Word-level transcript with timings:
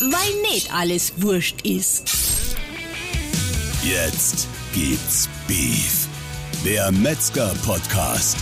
weil 0.00 0.40
nicht 0.50 0.72
alles 0.72 1.20
wurscht 1.20 1.60
ist. 1.62 2.08
Jetzt 3.82 4.48
gibt's 4.72 5.28
Beef. 5.46 6.08
Der 6.64 6.90
Metzger-Podcast. 6.90 8.36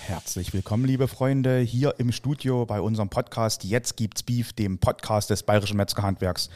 Herzlich 0.00 0.52
willkommen, 0.52 0.86
liebe 0.86 1.06
Freunde, 1.06 1.60
hier 1.60 1.94
im 1.98 2.10
Studio 2.10 2.66
bei 2.66 2.80
unserem 2.80 3.08
Podcast 3.08 3.62
Jetzt 3.62 3.96
gibt's 3.96 4.24
Beef, 4.24 4.52
dem 4.52 4.78
Podcast 4.78 5.30
des 5.30 5.44
Bayerischen 5.44 5.76
Metzgerhandwerks. 5.76 6.50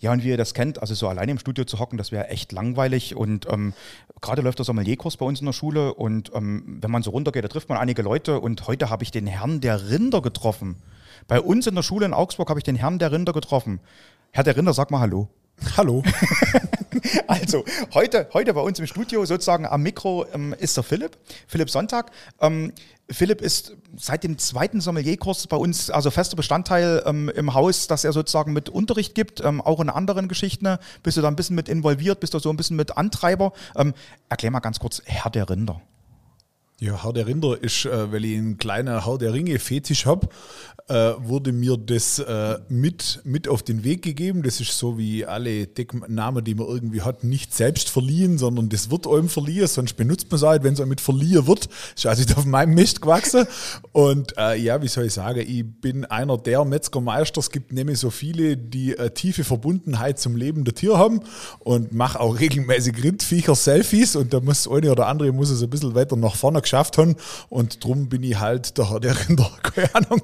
Ja, 0.00 0.12
und 0.12 0.22
wie 0.22 0.28
ihr 0.28 0.36
das 0.36 0.52
kennt, 0.52 0.82
also 0.82 0.94
so 0.94 1.08
alleine 1.08 1.32
im 1.32 1.38
Studio 1.38 1.64
zu 1.64 1.78
hocken, 1.78 1.96
das 1.96 2.12
wäre 2.12 2.28
echt 2.28 2.52
langweilig. 2.52 3.16
Und 3.16 3.46
ähm, 3.50 3.72
gerade 4.20 4.42
läuft 4.42 4.58
der 4.58 4.66
Sommelierkurs 4.66 5.16
bei 5.16 5.24
uns 5.24 5.40
in 5.40 5.46
der 5.46 5.54
Schule. 5.54 5.94
Und 5.94 6.32
ähm, 6.34 6.78
wenn 6.82 6.90
man 6.90 7.02
so 7.02 7.12
runtergeht, 7.12 7.44
da 7.44 7.48
trifft 7.48 7.70
man 7.70 7.78
einige 7.78 8.02
Leute. 8.02 8.40
Und 8.40 8.66
heute 8.66 8.90
habe 8.90 9.04
ich 9.04 9.10
den 9.10 9.26
Herrn 9.26 9.62
der 9.62 9.88
Rinder 9.88 10.20
getroffen. 10.20 10.76
Bei 11.28 11.42
uns 11.42 11.66
in 11.66 11.74
der 11.74 11.82
Schule 11.82 12.06
in 12.06 12.14
Augsburg 12.14 12.48
habe 12.48 12.58
ich 12.58 12.64
den 12.64 12.74
Herrn 12.74 12.98
der 12.98 13.12
Rinder 13.12 13.34
getroffen. 13.34 13.80
Herr 14.32 14.44
der 14.44 14.56
Rinder, 14.56 14.72
sag 14.72 14.90
mal 14.90 15.00
Hallo. 15.00 15.28
Hallo. 15.76 16.02
Also, 17.28 17.64
heute, 17.92 18.28
heute 18.32 18.54
bei 18.54 18.60
uns 18.60 18.78
im 18.80 18.86
Studio, 18.86 19.24
sozusagen 19.24 19.66
am 19.66 19.82
Mikro, 19.82 20.26
ähm, 20.32 20.54
ist 20.58 20.76
der 20.76 20.82
Philipp, 20.82 21.16
Philipp 21.46 21.70
Sonntag. 21.70 22.10
Ähm, 22.40 22.72
Philipp 23.08 23.40
ist 23.40 23.76
seit 23.96 24.24
dem 24.24 24.38
zweiten 24.38 24.80
Sommelierkurs 24.80 25.46
bei 25.46 25.56
uns 25.56 25.90
also 25.90 26.10
fester 26.10 26.34
Bestandteil 26.34 27.02
ähm, 27.06 27.28
im 27.28 27.54
Haus, 27.54 27.86
dass 27.86 28.04
er 28.04 28.12
sozusagen 28.12 28.52
mit 28.52 28.68
Unterricht 28.68 29.14
gibt, 29.14 29.44
ähm, 29.44 29.60
auch 29.60 29.80
in 29.80 29.90
anderen 29.90 30.28
Geschichten. 30.28 30.78
Bist 31.02 31.18
du 31.18 31.20
da 31.20 31.28
ein 31.28 31.36
bisschen 31.36 31.54
mit 31.54 31.68
involviert, 31.68 32.20
bist 32.20 32.34
du 32.34 32.38
so 32.38 32.50
ein 32.50 32.56
bisschen 32.56 32.76
mit 32.76 32.96
Antreiber. 32.96 33.52
Ähm, 33.76 33.94
erklär 34.28 34.50
mal 34.50 34.60
ganz 34.60 34.80
kurz, 34.80 35.02
Herr 35.04 35.30
der 35.30 35.48
Rinder. 35.48 35.80
Ja, 36.80 37.02
Herr 37.02 37.12
der 37.12 37.26
Rinder 37.26 37.60
ist, 37.60 37.86
äh, 37.86 38.12
weil 38.12 38.24
ich 38.24 38.38
einen 38.38 38.56
kleinen 38.56 39.04
Herr 39.04 39.18
der 39.18 39.32
Ringe 39.32 39.58
Fetisch 39.58 40.06
habe, 40.06 40.28
äh, 40.86 41.12
wurde 41.18 41.52
mir 41.52 41.76
das 41.76 42.20
äh, 42.20 42.58
mit, 42.68 43.20
mit 43.24 43.48
auf 43.48 43.64
den 43.64 43.82
Weg 43.82 44.02
gegeben. 44.02 44.44
Das 44.44 44.60
ist 44.60 44.78
so 44.78 44.96
wie 44.96 45.26
alle 45.26 45.66
Decknamen, 45.66 46.44
die 46.44 46.54
man 46.54 46.68
irgendwie 46.68 47.02
hat, 47.02 47.24
nicht 47.24 47.52
selbst 47.52 47.90
verliehen, 47.90 48.38
sondern 48.38 48.68
das 48.68 48.92
wird 48.92 49.08
einem 49.08 49.28
verliehen, 49.28 49.66
sonst 49.66 49.94
benutzt 49.94 50.30
man 50.30 50.36
es 50.36 50.42
halt, 50.44 50.62
wenn 50.62 50.74
es 50.74 50.80
einem 50.80 50.90
mit 50.90 51.00
verliehen 51.00 51.48
wird. 51.48 51.68
Ist 51.96 52.06
also 52.06 52.22
auf 52.36 52.46
meinem 52.46 52.74
Mist 52.74 53.02
gewachsen. 53.02 53.46
Und 53.90 54.38
äh, 54.38 54.54
ja, 54.54 54.80
wie 54.80 54.88
soll 54.88 55.06
ich 55.06 55.12
sagen, 55.14 55.40
ich 55.40 55.64
bin 55.80 56.04
einer 56.04 56.38
der 56.38 56.64
Metzgermeister. 56.64 57.40
Es 57.40 57.50
gibt 57.50 57.72
nämlich 57.72 57.98
so 57.98 58.10
viele, 58.10 58.56
die 58.56 58.96
äh, 58.96 59.10
tiefe 59.10 59.42
Verbundenheit 59.42 60.20
zum 60.20 60.36
Leben 60.36 60.64
der 60.64 60.74
Tier 60.74 60.96
haben 60.96 61.22
und 61.58 61.92
mache 61.92 62.20
auch 62.20 62.38
regelmäßig 62.38 63.02
Rindviecher-Selfies 63.02 64.14
und 64.14 64.32
da 64.32 64.38
muss 64.38 64.68
eine 64.68 64.92
oder 64.92 65.08
andere 65.08 65.32
muss 65.32 65.50
es 65.50 65.60
ein 65.60 65.70
bisschen 65.70 65.96
weiter 65.96 66.14
nach 66.14 66.36
vorne 66.36 66.62
geschafft 66.68 66.98
haben 66.98 67.16
und 67.48 67.82
drum 67.82 68.08
bin 68.08 68.22
ich 68.22 68.38
halt 68.38 68.76
der 68.76 68.90
Herr 68.90 69.00
der 69.00 69.28
Rinder. 69.28 69.50
Keine 69.62 69.94
Ahnung. 69.94 70.20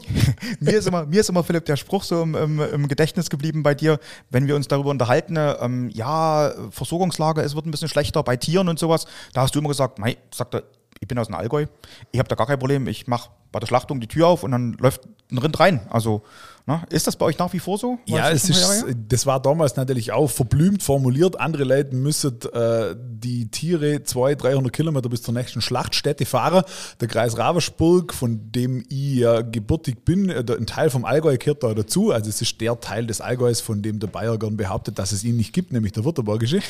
mir, 0.61 0.77
ist 0.77 0.87
immer, 0.87 1.07
mir 1.07 1.21
ist 1.21 1.31
immer, 1.31 1.43
Philipp, 1.43 1.65
der 1.65 1.77
Spruch 1.77 2.05
so 2.05 2.23
im, 2.23 2.35
im, 2.35 2.61
im 2.61 2.89
Gedächtnis 2.89 3.31
geblieben 3.31 3.63
bei 3.63 3.75
dir, 3.75 3.99
wenn 4.31 4.47
wir 4.47 4.55
uns 4.55 4.69
darüber 4.69 4.91
unterhalten, 4.91 5.37
ähm, 5.39 5.89
ja, 5.91 6.53
Versorgungslage, 6.71 7.41
es 7.41 7.55
wird 7.55 7.67
ein 7.67 7.71
bisschen 7.71 7.89
schlechter 7.89 8.23
bei 8.23 8.37
Tieren 8.37 8.69
und 8.69 8.79
sowas. 8.79 9.07
Da 9.33 9.43
hast 9.43 9.55
du 9.55 9.59
immer 9.59 9.69
gesagt, 9.69 9.99
mei, 9.99 10.17
sagt 10.33 10.55
er, 10.55 10.65
ich 11.01 11.09
bin 11.09 11.19
aus 11.19 11.27
dem 11.27 11.35
Allgäu, 11.35 11.67
ich 12.13 12.19
habe 12.19 12.29
da 12.29 12.35
gar 12.35 12.47
kein 12.47 12.59
Problem, 12.59 12.87
ich 12.87 13.07
mache 13.07 13.31
bei 13.53 13.61
der 13.61 13.67
Schlachtung 13.67 14.01
die 14.01 14.09
Tür 14.09 14.29
auf 14.29 14.43
und 14.43 14.51
dann 14.51 14.73
läuft 14.75 15.03
ein 15.31 15.39
Rind 15.39 15.59
rein. 15.61 15.81
Also 15.91 16.23
na, 16.67 16.83
ist 16.89 17.07
das 17.07 17.17
bei 17.17 17.27
euch 17.27 17.39
nach 17.39 17.53
wie 17.53 17.59
vor 17.59 17.77
so? 17.77 17.99
Ja, 18.07 18.31
es 18.31 18.49
ist, 18.49 18.87
das 19.07 19.27
war 19.27 19.41
damals 19.41 19.77
natürlich 19.77 20.13
auch 20.13 20.29
verblümt 20.29 20.83
formuliert. 20.83 21.39
Andere 21.39 21.65
Leute 21.65 21.95
müssen 21.95 22.39
äh, 22.55 22.95
die 22.97 23.51
Tiere 23.51 24.03
200, 24.03 24.43
300 24.45 24.73
Kilometer 24.73 25.11
bis 25.11 25.21
zur 25.21 25.35
nächsten 25.35 25.61
Schlachtstätte 25.61 26.25
fahren. 26.25 26.65
Der 27.03 27.09
Kreis 27.09 27.37
Ravensburg, 27.37 28.15
von 28.15 28.51
dem 28.51 28.83
ich 28.89 29.17
ja 29.17 29.43
gebürtig 29.43 30.07
bin, 30.07 30.31
äh, 30.31 30.43
ein 30.59 30.65
Teil 30.65 30.89
vom 30.89 31.05
Allgäu 31.05 31.37
gehört 31.37 31.63
da 31.63 31.75
dazu. 31.75 32.13
Also 32.13 32.31
es 32.31 32.41
ist 32.41 32.59
der 32.63 32.81
Teil 32.81 33.07
des 33.07 33.21
Allgäus, 33.21 33.61
von 33.61 33.83
dem 33.83 33.99
der 33.99 34.07
Bayer 34.07 34.39
gern 34.39 34.57
behauptet, 34.57 34.99
dass 34.99 35.13
es 35.13 35.23
ihn 35.23 35.37
nicht 35.37 35.53
gibt, 35.53 35.71
nämlich 35.71 35.93
der 35.93 36.07
Württembergische. 36.07 36.61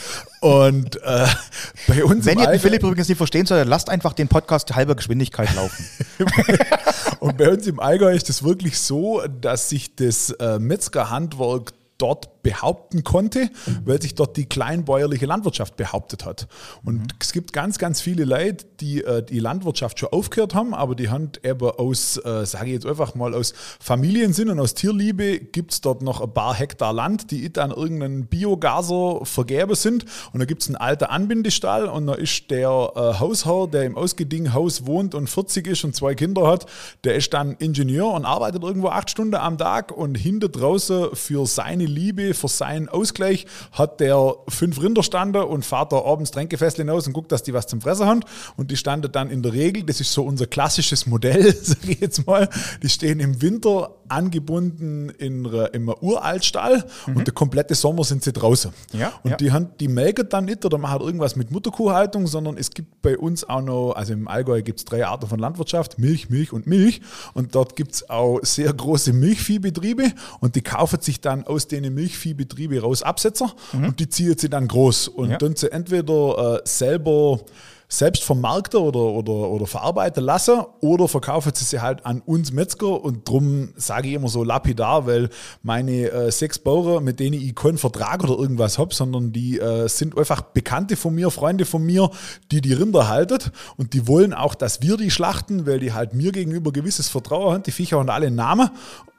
Und 0.41 1.01
äh, 1.05 1.27
bei 1.87 2.05
uns 2.05 2.27
Wenn 2.27 2.41
ihr 2.41 2.49
den 2.49 2.59
Philipp 2.59 2.83
übrigens 2.83 3.09
nicht 3.09 3.19
verstehen 3.19 3.47
sollt, 3.47 3.69
lasst 3.69 3.89
einfach 3.89 4.13
den 4.13 4.27
Podcast 4.27 4.75
halber 4.75 4.97
Geschwindigkeit 4.97 5.55
laufen. 5.55 5.87
Und 7.21 7.39
bei 7.39 7.51
uns 7.51 7.67
im 7.67 7.81
Allgäu 7.81 8.15
ist 8.15 8.29
es 8.29 8.43
wirklich 8.43 8.79
so, 8.79 9.23
dass 9.41 9.71
sich 9.71 9.84
das 9.97 10.31
äh, 10.31 10.59
Metzgerhandwerk 10.59 11.73
dort 11.99 12.29
behaupten 12.45 13.03
konnte, 13.03 13.51
weil 13.85 14.01
sich 14.01 14.15
dort 14.15 14.37
die 14.37 14.47
kleinbäuerliche 14.47 15.27
Landwirtschaft 15.27 15.77
behauptet 15.77 16.25
hat. 16.25 16.47
Und 16.85 16.99
mhm. 16.99 17.07
es 17.19 17.33
gibt 17.33 17.53
ganz, 17.53 17.79
ganz 17.79 18.01
viele 18.01 18.25
Leute, 18.25 18.67
die 18.81 19.03
äh, 19.03 19.25
die 19.25 19.41
Landwirtschaft 19.41 19.99
schon 19.99 20.11
aufgehört 20.11 20.55
haben, 20.55 20.75
aber 20.75 20.95
die 20.95 21.09
haben 21.09 21.33
eben 21.43 21.69
aus, 21.71 22.19
äh, 22.19 22.47
sage 22.47 22.67
ich 22.67 22.73
jetzt 22.75 22.87
einfach 22.87 23.17
mal, 23.17 23.35
aus 23.35 23.55
Familiensinn 23.81 24.51
und 24.51 24.61
aus 24.61 24.75
Tierliebe 24.75 25.41
gibt 25.41 25.73
es 25.73 25.81
dort 25.81 26.03
noch 26.03 26.21
ein 26.21 26.33
paar 26.33 26.55
Hektar 26.55 26.93
Land, 26.93 27.31
die 27.33 27.51
an 27.59 27.71
irgendeinen 27.71 28.27
Biogaser 28.27 29.25
vergeben 29.25 29.75
sind. 29.75 30.05
Und 30.33 30.41
da 30.41 30.45
gibt 30.45 30.63
es 30.63 30.69
einen 30.69 30.77
alten 30.77 31.05
Anbindestall 31.05 31.87
und 31.87 32.07
da 32.07 32.15
ist 32.15 32.51
der 32.51 32.69
äh, 32.69 33.21
Hausherr, 33.21 33.69
der 33.69 33.85
im 33.85 33.97
Ausgeding-Haus 33.97 34.87
wohnt 34.87 35.15
und 35.15 35.31
40 35.31 35.67
ist 35.67 35.85
und 35.85 35.97
zwei 35.97 36.15
Kinder 36.15 36.47
hat, 36.47 36.67
der 37.05 37.15
ist 37.15 37.33
dann 37.33 37.53
Ingenieur 37.53 38.13
und 38.13 38.27
arbeitet 38.27 38.63
irgendwo 38.63 38.89
acht 38.89 39.11
Stunden 39.11 39.37
am 39.37 39.57
Tag 39.57 39.93
und 39.93 40.17
hinter 40.17 40.49
draußen 40.49 41.15
für 41.15 41.47
seine 41.47 41.87
Liebe 41.87 42.34
für 42.37 42.49
seinen 42.49 42.89
Ausgleich 42.89 43.47
hat 43.73 44.01
der 44.01 44.35
fünf 44.49 44.81
Rinder 44.81 45.03
standen 45.03 45.43
und 45.43 45.65
fährt 45.65 45.93
da 45.93 46.05
abends 46.05 46.31
Tränkefässle 46.31 46.85
hinaus 46.85 47.07
und 47.07 47.13
guckt, 47.13 47.33
dass 47.33 47.43
die 47.43 47.55
was 47.55 47.67
zum 47.67 47.81
Fressen 47.81 48.07
haben. 48.07 48.21
Und 48.57 48.71
die 48.71 48.77
standen 48.77 49.11
dann 49.11 49.31
in 49.31 49.43
der 49.43 49.53
Regel, 49.53 49.83
das 49.85 50.01
ist 50.01 50.13
so 50.13 50.25
unser 50.25 50.47
klassisches 50.47 51.07
Modell, 51.07 51.55
sage 51.63 51.93
ich 51.93 52.01
jetzt 52.01 52.27
mal, 52.27 52.49
die 52.83 52.89
stehen 52.89 53.21
im 53.21 53.41
Winter 53.41 53.91
angebunden 54.09 55.11
in 55.11 55.47
einem 55.47 55.89
Uraltstall 55.89 56.85
mhm. 57.07 57.17
und 57.17 57.27
der 57.27 57.35
komplette 57.35 57.75
Sommer 57.75 58.05
sind 58.05 58.23
sie 58.23 58.33
draußen. 58.33 58.73
Ja, 58.93 59.13
und 59.23 59.33
ja. 59.33 59.37
die, 59.37 59.53
haben, 59.53 59.69
die 59.81 59.89
melken 59.89 60.29
dann 60.29 60.45
nicht 60.45 60.65
oder 60.65 60.79
machen 60.79 61.01
irgendwas 61.01 61.37
mit 61.37 61.51
Mutterkuhhaltung, 61.51 62.27
sondern 62.27 62.57
es 62.57 62.71
gibt 62.71 63.03
bei 63.03 63.19
uns 63.19 63.45
auch 63.49 63.63
noch, 63.63 63.93
also 63.93 64.13
im 64.13 64.29
Allgäu 64.29 64.63
gibt 64.63 64.81
es 64.81 64.85
drei 64.85 65.07
Arten 65.07 65.27
von 65.27 65.39
Landwirtschaft, 65.39 65.99
Milch, 65.99 66.31
Milch 66.31 66.53
und 66.53 66.67
Milch. 66.67 67.01
Und 67.33 67.55
dort 67.55 67.77
gibt 67.77 67.93
es 67.93 68.11
auch 68.11 68.41
sehr 68.43 68.73
große 68.73 69.13
Milchviehbetriebe 69.13 70.13
und 70.41 70.57
die 70.57 70.63
kaufen 70.63 71.01
sich 71.01 71.21
dann 71.21 71.45
aus 71.45 71.69
den 72.25 72.37
Milchviehbetrieben 72.37 72.79
raus 72.79 73.03
Absetzer 73.03 73.53
mhm. 73.73 73.89
und 73.89 74.01
die 74.01 74.09
ziehen 74.09 74.37
sie 74.39 74.49
dann 74.49 74.69
groß 74.69 75.09
und 75.09 75.31
ja. 75.31 75.39
dann 75.39 75.57
sie 75.57 75.71
entweder 75.71 76.57
äh, 76.57 76.61
selber 76.65 77.41
selbst 77.87 78.25
vermarkten 78.25 78.81
oder, 78.81 79.01
oder, 79.01 79.33
oder 79.33 79.67
verarbeiten 79.67 80.25
lassen 80.25 80.63
oder 80.81 81.07
verkaufen 81.07 81.53
sie 81.55 81.65
sie 81.65 81.81
halt 81.81 82.05
an 82.07 82.23
uns 82.23 82.51
Metzger 82.51 83.05
und 83.05 83.29
drum 83.29 83.69
sage 83.77 84.09
ich 84.09 84.15
immer 84.15 84.29
so 84.29 84.43
lapidar, 84.43 85.07
weil 85.07 85.29
meine 85.63 86.11
äh, 86.11 86.33
sechs 86.33 86.59
Bauern, 86.59 87.05
mit 87.05 87.21
denen 87.21 87.35
ich 87.35 87.55
keinen 87.55 87.79
Vertrag 87.79 88.25
oder 88.25 88.37
irgendwas 88.37 88.79
habe, 88.79 88.95
sondern 88.95 89.33
die 89.33 89.61
äh, 89.61 89.87
sind 89.89 90.19
einfach 90.19 90.41
Bekannte 90.41 90.97
von 90.97 91.15
mir, 91.15 91.31
Freunde 91.31 91.67
von 91.67 91.85
mir, 91.85 92.11
die 92.51 92.63
die 92.63 92.73
Rinder 92.73 93.07
halten 93.07 93.39
und 93.77 93.93
die 93.93 94.09
wollen 94.09 94.33
auch, 94.33 94.55
dass 94.55 94.83
wir 94.83 94.97
die 94.97 95.11
schlachten, 95.11 95.67
weil 95.67 95.79
die 95.79 95.93
halt 95.93 96.15
mir 96.15 96.33
gegenüber 96.33 96.73
gewisses 96.73 97.11
Vertrauen 97.11 97.53
haben. 97.53 97.63
Die 97.63 97.71
Viecher 97.71 97.99
haben 97.99 98.09
alle 98.09 98.27
einen 98.27 98.37
Namen 98.37 98.71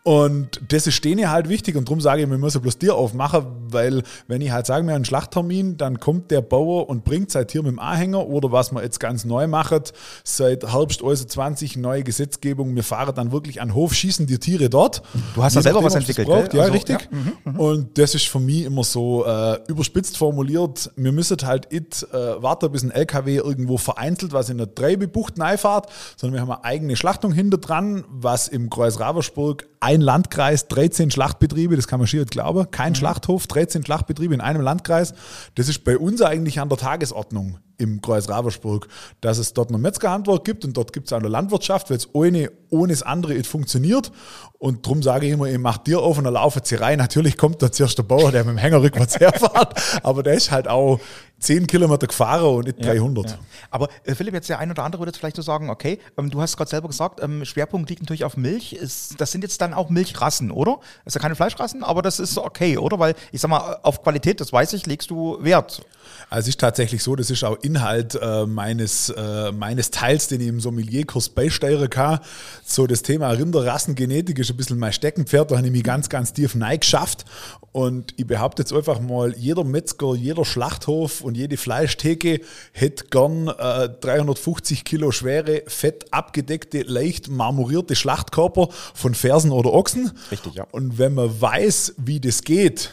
und 0.06 0.62
das 0.68 0.86
ist 0.86 1.04
denen 1.04 1.32
halt 1.32 1.50
wichtig 1.50 1.76
und 1.76 1.88
darum 1.88 2.00
sage 2.00 2.22
ich, 2.22 2.30
wir 2.30 2.38
müssen 2.38 2.62
bloß 2.62 2.78
Tier 2.78 2.94
aufmachen, 2.94 3.44
weil 3.72 4.04
wenn 4.28 4.40
ich 4.40 4.52
halt 4.52 4.68
sage, 4.68 4.86
wir 4.86 4.92
haben 4.92 4.98
einen 4.98 5.06
Schlachttermin, 5.06 5.78
dann 5.78 6.00
kommt 6.00 6.30
der 6.30 6.42
Bauer 6.42 6.88
und 6.90 7.04
bringt 7.04 7.32
sein 7.32 7.48
Tier 7.48 7.64
mit 7.64 7.72
dem 7.72 7.80
Anhänger 7.80 8.28
oder 8.28 8.52
was 8.52 8.72
wir 8.72 8.84
jetzt 8.84 9.00
ganz 9.00 9.26
neu 9.26 9.48
machen, 9.48 9.82
seit 10.24 10.72
Herbst 10.72 11.02
20 11.02 11.78
neue 11.78 12.04
Gesetzgebung, 12.04 12.76
wir 12.76 12.84
fahren 12.84 13.16
dann 13.16 13.32
wirklich 13.32 13.62
an 13.62 13.70
den 13.70 13.74
Hof, 13.74 13.96
schießen 13.96 14.28
die 14.28 14.38
Tiere 14.38 14.70
dort. 14.70 15.02
Du 15.34 15.42
hast 15.42 15.56
da 15.56 15.64
selber 15.64 15.84
was 15.84 15.96
entwickelt, 15.96 16.28
braucht, 16.28 16.54
Ja, 16.54 16.62
also, 16.62 16.74
richtig. 16.74 17.02
Ja. 17.02 17.18
Mhm, 17.18 17.54
mhm, 17.54 17.60
und 17.60 17.98
das 17.98 18.14
ist 18.14 18.28
für 18.28 18.40
mich 18.40 18.66
immer 18.66 18.84
so 18.84 19.26
äh, 19.26 19.58
überspitzt 19.68 20.18
formuliert, 20.18 20.92
wir 20.96 21.14
müssen 21.14 21.38
halt 21.44 21.72
nicht 21.72 22.06
äh, 22.14 22.44
warten, 22.44 22.72
bis 22.72 22.84
ein 22.84 22.92
LKW 22.92 23.38
irgendwo 23.38 23.78
vereinzelt, 23.78 24.34
was 24.34 24.52
in 24.52 24.60
der 24.60 24.76
Treibebucht 24.76 25.40
reinfahrt, 25.40 25.90
sondern 26.16 26.36
wir 26.36 26.42
haben 26.42 26.52
eine 26.52 26.64
eigene 26.64 26.96
Schlachtung 26.96 27.32
hinter 27.32 27.58
dran, 27.58 28.04
was 28.08 28.48
im 28.48 28.70
Kreis 28.70 29.00
Ravensburg 29.00 29.66
ein 29.80 29.95
Landkreis, 30.02 30.68
13 30.68 31.12
Schlachtbetriebe, 31.12 31.76
das 31.76 31.88
kann 31.88 32.00
man 32.00 32.08
schier 32.08 32.26
glauben, 32.26 32.70
kein 32.72 32.92
mhm. 32.92 32.96
Schlachthof, 32.96 33.48
13 33.48 33.86
Schlachtbetriebe 33.86 34.34
in 34.34 34.42
einem 34.42 34.62
Landkreis. 34.62 35.14
Das 35.56 35.70
ist 35.70 35.84
bei 35.84 35.98
uns 35.98 36.22
eigentlich 36.22 36.60
an 36.60 36.70
der 36.70 36.78
Tagesordnung 36.78 37.60
im 37.78 38.02
Kreis 38.02 38.30
Ravensburg, 38.30 38.88
dass 39.22 39.38
es 39.38 39.54
dort 39.54 39.72
noch 39.72 39.80
Metzgerhandwerk 39.80 40.44
gibt 40.46 40.66
und 40.66 40.78
dort 40.78 40.94
gibt 40.94 41.08
es 41.08 41.14
auch 41.14 41.20
eine 41.20 41.28
Landwirtschaft, 41.28 41.90
weil 41.90 41.98
es 41.98 42.10
ohne, 42.14 42.52
ohne 42.70 42.94
das 42.94 43.04
andere 43.04 43.34
nicht 43.34 43.48
funktioniert. 43.48 44.12
Und 44.58 44.86
darum 44.86 45.04
sage 45.04 45.28
ich 45.28 45.34
immer, 45.34 45.48
ich 45.48 45.58
mache 45.58 45.82
dir 45.86 46.00
auf 46.00 46.18
und 46.18 46.24
dann 46.24 46.34
laufen 46.34 46.62
sie 46.64 46.76
rein. 46.76 46.98
Natürlich 46.98 47.38
kommt 47.38 47.62
da 47.62 47.72
zuerst 47.72 47.98
der 47.98 48.04
Bauer, 48.04 48.32
der 48.32 48.44
mit 48.44 48.54
dem 48.54 48.58
Hänger 48.58 48.82
rückwärts 48.82 49.16
herfährt, 49.20 49.74
aber 50.04 50.24
der 50.24 50.36
ist 50.36 50.52
halt 50.52 50.68
auch 50.68 51.00
10 51.40 51.68
Kilometer 51.68 52.08
gefahren 52.08 52.44
und 52.44 52.66
nicht 52.66 52.84
300. 52.84 53.30
Ja. 53.30 53.40
Aber 53.70 53.90
äh, 54.04 54.16
Philipp, 54.16 54.34
jetzt 54.34 54.50
der 54.50 54.60
ein 54.60 54.72
oder 54.72 54.84
andere 54.84 55.02
würde 55.02 55.10
jetzt 55.10 55.18
vielleicht 55.18 55.36
so 55.36 55.42
sagen, 55.42 55.70
okay, 55.70 56.00
ähm, 56.18 56.30
du 56.30 56.42
hast 56.42 56.58
gerade 56.58 56.70
selber 56.70 56.88
gesagt, 56.88 57.22
ähm, 57.22 57.46
Schwerpunkt 57.46 57.90
liegt 57.90 58.02
natürlich 58.02 58.24
auf 58.24 58.38
Milch. 58.38 58.74
Ist, 58.74 59.20
das 59.20 59.32
sind 59.32 59.44
jetzt 59.44 59.62
dann 59.62 59.74
auch 59.74 59.90
Milchrassen, 59.90 60.52
oder? 60.52 60.80
Das 61.04 61.12
ist 61.12 61.16
ja 61.16 61.22
keine 61.22 61.36
Fleischrassen, 61.36 61.84
aber 61.84 62.02
das 62.02 62.20
ist 62.20 62.38
okay, 62.38 62.78
oder? 62.78 63.00
Weil 63.00 63.16
ich 63.32 63.42
sag 63.42 63.50
mal, 63.50 63.80
auf 63.84 64.02
Qualität, 64.02 64.40
das 64.42 64.52
weiß 64.54 64.74
ich, 64.74 64.86
legst 64.86 65.10
du 65.10 65.38
Wert. 65.42 65.86
Also 66.30 66.46
es 66.46 66.48
ist 66.50 66.60
tatsächlich 66.60 67.04
so, 67.04 67.16
das 67.16 67.30
ist 67.30 67.44
auch 67.44 67.58
Inhalt 67.62 68.18
äh, 68.22 68.46
meines, 68.46 69.10
äh, 69.10 69.52
meines 69.52 69.92
Teils, 69.92 70.28
den 70.28 70.42
ich 70.42 70.48
im 70.48 70.60
Sommelierkurs 70.60 71.30
beisteuern 71.30 71.90
kann. 71.90 72.20
So 72.64 72.88
das 72.88 73.02
Thema 73.02 73.30
Rinderrassengenetik 73.30 74.40
ist 74.40 74.50
ein 74.50 74.58
bisschen 74.58 74.80
mein 74.80 74.94
Steckenpferd, 74.94 75.52
da 75.52 75.58
habe 75.58 75.68
ich 75.68 75.74
mich 75.74 75.84
ganz, 75.84 76.10
ganz 76.10 76.34
tief 76.34 76.56
geschafft. 76.80 77.26
Und 77.72 78.14
ich 78.16 78.26
behaupte 78.26 78.62
jetzt 78.62 78.72
einfach 78.72 79.02
mal, 79.02 79.36
jeder 79.36 79.66
Metzger, 79.66 80.16
jeder 80.16 80.46
Schlachthof 80.46 81.22
und 81.26 81.36
jede 81.36 81.58
Fleischtheke 81.58 82.42
hätte 82.72 83.06
gern 83.10 83.48
äh, 83.48 83.90
350 83.90 84.86
Kilo 84.86 85.12
schwere, 85.12 85.64
fett 85.68 86.06
abgedeckte, 86.12 86.84
leicht 86.84 87.30
marmorierte 87.30 87.96
Schlachtkörper 87.96 88.70
von 88.94 89.14
Fersen 89.16 89.52
oder 89.52 89.74
Ochsen. 89.74 90.12
Richtig, 90.32 90.56
ja. 90.56 90.68
Und 90.72 90.98
wenn 90.98 91.16
man 91.16 91.42
weiß, 91.42 91.96
wie 91.98 92.20
das 92.20 92.44
geht, 92.44 92.92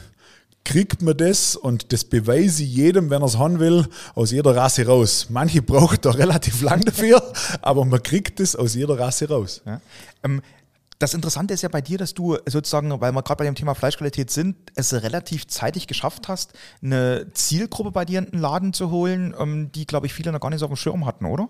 kriegt 0.65 1.03
man 1.03 1.17
das 1.17 1.57
und 1.57 1.93
das 1.93 2.05
beweise 2.05 2.63
ich 2.63 2.75
jedem, 2.75 3.11
wenn 3.11 3.23
er 3.23 3.27
es 3.27 3.37
haben 3.37 3.59
will, 3.59 3.87
aus 4.15 4.31
jeder 4.31 4.57
Rasse 4.57 4.87
raus. 4.87 5.27
Manche 5.29 5.63
brauchen 5.63 5.99
da 6.01 6.11
relativ 6.11 6.63
lang 6.63 6.81
dafür, 6.85 7.23
aber 7.61 7.85
man 7.85 8.03
kriegt 8.03 8.41
das 8.41 8.57
aus 8.57 8.75
jeder 8.75 8.99
Rasse 8.99 9.29
raus. 9.29 9.63
Ja. 9.67 9.81
Ähm, 10.23 10.43
das 11.03 11.15
Interessante 11.15 11.53
ist 11.53 11.63
ja 11.63 11.69
bei 11.69 11.81
dir, 11.81 11.99
dass 11.99 12.15
du 12.15 12.37
sozusagen, 12.47 12.89
weil 13.01 13.13
wir 13.13 13.23
gerade 13.23 13.39
bei 13.39 13.45
dem 13.45 13.57
Thema 13.57 13.75
Fleischqualität 13.75 14.31
sind, 14.31 14.55
es 14.77 14.93
relativ 14.93 15.49
zeitig 15.49 15.89
geschafft 15.89 16.29
hast, 16.29 16.53
eine 16.81 17.27
Zielgruppe 17.35 17.91
bei 17.91 18.05
dir 18.05 18.21
in 18.21 18.27
den 18.27 18.39
Laden 18.41 18.73
zu 18.73 18.91
holen, 18.93 19.35
ähm, 19.39 19.73
die, 19.73 19.85
glaube 19.87 20.07
ich, 20.07 20.15
viele 20.15 20.31
noch 20.31 20.39
gar 20.41 20.51
nicht 20.51 20.61
so 20.61 20.67
auf 20.67 20.71
dem 20.71 20.77
Schirm 20.77 21.05
hatten, 21.05 21.27
oder? 21.27 21.49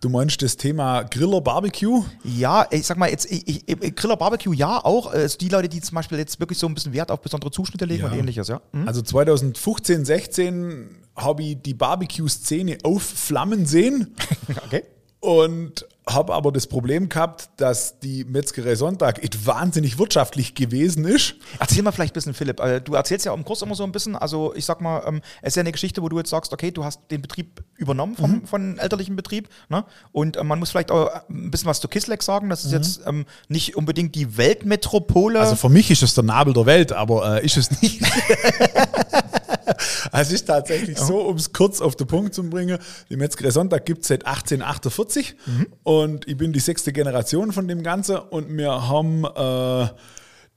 Du 0.00 0.08
meinst 0.08 0.40
das 0.42 0.56
Thema 0.56 1.02
Griller 1.02 1.42
Barbecue? 1.42 2.02
Ja, 2.24 2.66
ich 2.70 2.86
sag 2.86 2.96
mal 2.96 3.10
jetzt, 3.10 3.30
ich, 3.30 3.68
ich, 3.68 3.94
Griller 3.94 4.16
Barbecue 4.16 4.52
ja 4.54 4.82
auch. 4.84 5.12
Also 5.12 5.36
die 5.38 5.48
Leute, 5.50 5.68
die 5.68 5.80
zum 5.80 5.94
Beispiel 5.94 6.18
jetzt 6.18 6.40
wirklich 6.40 6.58
so 6.58 6.66
ein 6.66 6.74
bisschen 6.74 6.92
Wert 6.94 7.10
auf 7.10 7.20
besondere 7.20 7.50
Zuschnitte 7.50 7.84
legen 7.84 8.04
Ja. 8.04 8.10
und 8.10 8.18
ähnliches, 8.18 8.48
ja. 8.48 8.62
Mhm. 8.72 8.88
Also 8.88 9.02
2015, 9.02 10.04
16 10.04 10.96
habe 11.14 11.42
ich 11.42 11.62
die 11.62 11.74
Barbecue-Szene 11.74 12.78
aufflammen 12.84 13.66
sehen 13.66 14.14
Okay. 14.66 14.82
Und 15.22 15.86
habe 16.04 16.34
aber 16.34 16.50
das 16.50 16.66
Problem 16.66 17.08
gehabt, 17.08 17.48
dass 17.58 18.00
die 18.00 18.24
Metzgerei 18.24 18.74
Sonntag 18.74 19.20
wahnsinnig 19.44 19.96
wirtschaftlich 19.96 20.56
gewesen 20.56 21.04
ist. 21.04 21.36
Erzähl 21.60 21.84
mal 21.84 21.92
vielleicht 21.92 22.12
ein 22.12 22.14
bisschen, 22.14 22.34
Philipp. 22.34 22.58
Äh, 22.58 22.80
Du 22.80 22.94
erzählst 22.94 23.24
ja 23.24 23.32
im 23.32 23.44
Kurs 23.44 23.62
immer 23.62 23.76
so 23.76 23.84
ein 23.84 23.92
bisschen, 23.92 24.16
also 24.16 24.52
ich 24.56 24.64
sag 24.64 24.80
mal, 24.80 25.00
ähm, 25.06 25.20
es 25.42 25.52
ist 25.52 25.56
ja 25.56 25.60
eine 25.60 25.70
Geschichte, 25.70 26.02
wo 26.02 26.08
du 26.08 26.18
jetzt 26.18 26.30
sagst, 26.30 26.52
okay, 26.52 26.72
du 26.72 26.84
hast 26.84 27.02
den 27.12 27.22
Betrieb 27.22 27.62
übernommen 27.76 28.16
vom, 28.16 28.32
Mhm. 28.32 28.46
von 28.46 28.78
elterlichen 28.78 29.14
Betrieb. 29.14 29.48
Ne? 29.68 29.84
Und 30.10 30.36
äh, 30.36 30.42
man 30.42 30.58
muss 30.58 30.70
vielleicht 30.70 30.90
auch 30.90 31.08
ein 31.30 31.52
bisschen 31.52 31.68
was 31.68 31.80
zu 31.80 31.86
Kisleck 31.86 32.24
sagen. 32.24 32.48
Das 32.50 32.64
ist 32.64 32.72
jetzt 32.72 33.02
ähm, 33.06 33.24
nicht 33.46 33.76
unbedingt 33.76 34.16
die 34.16 34.36
Weltmetropole. 34.36 35.36
Mhm. 35.38 35.40
Also 35.44 35.54
für 35.54 35.68
mich 35.68 35.88
ist 35.92 36.02
es 36.02 36.14
der 36.14 36.24
Nabel 36.24 36.52
der 36.52 36.66
Welt, 36.66 36.90
aber 36.90 37.36
äh, 37.40 37.46
ist 37.46 37.56
es 37.56 37.80
nicht. 37.80 38.02
Es 40.12 40.32
ist 40.32 40.46
tatsächlich 40.46 40.98
so, 40.98 41.20
um 41.20 41.36
es 41.36 41.52
kurz 41.52 41.80
auf 41.80 41.96
den 41.96 42.06
Punkt 42.06 42.34
zu 42.34 42.48
bringen, 42.48 42.78
die 43.10 43.16
Metzgerei 43.16 43.50
Sonntag 43.50 43.84
gibt 43.86 44.02
es 44.02 44.08
seit 44.08 44.26
1848 44.26 45.36
und 45.82 46.28
ich 46.28 46.36
bin 46.36 46.52
die 46.52 46.60
sechste 46.60 46.92
Generation 46.92 47.52
von 47.52 47.68
dem 47.68 47.82
Ganzen 47.82 48.16
und 48.16 48.56
wir 48.56 48.88
haben 48.88 49.24
äh, 49.24 49.88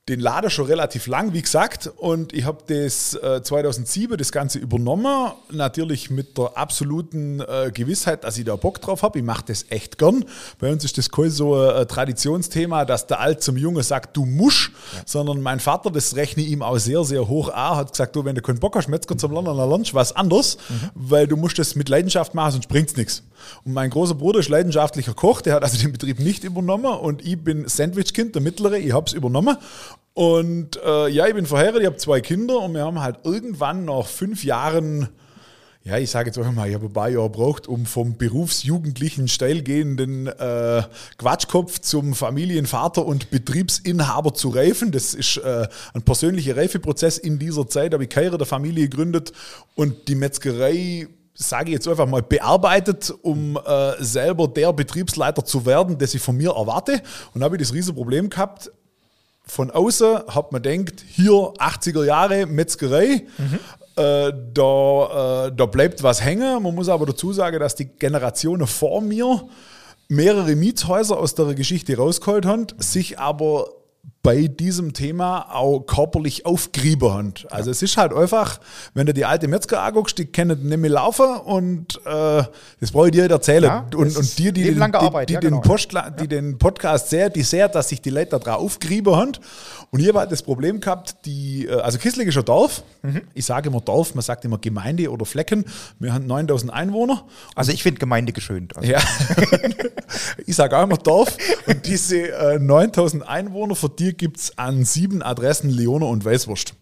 den 0.08 0.20
Laden 0.20 0.52
schon 0.52 0.68
relativ 0.68 1.08
lang, 1.08 1.34
wie 1.34 1.42
gesagt, 1.42 1.88
und 1.98 2.32
ich 2.32 2.46
habe 2.46 2.60
das 2.68 3.16
äh, 3.16 3.42
2007 3.42 4.18
das 4.18 4.32
Ganze 4.32 4.60
übernommen, 4.60 5.32
natürlich 5.52 6.12
mit 6.12 6.38
der 6.38 6.56
absoluten 6.56 7.40
äh, 7.40 7.72
Gewissheit, 7.74 8.24
dass 8.24 8.38
ich 8.38 8.46
da 8.46 8.56
Bock 8.56 8.80
drauf 8.82 9.02
habe. 9.02 9.18
Ich 9.18 9.26
mache 9.26 9.46
das 9.48 9.66
echt 9.70 9.98
gern. 9.98 10.24
Bei 10.60 10.72
uns 10.72 10.84
ist 10.84 11.00
das 11.00 11.10
kein 11.10 11.32
so 11.32 11.60
ein 11.60 11.88
Traditionsthema, 11.88 12.86
dass 12.86 13.08
der 13.08 13.20
Alt 13.20 13.42
zum 13.42 13.58
Junge 13.58 13.82
sagt, 13.82 14.16
du 14.16 14.26
musst, 14.26 14.70
sondern 15.08 15.42
mein 15.42 15.60
Vater, 15.60 15.90
das 15.90 16.16
rechne 16.16 16.44
ich 16.44 16.50
ihm 16.52 16.62
auch 16.62 16.78
sehr, 16.78 17.04
sehr 17.04 17.28
hoch 17.28 17.50
an, 17.50 17.78
hat 17.78 17.92
gesagt, 17.92 18.16
du, 18.16 18.24
wenn 18.26 18.36
du 18.36 18.44
keinen 18.44 18.60
Bock 18.60 18.76
hast, 18.76 18.88
Metzger 18.88 19.18
zum 19.18 19.32
Lernen, 19.32 19.58
dann 19.58 19.70
lernst 19.70 19.94
du 19.94 19.96
was 19.96 20.16
anderes, 20.16 20.60
weil 20.94 21.26
du 21.26 21.36
musst 21.36 21.58
das 21.58 21.74
mit 21.74 21.90
Leidenschaft 21.90 22.36
machen, 22.36 22.52
sonst 22.52 22.68
bringt's 22.68 22.96
nichts. 22.96 23.24
Und 23.64 23.74
mein 23.74 23.90
großer 23.90 24.16
Bruder 24.16 24.40
ist 24.40 24.50
leidenschaftlicher 24.50 25.14
Koch, 25.14 25.42
der 25.42 25.56
hat 25.56 25.64
also 25.64 25.78
den 25.78 25.92
Betrieb 25.92 26.20
nicht 26.20 26.44
übernommen 26.44 26.94
und 26.94 27.26
ich 27.26 27.42
bin 27.44 27.68
Sandwichkind, 27.68 28.36
der 28.36 28.42
Mittlere, 28.42 28.78
ich 28.78 28.94
habe 28.94 29.08
es 29.08 29.14
übernommen. 29.14 29.58
Und 30.16 30.80
äh, 30.82 31.10
ja, 31.10 31.28
ich 31.28 31.34
bin 31.34 31.46
verheiratet, 31.46 31.82
ich 31.82 31.88
habe 31.88 31.98
zwei 31.98 32.22
Kinder 32.22 32.62
und 32.62 32.74
wir 32.74 32.86
haben 32.86 33.02
halt 33.02 33.18
irgendwann 33.26 33.84
nach 33.84 34.08
fünf 34.08 34.46
Jahren, 34.46 35.10
ja, 35.84 35.98
ich 35.98 36.10
sage 36.10 36.30
jetzt 36.30 36.38
einfach 36.38 36.54
mal, 36.54 36.70
ich 36.70 36.74
habe 36.74 36.86
ein 36.86 36.94
paar 36.94 37.10
Jahre 37.10 37.30
gebraucht, 37.30 37.68
um 37.68 37.86
vom 37.86 38.18
berufsjugendlichen, 38.18 39.28
steilgehenden 39.28 40.28
äh, 40.28 40.84
Quatschkopf 41.18 41.80
zum 41.82 42.14
Familienvater 42.14 43.06
und 43.06 43.30
Betriebsinhaber 43.30 44.34
zu 44.34 44.48
reifen. 44.48 44.94
Das 44.94 45.14
ist 45.14 45.36
äh, 45.36 45.68
ein 45.94 46.04
persönlicher 46.04 46.56
Reifeprozess 46.56 47.18
in 47.18 47.38
dieser 47.38 47.68
Zeit, 47.68 47.94
habe 47.94 48.06
ich 48.06 48.10
keine 48.10 48.38
der 48.38 48.48
Familie 48.48 48.88
gegründet 48.88 49.34
und 49.76 50.08
die 50.08 50.16
Metzgerei 50.16 51.10
sage 51.34 51.72
ich 51.72 51.74
jetzt 51.74 51.90
einfach 51.90 52.08
mal, 52.08 52.22
bearbeitet, 52.22 53.14
um 53.22 53.58
äh, 53.58 54.02
selber 54.02 54.48
der 54.48 54.72
Betriebsleiter 54.72 55.44
zu 55.44 55.66
werden, 55.66 55.98
das 55.98 56.14
ich 56.14 56.22
von 56.22 56.38
mir 56.38 56.52
erwarte. 56.52 57.02
Und 57.34 57.42
da 57.42 57.46
habe 57.46 57.58
ich 57.58 57.62
das 57.62 57.74
riesige 57.74 57.98
Problem 57.98 58.30
gehabt, 58.30 58.72
von 59.48 59.72
außen 59.72 60.28
hat 60.28 60.52
man 60.52 60.64
denkt, 60.64 61.04
hier 61.08 61.32
80er 61.32 62.04
Jahre 62.04 62.46
Metzgerei, 62.46 63.26
äh, 63.96 64.34
da, 64.54 65.48
äh, 65.48 65.52
da 65.56 65.66
bleibt 65.66 66.04
was 66.04 66.24
hängen. 66.24 66.64
Man 66.64 66.76
muss 66.76 66.90
aber 66.90 67.06
dazu 67.06 67.32
sagen, 67.32 67.60
dass 67.60 67.76
die 67.76 67.86
Generationen 67.86 68.68
vor 68.68 69.02
mir 69.02 69.48
mehrere 70.08 70.56
Mietshäuser 70.56 71.18
aus 71.18 71.36
der 71.36 71.54
Geschichte 71.54 71.96
rausgeholt 71.98 72.46
haben, 72.46 72.68
sich 72.78 73.20
aber 73.20 73.70
bei 74.26 74.48
diesem 74.48 74.94
Thema 74.94 75.54
auch 75.54 75.82
körperlich 75.82 76.48
aufgerieben 76.48 77.14
haben. 77.14 77.34
Also 77.52 77.70
es 77.70 77.84
ist 77.84 77.96
halt 77.96 78.12
einfach, 78.12 78.60
wenn 78.96 79.06
du 79.06 79.14
die 79.14 79.24
alte 79.24 79.48
Metzger 79.48 79.84
anguckst, 79.84 80.18
die 80.18 80.26
kennen 80.26 80.68
nicht 80.68 80.78
mehr 80.80 80.90
laufen 80.90 81.28
und 81.46 82.02
äh, 82.06 82.44
das 82.80 82.92
brauche 82.92 83.08
ich 83.08 83.12
dir 83.12 83.22
nicht 83.22 83.32
erzählen. 83.32 83.64
Ja, 83.66 83.88
und, 83.96 84.18
und 84.18 84.38
dir, 84.40 84.52
die, 84.52 84.74
die, 84.74 84.82
Arbeit, 84.82 85.30
die, 85.30 85.34
ja, 85.34 85.40
den 85.40 85.52
genau. 85.52 85.62
Postla 85.62 86.10
die 86.10 86.28
den 86.28 86.58
Podcast 86.58 87.12
sehen, 87.12 87.32
die 87.36 87.44
sehen, 87.44 87.70
dass 87.72 87.90
sich 87.90 88.02
die 88.02 88.10
Leute 88.10 88.32
da 88.32 88.40
drauf 88.40 88.62
aufgerieben 88.62 89.16
haben. 89.16 89.34
Und 89.92 90.00
ich 90.00 90.08
habe 90.08 90.20
halt 90.20 90.32
das 90.32 90.42
Problem 90.42 90.80
gehabt, 90.80 91.18
die, 91.26 91.68
äh, 91.68 91.80
also 91.80 92.00
Kissling 92.00 92.28
ist 92.28 92.38
ein 92.38 92.46
Dorf. 92.46 92.84
Mhm. 93.04 93.22
Ich 93.36 93.46
sage 93.46 93.70
immer 93.70 93.82
Dorf, 93.82 94.16
man 94.16 94.24
sagt 94.24 94.44
immer 94.44 94.58
Gemeinde 94.58 95.12
oder 95.12 95.26
Flecken. 95.26 95.66
Wir 96.00 96.14
haben 96.14 96.26
9000 96.26 96.74
Einwohner. 96.74 97.26
also 97.54 97.72
ich 97.72 97.84
finde 97.84 98.00
Gemeinde 98.00 98.34
geschönt. 98.34 98.76
Also, 98.76 98.90
Ja. 98.90 99.00
ich 100.46 100.56
sage 100.56 100.76
auch 100.78 100.84
immer 100.84 100.98
Dorf. 100.98 101.38
Und 101.68 101.86
diese 101.86 102.32
äh, 102.32 102.60
9000 102.60 103.28
Einwohner, 103.28 103.76
für 103.76 103.90
die 103.90 104.15
gibt 104.18 104.38
es 104.38 104.58
an 104.58 104.84
sieben 104.86 105.22
Adressen 105.22 105.70
Leoner 105.70 106.08
und 106.08 106.26
Weißwurst. 106.26 106.74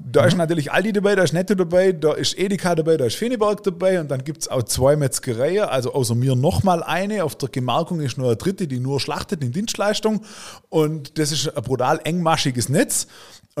Da 0.00 0.24
ist 0.24 0.36
natürlich 0.36 0.72
Aldi 0.72 0.92
dabei, 0.92 1.14
da 1.14 1.22
ist 1.22 1.32
Netto 1.32 1.54
dabei, 1.54 1.92
da 1.92 2.12
ist 2.12 2.36
Edeka 2.38 2.74
dabei, 2.74 2.96
da 2.96 3.04
ist 3.04 3.16
Feneberg 3.16 3.62
dabei 3.62 4.00
und 4.00 4.10
dann 4.10 4.24
gibt 4.24 4.42
es 4.42 4.48
auch 4.48 4.62
zwei 4.64 4.96
Metzgereien, 4.96 5.64
also 5.64 5.92
außer 5.92 6.14
mir 6.14 6.34
nochmal 6.34 6.82
eine. 6.82 7.24
Auf 7.24 7.36
der 7.36 7.50
Gemarkung 7.50 8.00
ist 8.00 8.18
nur 8.18 8.28
eine 8.28 8.36
dritte, 8.36 8.66
die 8.66 8.80
nur 8.80 9.00
schlachtet 9.00 9.44
in 9.44 9.52
Dienstleistung. 9.52 10.22
Und 10.68 11.18
das 11.18 11.30
ist 11.30 11.56
ein 11.56 11.62
brutal 11.62 12.00
engmaschiges 12.04 12.68
Netz. 12.68 13.06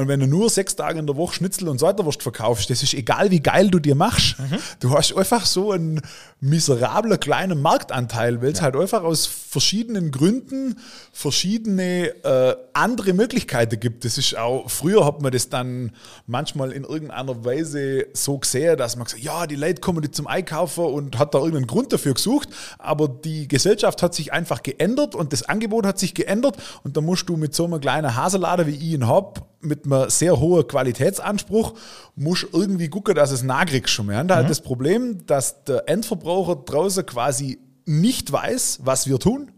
Und 0.00 0.08
wenn 0.08 0.20
du 0.20 0.26
nur 0.26 0.48
sechs 0.48 0.76
Tage 0.76 0.98
in 0.98 1.06
der 1.06 1.16
Woche 1.16 1.34
Schnitzel 1.34 1.68
und 1.68 1.78
Säuterwurst 1.78 2.22
verkaufst, 2.22 2.70
das 2.70 2.82
ist 2.82 2.94
egal, 2.94 3.30
wie 3.30 3.40
geil 3.40 3.70
du 3.70 3.78
dir 3.78 3.94
machst. 3.94 4.36
Du 4.80 4.96
hast 4.96 5.14
einfach 5.14 5.44
so 5.44 5.72
einen 5.72 6.00
miserablen 6.40 7.20
kleinen 7.20 7.60
Marktanteil, 7.60 8.40
weil 8.40 8.52
es 8.52 8.62
halt 8.62 8.76
einfach 8.76 9.02
aus 9.02 9.26
verschiedenen 9.26 10.10
Gründen 10.10 10.78
verschiedene 11.12 12.14
äh, 12.24 12.56
andere 12.72 13.12
Möglichkeiten 13.12 13.78
gibt. 13.78 14.06
Das 14.06 14.16
ist 14.16 14.38
auch, 14.38 14.70
früher 14.70 15.04
hat 15.04 15.20
man 15.20 15.32
das 15.32 15.50
dann 15.50 15.92
manchmal 16.26 16.72
in 16.72 16.84
irgendeiner 16.84 17.44
Weise 17.44 18.06
so 18.14 18.38
gesehen, 18.38 18.78
dass 18.78 18.96
man 18.96 19.04
gesagt 19.04 19.22
ja, 19.22 19.46
die 19.46 19.56
Leute 19.56 19.82
kommen 19.82 20.00
nicht 20.00 20.14
zum 20.14 20.26
Einkaufen 20.26 20.86
und 20.86 21.18
hat 21.18 21.34
da 21.34 21.40
irgendeinen 21.40 21.66
Grund 21.66 21.92
dafür 21.92 22.14
gesucht, 22.14 22.48
aber 22.78 23.06
die 23.06 23.48
Gesellschaft 23.48 24.02
hat 24.02 24.14
sich 24.14 24.32
einfach 24.32 24.62
geändert 24.62 25.14
und 25.14 25.34
das 25.34 25.42
Angebot 25.42 25.84
hat 25.84 25.98
sich 25.98 26.14
geändert 26.14 26.56
und 26.84 26.96
da 26.96 27.02
musst 27.02 27.28
du 27.28 27.36
mit 27.36 27.54
so 27.54 27.66
einem 27.66 27.82
kleinen 27.82 28.16
Haselader, 28.16 28.66
wie 28.66 28.76
ich 28.76 28.82
ihn 28.82 29.06
habe, 29.06 29.42
mit 29.60 29.84
einem 29.92 30.10
sehr 30.10 30.38
hohen 30.38 30.66
Qualitätsanspruch, 30.66 31.74
musst 32.16 32.46
irgendwie 32.52 32.88
gucken, 32.88 33.14
dass 33.14 33.30
es 33.30 33.42
nachkriegst 33.42 33.92
schon. 33.92 34.08
Wir 34.08 34.16
haben 34.16 34.28
da 34.28 34.36
halt 34.36 34.50
das 34.50 34.60
Problem, 34.60 35.26
dass 35.26 35.64
der 35.64 35.88
Endverbraucher 35.88 36.56
draußen 36.56 37.06
quasi 37.06 37.58
nicht 37.86 38.30
weiß, 38.30 38.80
was 38.82 39.06
wir 39.06 39.18
tun. 39.18 39.50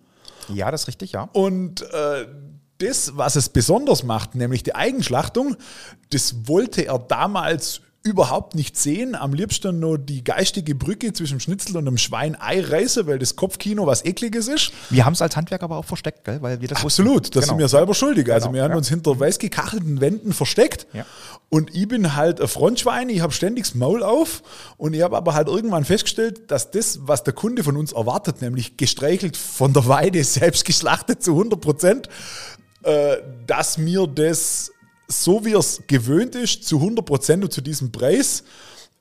ja, 0.48 0.70
das 0.70 0.82
ist 0.82 0.88
richtig, 0.88 1.12
ja. 1.12 1.28
Und 1.32 1.82
äh, 1.82 2.26
das, 2.78 3.16
was 3.16 3.36
es 3.36 3.48
besonders 3.48 4.02
macht, 4.02 4.34
nämlich 4.34 4.62
die 4.62 4.74
Eigenschlachtung, 4.74 5.56
das 6.10 6.48
wollte 6.48 6.86
er 6.86 6.98
damals 6.98 7.80
überhaupt 8.04 8.54
nicht 8.54 8.76
sehen. 8.76 9.14
Am 9.14 9.32
liebsten 9.32 9.78
nur 9.78 9.96
die 9.98 10.24
geistige 10.24 10.74
Brücke 10.74 11.12
zwischen 11.12 11.38
Schnitzel 11.40 11.76
und 11.76 11.84
dem 11.84 11.98
Schwein 11.98 12.36
Ei 12.40 12.60
reiße, 12.60 13.06
weil 13.06 13.18
das 13.18 13.36
Kopfkino 13.36 13.86
was 13.86 14.04
Ekliges 14.04 14.48
ist. 14.48 14.72
Wir 14.90 15.04
haben 15.04 15.12
es 15.12 15.22
als 15.22 15.36
Handwerk 15.36 15.62
aber 15.62 15.76
auch 15.76 15.84
versteckt, 15.84 16.24
gell? 16.24 16.42
weil 16.42 16.60
wir 16.60 16.68
das 16.68 16.82
Absolut, 16.82 17.22
wussten. 17.24 17.34
das 17.38 17.46
sind 17.46 17.58
wir 17.58 17.68
selber 17.68 17.94
schuldig. 17.94 18.30
Also 18.32 18.48
Genau, 18.48 18.56
wir 18.56 18.62
haben 18.64 18.70
ja. 18.72 18.76
uns 18.78 18.88
hinter 18.88 19.18
weiß 19.18 19.38
gekachelten 19.38 20.00
Wänden 20.00 20.32
versteckt 20.32 20.86
Ja. 20.92 21.06
und 21.48 21.74
ich 21.74 21.86
bin 21.86 22.16
halt 22.16 22.40
ein 22.40 22.48
Frontschwein, 22.48 23.08
ich 23.08 23.20
habe 23.20 23.32
ständig 23.32 23.64
das 23.66 23.74
Maul 23.76 24.02
auf 24.02 24.42
und 24.78 24.94
ich 24.94 25.02
habe 25.02 25.16
aber 25.16 25.34
halt 25.34 25.46
irgendwann 25.48 25.84
festgestellt, 25.84 26.50
dass 26.50 26.70
das, 26.72 27.00
was 27.02 27.22
der 27.22 27.34
Kunde 27.34 27.62
von 27.62 27.76
uns 27.76 27.92
erwartet, 27.92 28.42
nämlich 28.42 28.76
gestreichelt 28.76 29.36
von 29.36 29.72
der 29.72 29.86
Weide, 29.86 30.24
selbst 30.24 30.64
geschlachtet 30.64 31.22
zu 31.22 31.32
100 31.32 31.60
Prozent, 31.60 32.08
äh, 32.82 33.18
dass 33.46 33.78
mir 33.78 34.08
das, 34.08 34.72
so 35.12 35.44
wie 35.44 35.52
es 35.54 35.82
gewöhnt 35.86 36.34
ist, 36.34 36.64
zu 36.66 36.76
100 36.78 37.04
Prozent 37.04 37.44
und 37.44 37.52
zu 37.52 37.60
diesem 37.60 37.92
Preis, 37.92 38.42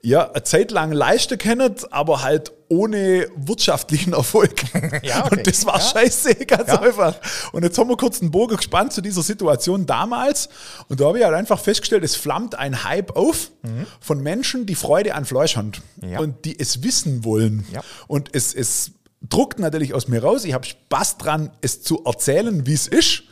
ja, 0.04 0.28
eine 0.32 0.42
Zeit 0.42 0.72
lang 0.72 0.90
leisten 0.90 1.38
können, 1.38 1.76
aber 1.92 2.22
halt 2.22 2.50
ohne 2.68 3.28
wirtschaftlichen 3.36 4.14
Erfolg. 4.14 4.62
Ja, 5.04 5.26
okay. 5.26 5.36
Und 5.36 5.46
das 5.46 5.64
war 5.64 5.78
Ja. 5.78 5.80
scheiße, 5.80 6.34
ganz 6.46 6.68
Ja. 6.68 6.80
einfach. 6.80 7.14
Und 7.52 7.62
jetzt 7.62 7.78
haben 7.78 7.88
wir 7.88 7.96
kurz 7.96 8.20
einen 8.20 8.32
Bogen 8.32 8.56
gespannt 8.56 8.92
zu 8.92 9.00
dieser 9.00 9.22
Situation 9.22 9.86
damals. 9.86 10.48
Und 10.88 11.00
da 11.00 11.04
habe 11.06 11.18
ich 11.18 11.24
halt 11.24 11.34
einfach 11.34 11.60
festgestellt, 11.60 12.02
es 12.02 12.16
flammt 12.16 12.56
ein 12.56 12.82
Hype 12.82 13.14
auf 13.16 13.52
von 14.00 14.20
Menschen, 14.20 14.66
die 14.66 14.74
Freude 14.74 15.14
an 15.14 15.24
Fleisch 15.24 15.56
haben 15.56 15.70
Ja. 16.04 16.18
und 16.18 16.44
die 16.46 16.58
es 16.58 16.82
wissen 16.82 17.24
wollen. 17.24 17.64
Und 18.08 18.30
es, 18.34 18.52
es 18.54 18.90
druckt 19.28 19.60
natürlich 19.60 19.94
aus 19.94 20.08
mir 20.08 20.20
raus. 20.24 20.44
Ich 20.44 20.52
habe 20.52 20.66
Spaß 20.66 21.18
dran, 21.18 21.50
es 21.60 21.82
zu 21.84 22.02
erzählen, 22.04 22.66
wie 22.66 22.74
es 22.74 22.88
ist. 22.88 23.22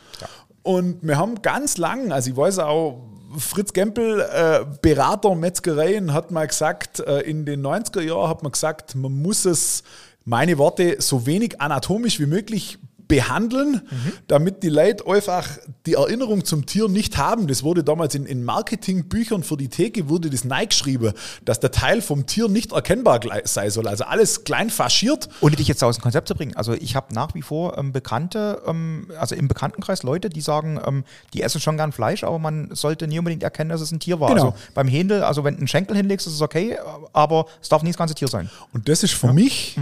Und 0.63 0.99
wir 1.01 1.17
haben 1.17 1.41
ganz 1.41 1.77
lang, 1.77 2.11
also 2.11 2.29
ich 2.29 2.37
weiß 2.37 2.59
auch, 2.59 3.01
Fritz 3.37 3.73
Gempel, 3.73 4.21
äh, 4.21 4.65
Berater 4.81 5.35
Metzgereien, 5.35 6.13
hat 6.13 6.31
mal 6.31 6.47
gesagt, 6.47 6.99
äh, 6.99 7.21
in 7.21 7.45
den 7.45 7.65
90er 7.65 8.01
Jahren 8.01 8.29
hat 8.29 8.43
man 8.43 8.51
gesagt, 8.51 8.95
man 8.95 9.13
muss 9.21 9.45
es, 9.45 9.83
meine 10.25 10.57
Worte, 10.57 10.97
so 10.99 11.25
wenig 11.25 11.61
anatomisch 11.61 12.19
wie 12.19 12.25
möglich 12.25 12.77
behandeln, 13.11 13.81
damit 14.27 14.63
die 14.63 14.69
Leute 14.69 15.05
einfach 15.05 15.45
die 15.85 15.95
Erinnerung 15.95 16.45
zum 16.45 16.65
Tier 16.65 16.87
nicht 16.87 17.17
haben. 17.17 17.47
Das 17.47 17.61
wurde 17.61 17.83
damals 17.83 18.15
in, 18.15 18.25
in 18.25 18.45
Marketingbüchern 18.45 19.43
für 19.43 19.57
die 19.57 19.67
Theke 19.67 20.07
wurde 20.07 20.29
das 20.29 20.45
geschrieben, 20.69 21.11
dass 21.43 21.59
der 21.59 21.71
Teil 21.71 22.01
vom 22.01 22.25
Tier 22.25 22.47
nicht 22.47 22.71
erkennbar 22.71 23.19
sein 23.43 23.69
soll. 23.69 23.89
Also 23.89 24.05
alles 24.05 24.45
klein 24.45 24.69
faschiert. 24.69 25.27
Ohne 25.41 25.57
dich 25.57 25.67
jetzt 25.67 25.83
aus 25.83 25.97
dem 25.97 26.01
Konzept 26.03 26.29
zu 26.29 26.35
bringen. 26.35 26.55
Also 26.55 26.71
ich 26.71 26.95
habe 26.95 27.13
nach 27.13 27.35
wie 27.35 27.41
vor 27.41 27.77
ähm, 27.77 27.91
Bekannte, 27.91 28.61
ähm, 28.65 29.07
also 29.19 29.35
im 29.35 29.49
Bekanntenkreis 29.49 30.03
Leute, 30.03 30.29
die 30.29 30.39
sagen, 30.39 30.79
ähm, 30.85 31.03
die 31.33 31.41
essen 31.41 31.59
schon 31.59 31.75
gern 31.75 31.91
Fleisch, 31.91 32.23
aber 32.23 32.39
man 32.39 32.73
sollte 32.73 33.09
nie 33.09 33.19
unbedingt 33.19 33.43
erkennen, 33.43 33.71
dass 33.71 33.81
es 33.81 33.91
ein 33.91 33.99
Tier 33.99 34.21
war. 34.21 34.29
Genau. 34.29 34.51
Also 34.51 34.57
beim 34.73 34.87
Händel, 34.87 35.23
also 35.23 35.43
wenn 35.43 35.55
du 35.55 35.59
einen 35.59 35.67
Schenkel 35.67 35.97
hinlegst, 35.97 36.27
ist 36.27 36.33
es 36.33 36.41
okay, 36.41 36.77
aber 37.11 37.47
es 37.61 37.67
darf 37.67 37.83
nie 37.83 37.89
das 37.89 37.97
ganze 37.97 38.15
Tier 38.15 38.29
sein. 38.29 38.49
Und 38.71 38.87
das 38.87 39.03
ist 39.03 39.13
für 39.13 39.33
mich, 39.33 39.77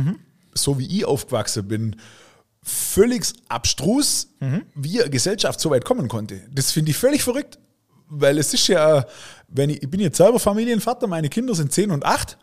so 0.55 0.79
wie 0.79 0.87
ich 0.87 1.05
aufgewachsen 1.05 1.67
bin, 1.67 1.95
völlig 2.61 3.23
abstrus, 3.47 4.29
wie 4.75 5.01
eine 5.01 5.09
Gesellschaft 5.09 5.59
so 5.59 5.69
weit 5.69 5.85
kommen 5.85 6.07
konnte. 6.07 6.41
Das 6.51 6.71
finde 6.71 6.91
ich 6.91 6.97
völlig 6.97 7.23
verrückt, 7.23 7.59
weil 8.09 8.37
es 8.37 8.53
ist 8.53 8.67
ja, 8.67 9.05
wenn 9.47 9.69
ich, 9.69 9.83
ich 9.83 9.89
bin 9.89 9.99
jetzt 9.99 10.17
selber 10.17 10.39
Familienvater, 10.39 11.07
meine 11.07 11.29
Kinder 11.29 11.55
sind 11.55 11.71
10 11.71 11.91
und 11.91 12.05
8 12.05 12.37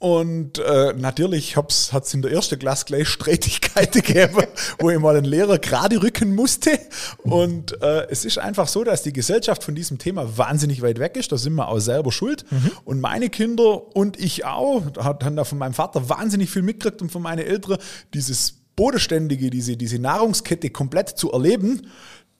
und 0.00 0.58
äh, 0.58 0.94
natürlich 0.94 1.58
hat 1.58 1.72
es 1.72 2.14
in 2.14 2.22
der 2.22 2.32
ersten 2.32 2.58
Klasse 2.58 2.86
gleich 2.86 3.06
Streitigkeiten 3.06 4.00
gegeben, 4.02 4.44
wo 4.78 4.88
ich 4.88 4.98
mal 4.98 5.14
einen 5.14 5.26
Lehrer 5.26 5.58
gerade 5.58 6.02
rücken 6.02 6.34
musste. 6.34 6.70
Und 7.18 7.80
äh, 7.82 8.06
es 8.08 8.24
ist 8.24 8.38
einfach 8.38 8.66
so, 8.66 8.82
dass 8.82 9.02
die 9.02 9.12
Gesellschaft 9.12 9.62
von 9.62 9.74
diesem 9.74 9.98
Thema 9.98 10.38
wahnsinnig 10.38 10.80
weit 10.80 10.98
weg 10.98 11.18
ist. 11.18 11.32
Da 11.32 11.36
sind 11.36 11.52
wir 11.54 11.68
auch 11.68 11.80
selber 11.80 12.12
schuld. 12.12 12.46
Und 12.86 13.02
meine 13.02 13.28
Kinder 13.28 13.94
und 13.94 14.18
ich 14.18 14.46
auch, 14.46 14.88
da 14.90 15.04
hat 15.04 15.22
haben 15.22 15.36
da 15.36 15.44
von 15.44 15.58
meinem 15.58 15.74
Vater 15.74 16.08
wahnsinnig 16.08 16.48
viel 16.48 16.62
mitgekriegt 16.62 17.02
und 17.02 17.12
von 17.12 17.20
meinen 17.20 17.46
Eltern, 17.46 17.76
dieses 18.14 18.59
Bodenständige, 18.80 19.50
diese, 19.50 19.76
diese 19.76 19.98
Nahrungskette 19.98 20.70
komplett 20.70 21.10
zu 21.10 21.30
erleben, 21.32 21.86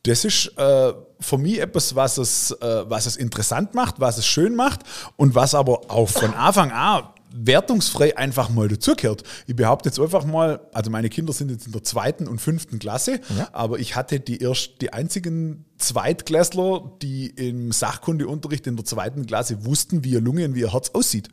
das 0.05 0.25
ist 0.25 0.57
äh, 0.57 0.95
für 1.21 1.37
mich 1.37 1.61
etwas, 1.61 1.95
was 1.95 2.17
es, 2.17 2.53
äh, 2.53 2.85
was 2.89 3.05
es 3.05 3.19
interessant 3.19 3.75
macht, 3.75 4.01
was 4.01 4.17
es 4.17 4.25
schön 4.25 4.57
macht 4.57 4.81
und 5.17 5.35
was 5.35 5.55
aber 5.55 5.91
auch 5.91 6.09
von 6.09 6.33
Anfang 6.33 6.71
an 6.71 7.03
wertungsfrei 7.33 8.17
einfach 8.17 8.49
mal 8.49 8.69
dazugehört. 8.69 9.23
Ich 9.47 9.55
behaupte 9.55 9.91
jetzt 9.91 10.01
einfach 10.01 10.25
mal, 10.25 10.61
also 10.73 10.91
meine 10.91 11.11
Kinder 11.11 11.35
sind 11.35 11.51
jetzt 11.51 11.67
in 11.67 11.73
der 11.73 11.85
zweiten 11.85 12.27
und 12.27 12.41
fünften 12.41 12.79
Klasse, 12.79 13.21
aber 13.53 13.79
ich 13.79 13.95
hatte 13.95 14.19
die 14.19 14.43
erst 14.43 14.81
die 14.81 14.93
einzigen 14.93 15.67
Zweitklässler, 15.79 16.91
die 17.03 17.27
im 17.29 17.71
Sachkundeunterricht 17.71 18.67
in 18.67 18.77
der 18.77 18.85
zweiten 18.85 19.27
Klasse 19.27 19.65
wussten, 19.65 20.05
wie 20.05 20.11
ihr 20.11 20.21
Lunge 20.21 20.47
und 20.47 20.55
wie 20.55 20.61
ihr 20.61 20.73
Herz 20.73 20.91
aussieht. 20.91 21.29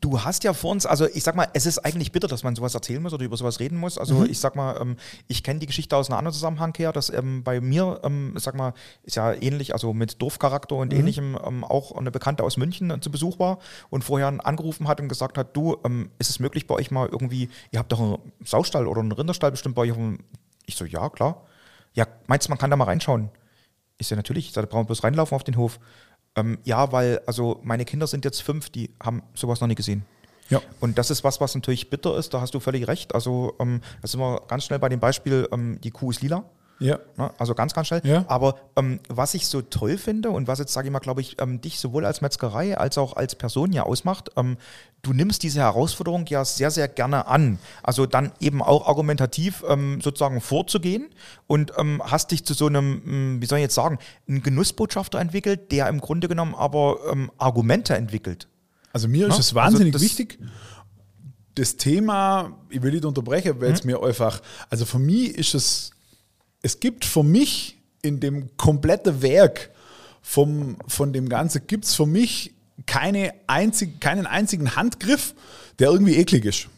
Du 0.00 0.22
hast 0.22 0.44
ja 0.44 0.52
vor 0.52 0.70
uns, 0.70 0.86
also 0.86 1.06
ich 1.06 1.24
sag 1.24 1.34
mal, 1.34 1.48
es 1.54 1.66
ist 1.66 1.78
eigentlich 1.78 2.12
bitter, 2.12 2.28
dass 2.28 2.44
man 2.44 2.54
sowas 2.54 2.74
erzählen 2.74 3.02
muss 3.02 3.12
oder 3.12 3.24
über 3.24 3.36
sowas 3.36 3.58
reden 3.58 3.78
muss. 3.78 3.98
Also 3.98 4.24
ich 4.24 4.38
sag 4.38 4.54
mal, 4.54 4.80
ähm, 4.80 4.96
ich 5.26 5.42
kenne 5.42 5.58
die 5.58 5.66
Geschichte 5.66 5.96
aus 5.96 6.08
einem 6.08 6.18
anderen 6.18 6.34
Zusammenhang 6.34 6.72
her, 6.76 6.92
dass 6.92 7.10
ähm, 7.10 7.42
bei 7.42 7.60
mir, 7.60 8.00
ähm, 8.04 8.34
ich 8.36 8.42
sag 8.42 8.54
mal, 8.54 8.74
ist 9.02 9.16
ja 9.16 9.32
ähnlich, 9.32 9.72
also 9.72 9.92
mit 9.92 10.22
Dorfcharakter 10.22 10.76
und 10.76 10.92
ähnlichem, 10.92 11.36
ähm, 11.44 11.64
auch 11.64 11.96
eine 11.96 12.10
Bekannte 12.10 12.44
aus 12.44 12.56
München 12.56 12.90
äh, 12.90 13.00
zu 13.00 13.10
Besuch 13.10 13.38
war 13.38 13.58
und 13.90 14.04
vorher 14.04 14.28
angerufen 14.44 14.86
hat 14.86 15.00
und 15.00 15.08
gesagt 15.08 15.36
hat, 15.36 15.56
du, 15.56 15.76
ähm, 15.84 16.10
ist 16.18 16.30
es 16.30 16.38
möglich 16.38 16.66
bei 16.66 16.74
euch 16.74 16.90
mal 16.90 17.08
irgendwie, 17.10 17.48
ihr 17.70 17.78
habt 17.78 17.90
doch 17.90 18.00
einen 18.00 18.18
Saustall 18.44 18.86
oder 18.86 19.00
einen 19.00 19.12
Rinderstall 19.12 19.50
bestimmt 19.50 19.74
bei 19.74 19.82
euch? 19.82 19.90
auf 19.90 19.96
dem-" 19.96 20.18
Ich 20.66 20.76
so, 20.76 20.84
ja, 20.84 21.08
klar. 21.10 21.44
Ja, 21.94 22.06
meinst 22.26 22.46
du, 22.46 22.50
man 22.50 22.58
kann 22.58 22.70
da 22.70 22.76
mal 22.76 22.84
reinschauen? 22.84 23.30
Ich 23.98 24.06
so, 24.06 24.16
natürlich, 24.16 24.48
ich 24.48 24.52
sag, 24.52 24.62
da 24.62 24.66
brauchen 24.66 24.82
wir 24.82 24.86
bloß 24.86 25.04
reinlaufen 25.04 25.34
auf 25.36 25.44
den 25.44 25.56
Hof. 25.56 25.78
Ähm, 26.36 26.58
ja, 26.64 26.92
weil, 26.92 27.20
also 27.26 27.60
meine 27.62 27.84
Kinder 27.84 28.06
sind 28.06 28.24
jetzt 28.24 28.42
fünf, 28.42 28.70
die 28.70 28.90
haben 29.02 29.22
sowas 29.34 29.60
noch 29.60 29.68
nie 29.68 29.74
gesehen. 29.74 30.04
Ja. 30.48 30.60
Und 30.80 30.98
das 30.98 31.10
ist 31.10 31.24
was, 31.24 31.40
was 31.40 31.54
natürlich 31.54 31.90
bitter 31.90 32.16
ist, 32.16 32.34
da 32.34 32.40
hast 32.40 32.54
du 32.54 32.60
völlig 32.60 32.86
recht. 32.88 33.14
Also, 33.14 33.54
ähm, 33.58 33.80
da 34.00 34.08
sind 34.08 34.20
wir 34.20 34.42
ganz 34.48 34.64
schnell 34.64 34.78
bei 34.78 34.88
dem 34.88 35.00
Beispiel, 35.00 35.48
ähm, 35.52 35.80
die 35.82 35.90
Kuh 35.90 36.10
ist 36.10 36.22
lila. 36.22 36.44
Ja. 36.82 36.98
Ne? 37.16 37.30
Also 37.38 37.54
ganz, 37.54 37.72
ganz 37.74 37.86
schnell. 37.88 38.00
Ja. 38.04 38.24
Aber 38.28 38.56
ähm, 38.76 39.00
was 39.08 39.34
ich 39.34 39.46
so 39.46 39.62
toll 39.62 39.96
finde 39.98 40.30
und 40.30 40.48
was 40.48 40.58
jetzt, 40.58 40.72
sage 40.72 40.88
ich 40.88 40.92
mal, 40.92 40.98
glaube 41.00 41.20
ich, 41.20 41.40
ähm, 41.40 41.60
dich 41.60 41.78
sowohl 41.78 42.04
als 42.04 42.20
Metzgerei 42.20 42.76
als 42.76 42.98
auch 42.98 43.16
als 43.16 43.34
Person 43.34 43.72
ja 43.72 43.84
ausmacht, 43.84 44.30
ähm, 44.36 44.56
du 45.02 45.12
nimmst 45.12 45.42
diese 45.42 45.60
Herausforderung 45.60 46.26
ja 46.26 46.44
sehr, 46.44 46.70
sehr 46.70 46.88
gerne 46.88 47.26
an. 47.26 47.58
Also 47.82 48.06
dann 48.06 48.32
eben 48.40 48.62
auch 48.62 48.86
argumentativ 48.88 49.64
ähm, 49.68 50.00
sozusagen 50.00 50.40
vorzugehen 50.40 51.08
und 51.46 51.72
ähm, 51.78 52.02
hast 52.04 52.30
dich 52.30 52.44
zu 52.44 52.54
so 52.54 52.66
einem, 52.66 53.02
mh, 53.36 53.40
wie 53.42 53.46
soll 53.46 53.58
ich 53.58 53.62
jetzt 53.64 53.74
sagen, 53.74 53.98
einen 54.28 54.42
Genussbotschafter 54.42 55.18
entwickelt, 55.20 55.72
der 55.72 55.88
im 55.88 56.00
Grunde 56.00 56.28
genommen 56.28 56.54
aber 56.54 56.98
ähm, 57.10 57.30
Argumente 57.38 57.94
entwickelt. 57.96 58.48
Also 58.92 59.08
mir 59.08 59.26
ist 59.28 59.34
Ja, 59.34 59.40
es 59.40 59.54
wahnsinnig 59.54 59.94
also 59.94 60.04
das- 60.04 60.18
wichtig. 60.18 60.38
Das 61.54 61.76
Thema, 61.76 62.56
ich 62.70 62.80
will 62.80 62.92
nicht 62.92 63.04
unterbrechen, 63.04 63.60
weil 63.60 63.72
es 63.72 63.84
mir 63.84 64.02
einfach, 64.02 64.40
also 64.70 64.86
für 64.86 64.98
mich 64.98 65.36
ist 65.36 65.54
es, 65.54 65.90
es 66.62 66.80
gibt 66.80 67.04
für 67.04 67.22
mich 67.22 67.78
in 68.02 68.20
dem 68.20 68.56
kompletten 68.56 69.22
Werk 69.22 69.70
vom, 70.22 70.76
von 70.86 71.12
dem 71.12 71.28
Ganzen, 71.28 71.66
gibt 71.66 71.84
es 71.84 71.94
für 71.94 72.06
mich 72.06 72.54
keine 72.86 73.34
einzig, 73.46 74.00
keinen 74.00 74.26
einzigen 74.26 74.74
Handgriff, 74.76 75.34
der 75.78 75.90
irgendwie 75.90 76.16
eklig 76.16 76.44
ist. 76.44 76.68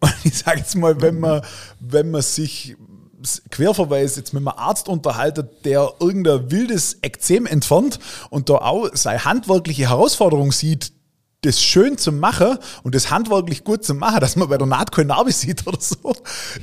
Und 0.00 0.14
ich 0.24 0.38
sage 0.38 0.58
jetzt 0.58 0.74
mal, 0.76 1.00
wenn 1.00 1.18
man, 1.18 1.42
wenn 1.80 2.10
man 2.10 2.22
sich 2.22 2.76
Querverweis 3.50 4.16
jetzt 4.16 4.34
mit 4.34 4.42
einem 4.42 4.48
Arzt 4.48 4.88
unterhaltet, 4.88 5.64
der 5.64 5.94
irgendein 5.98 6.50
wildes 6.50 6.98
Ekzem 7.00 7.46
entfernt 7.46 7.98
und 8.28 8.50
da 8.50 8.56
auch 8.56 8.90
seine 8.92 9.24
handwerkliche 9.24 9.88
Herausforderung 9.88 10.52
sieht, 10.52 10.92
das 11.40 11.62
schön 11.62 11.98
zu 11.98 12.12
machen 12.12 12.58
und 12.82 12.94
das 12.94 13.10
handwerklich 13.10 13.64
gut 13.64 13.84
zu 13.84 13.94
machen, 13.94 14.20
dass 14.20 14.36
man 14.36 14.48
bei 14.48 14.58
der 14.58 14.66
Naht 14.66 14.92
keine 14.92 15.08
Narbe 15.08 15.32
sieht 15.32 15.66
oder 15.66 15.80
so, 15.80 16.14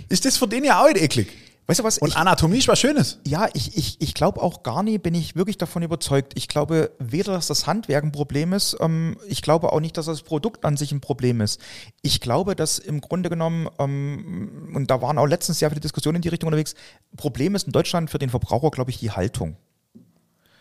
ist 0.10 0.26
das 0.26 0.38
für 0.38 0.48
den 0.48 0.64
ja 0.64 0.82
auch 0.82 0.88
nicht 0.88 1.02
eklig. 1.02 1.30
Weißt 1.72 1.80
du 1.80 1.84
was? 1.86 1.98
Und 2.00 2.10
ich, 2.10 2.18
Anatomie 2.18 2.58
ist 2.58 2.68
was 2.68 2.80
Schönes. 2.80 3.20
Ja, 3.26 3.48
ich, 3.54 3.78
ich, 3.78 3.96
ich 4.02 4.14
glaube 4.14 4.42
auch 4.42 4.62
gar 4.62 4.84
nicht, 4.84 5.02
bin 5.04 5.16
ich 5.16 5.38
wirklich 5.38 5.58
davon 5.58 5.84
überzeugt. 5.84 6.34
Ich 6.36 6.50
glaube 6.50 6.92
weder, 7.00 7.32
dass 7.32 7.48
das 7.48 7.66
Handwerk 7.66 8.04
ein 8.04 8.12
Problem 8.12 8.52
ist, 8.52 8.76
ähm, 8.82 9.16
ich 9.26 9.42
glaube 9.42 9.72
auch 9.72 9.80
nicht, 9.80 9.96
dass 9.96 10.08
das 10.08 10.22
Produkt 10.22 10.66
an 10.66 10.76
sich 10.76 10.92
ein 10.92 11.00
Problem 11.00 11.40
ist. 11.40 11.62
Ich 12.02 12.20
glaube, 12.20 12.58
dass 12.58 12.78
im 12.78 13.00
Grunde 13.00 13.30
genommen, 13.30 13.70
ähm, 13.80 14.74
und 14.76 14.92
da 14.92 15.02
waren 15.02 15.18
auch 15.18 15.26
letztens 15.26 15.60
sehr 15.60 15.70
viele 15.70 15.80
Diskussionen 15.80 16.18
in 16.18 16.24
die 16.24 16.28
Richtung 16.28 16.48
unterwegs, 16.48 16.76
Problem 17.16 17.56
ist 17.56 17.68
in 17.68 17.72
Deutschland 17.72 18.10
für 18.10 18.20
den 18.20 18.30
Verbraucher, 18.30 18.70
glaube 18.70 18.92
ich, 18.92 19.00
die 19.00 19.12
Haltung. 19.12 19.56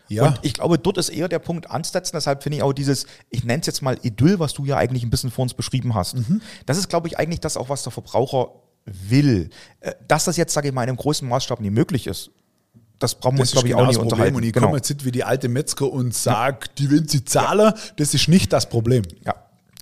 Ja. 0.06 0.28
Und 0.28 0.38
ich 0.42 0.54
glaube, 0.54 0.78
dort 0.78 0.96
ist 0.96 1.08
eher 1.08 1.28
der 1.28 1.40
Punkt 1.40 1.68
ansetzen. 1.70 2.12
Deshalb 2.14 2.44
finde 2.44 2.58
ich 2.58 2.62
auch 2.62 2.72
dieses, 2.72 3.06
ich 3.30 3.42
nenne 3.42 3.62
es 3.62 3.66
jetzt 3.66 3.82
mal 3.82 3.98
Idyll, 4.02 4.38
was 4.38 4.54
du 4.54 4.64
ja 4.64 4.76
eigentlich 4.76 5.02
ein 5.02 5.10
bisschen 5.10 5.32
vor 5.32 5.42
uns 5.42 5.54
beschrieben 5.54 5.94
hast. 5.94 6.14
Mhm. 6.14 6.40
Das 6.66 6.78
ist, 6.78 6.88
glaube 6.88 7.08
ich, 7.08 7.18
eigentlich 7.18 7.40
das 7.40 7.56
auch, 7.56 7.68
was 7.68 7.82
der 7.82 7.90
Verbraucher 7.90 8.50
will. 9.08 9.50
Äh, 9.80 9.92
Dass 10.08 10.24
das 10.24 10.36
jetzt, 10.36 10.52
sage 10.52 10.68
ich 10.68 10.74
mal, 10.74 10.82
in 10.82 10.90
einem 10.90 10.96
großen 10.98 11.26
Maßstab 11.28 11.60
nie 11.60 11.70
möglich 11.70 12.06
ist, 12.06 12.30
das 12.98 13.14
brauchen 13.14 13.36
wir 13.36 13.42
uns, 13.42 13.52
glaube 13.52 13.68
ich, 13.68 13.74
auch 13.74 13.78
genau 13.78 13.88
nicht 13.88 13.96
das 13.96 14.02
Problem. 14.02 14.12
unterhalten. 14.12 14.36
Und 14.36 14.42
ich 14.44 14.52
Genau. 14.52 14.66
komme 14.66 14.76
jetzt 14.78 14.90
nicht 14.90 15.04
wie 15.06 15.10
die 15.12 15.24
alte 15.24 15.48
Metzger 15.48 15.90
und 15.90 16.14
sage, 16.14 16.66
die 16.76 16.90
wenn 16.90 17.08
sie 17.08 17.24
zahlen, 17.24 17.72
das 17.96 18.12
ist 18.14 18.28
nicht 18.28 18.52
das 18.52 18.68
Problem. 18.68 19.02
Ja, 19.24 19.34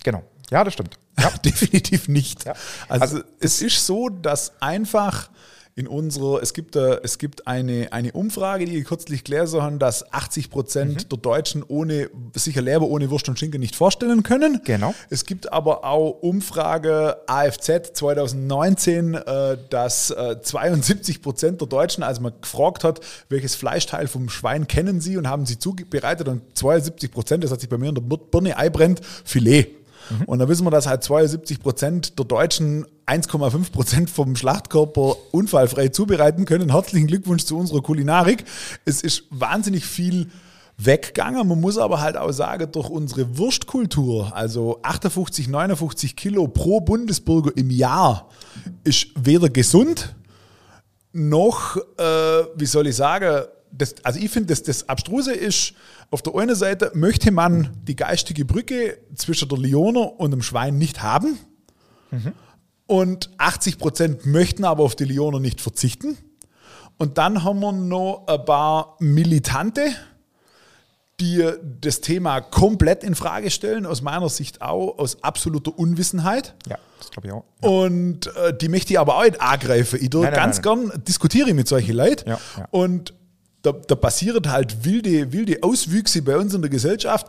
genau. 0.05 0.23
Ja, 0.51 0.63
das 0.65 0.75
stimmt. 0.75 0.97
Ja, 1.19 1.31
definitiv 1.45 2.07
nicht. 2.09 2.45
Ja. 2.45 2.55
Also, 2.89 3.03
Also 3.17 3.21
es 3.41 3.61
ist 3.61 3.85
so, 3.85 4.09
dass 4.09 4.53
einfach 4.63 5.31
in 5.79 5.87
unserer, 5.87 6.43
es 6.43 6.55
gibt, 6.55 6.75
äh, 6.75 6.99
es 7.05 7.19
gibt 7.19 7.47
eine, 7.47 7.93
eine 7.93 8.11
Umfrage, 8.11 8.65
die 8.65 8.83
kürzlich 8.83 9.23
gelesen 9.23 9.63
haben, 9.63 9.79
dass 9.79 10.13
80 10.13 10.51
Prozent 10.51 11.05
Mhm. 11.05 11.09
der 11.09 11.19
Deutschen 11.19 11.63
ohne, 11.63 12.11
sicher 12.35 12.61
Leber 12.63 12.87
ohne 12.89 13.11
Wurst 13.11 13.29
und 13.29 13.39
Schinken 13.39 13.61
nicht 13.61 13.77
vorstellen 13.77 14.25
können. 14.25 14.61
Genau. 14.65 14.93
Es 15.09 15.25
gibt 15.25 15.53
aber 15.53 15.85
auch 15.85 16.21
Umfrage 16.21 17.19
AFZ 17.29 17.93
2019, 17.95 19.15
äh, 19.15 19.57
dass 19.71 20.11
äh, 20.11 20.43
72 20.43 21.23
Prozent 21.23 21.61
der 21.61 21.69
Deutschen, 21.69 22.03
als 22.03 22.19
man 22.19 22.33
gefragt 22.41 22.83
hat, 22.83 22.99
welches 23.29 23.55
Fleischteil 23.55 24.09
vom 24.09 24.29
Schwein 24.29 24.67
kennen 24.67 25.01
sie 25.01 25.17
und 25.17 25.29
haben 25.29 25.47
sie 25.47 25.61
zubereitet 25.61 26.27
und 26.27 26.43
72 26.59 27.13
Prozent, 27.13 27.45
das 27.45 27.53
hat 27.53 27.61
sich 27.61 27.69
bei 27.69 27.79
mir 27.79 27.91
in 27.91 27.95
der 27.95 28.03
Birne 28.03 28.57
einbrennt, 28.57 29.01
Filet. 29.25 29.69
Und 30.27 30.39
da 30.39 30.49
wissen 30.49 30.65
wir, 30.67 30.71
dass 30.71 30.87
halt 30.87 31.05
72 31.05 31.61
Prozent 31.61 32.19
der 32.19 32.25
Deutschen 32.25 32.87
1,5 33.09 33.73
Prozent 33.73 34.11
vom 34.11 34.37
Schlachtkörper 34.37 35.17
unfallfrei 35.33 35.89
zubereiten 35.89 36.45
können. 36.45 36.73
Herzlichen 36.73 37.07
Glückwunsch 37.07 37.45
zu 37.45 37.57
unserer 37.57 37.81
Kulinarik. 37.81 38.45
Es 38.85 39.01
ist 39.03 39.25
wahnsinnig 39.31 39.87
viel 39.87 40.31
weggegangen. 40.77 41.49
Man 41.49 41.61
muss 41.61 41.79
aber 41.79 42.01
halt 42.01 42.17
auch 42.17 42.31
sagen, 42.33 42.71
durch 42.71 42.89
unsere 42.89 43.39
Wurstkultur, 43.39 44.37
also 44.37 44.81
58, 44.83 45.49
59 45.49 46.17
Kilo 46.17 46.49
pro 46.49 46.81
Bundesbürger 46.81 47.51
im 47.57 47.71
Jahr, 47.71 48.29
ist 48.85 49.09
weder 49.19 49.49
gesund 49.49 50.15
noch, 51.13 51.77
äh, 51.97 52.03
wie 52.57 52.67
soll 52.67 52.87
ich 52.87 52.97
sagen, 52.97 53.47
das, 53.73 53.95
also 54.03 54.21
ich 54.21 54.31
finde, 54.31 54.49
das, 54.49 54.63
das 54.63 54.89
Abstruse 54.89 55.33
ist, 55.33 55.75
auf 56.11 56.23
der 56.23 56.35
einen 56.35 56.55
Seite 56.55 56.93
möchte 56.95 57.31
man 57.31 57.71
die 57.85 57.97
geistige 57.97 58.45
Brücke 58.45 58.99
zwischen 59.15 59.49
der 59.49 59.59
Lioner 59.59 60.19
und 60.21 60.31
dem 60.31 60.43
Schwein 60.43 60.79
nicht 60.79 61.03
haben. 61.03 61.39
Und 62.89 63.29
80 63.37 63.79
Prozent 63.79 64.25
möchten 64.25 64.65
aber 64.65 64.83
auf 64.83 64.97
die 64.97 65.05
Lioner 65.05 65.41
nicht 65.41 65.61
verzichten. 65.61 66.17
Und 66.97 67.19
dann 67.19 67.45
haben 67.45 67.61
wir 67.61 67.71
noch 67.71 68.25
ein 68.27 68.45
paar 68.47 68.97
Militante, 68.99 69.91
die 71.21 71.45
das 71.83 72.01
Thema 72.01 72.41
komplett 72.41 73.05
in 73.05 73.15
Frage 73.15 73.51
stellen, 73.51 73.85
aus 73.85 74.01
meiner 74.01 74.31
Sicht 74.31 74.63
auch 74.63 74.99
aus 74.99 75.23
absoluter 75.23 75.79
Unwissenheit. 75.79 76.55
Ja, 76.67 76.79
das 76.99 77.11
glaube 77.11 77.29
ich 77.29 77.35
auch. 77.35 77.45
Und 77.61 78.35
äh, 78.37 78.57
die 78.57 78.71
möchte 78.71 78.95
ich 78.95 78.99
aber 78.99 79.19
auch 79.19 79.25
nicht 79.25 79.41
angreifen. 79.41 79.99
Ich 80.01 80.11
Nein, 80.11 80.23
nein, 80.23 80.33
ganz 80.33 80.63
nein, 80.63 80.89
gern 80.89 81.05
diskutiere 81.05 81.53
mit 81.53 81.69
solchen 81.69 81.95
Leuten. 81.95 82.27
Ja, 82.27 82.41
ja. 82.57 82.69
Und 82.71 83.13
da, 83.61 83.73
da 83.73 83.97
passieren 83.97 84.51
halt 84.51 84.85
wilde, 84.87 85.31
wilde 85.31 85.59
Auswüchse 85.63 86.23
bei 86.23 86.39
uns 86.39 86.55
in 86.55 86.63
der 86.63 86.71
Gesellschaft. 86.71 87.27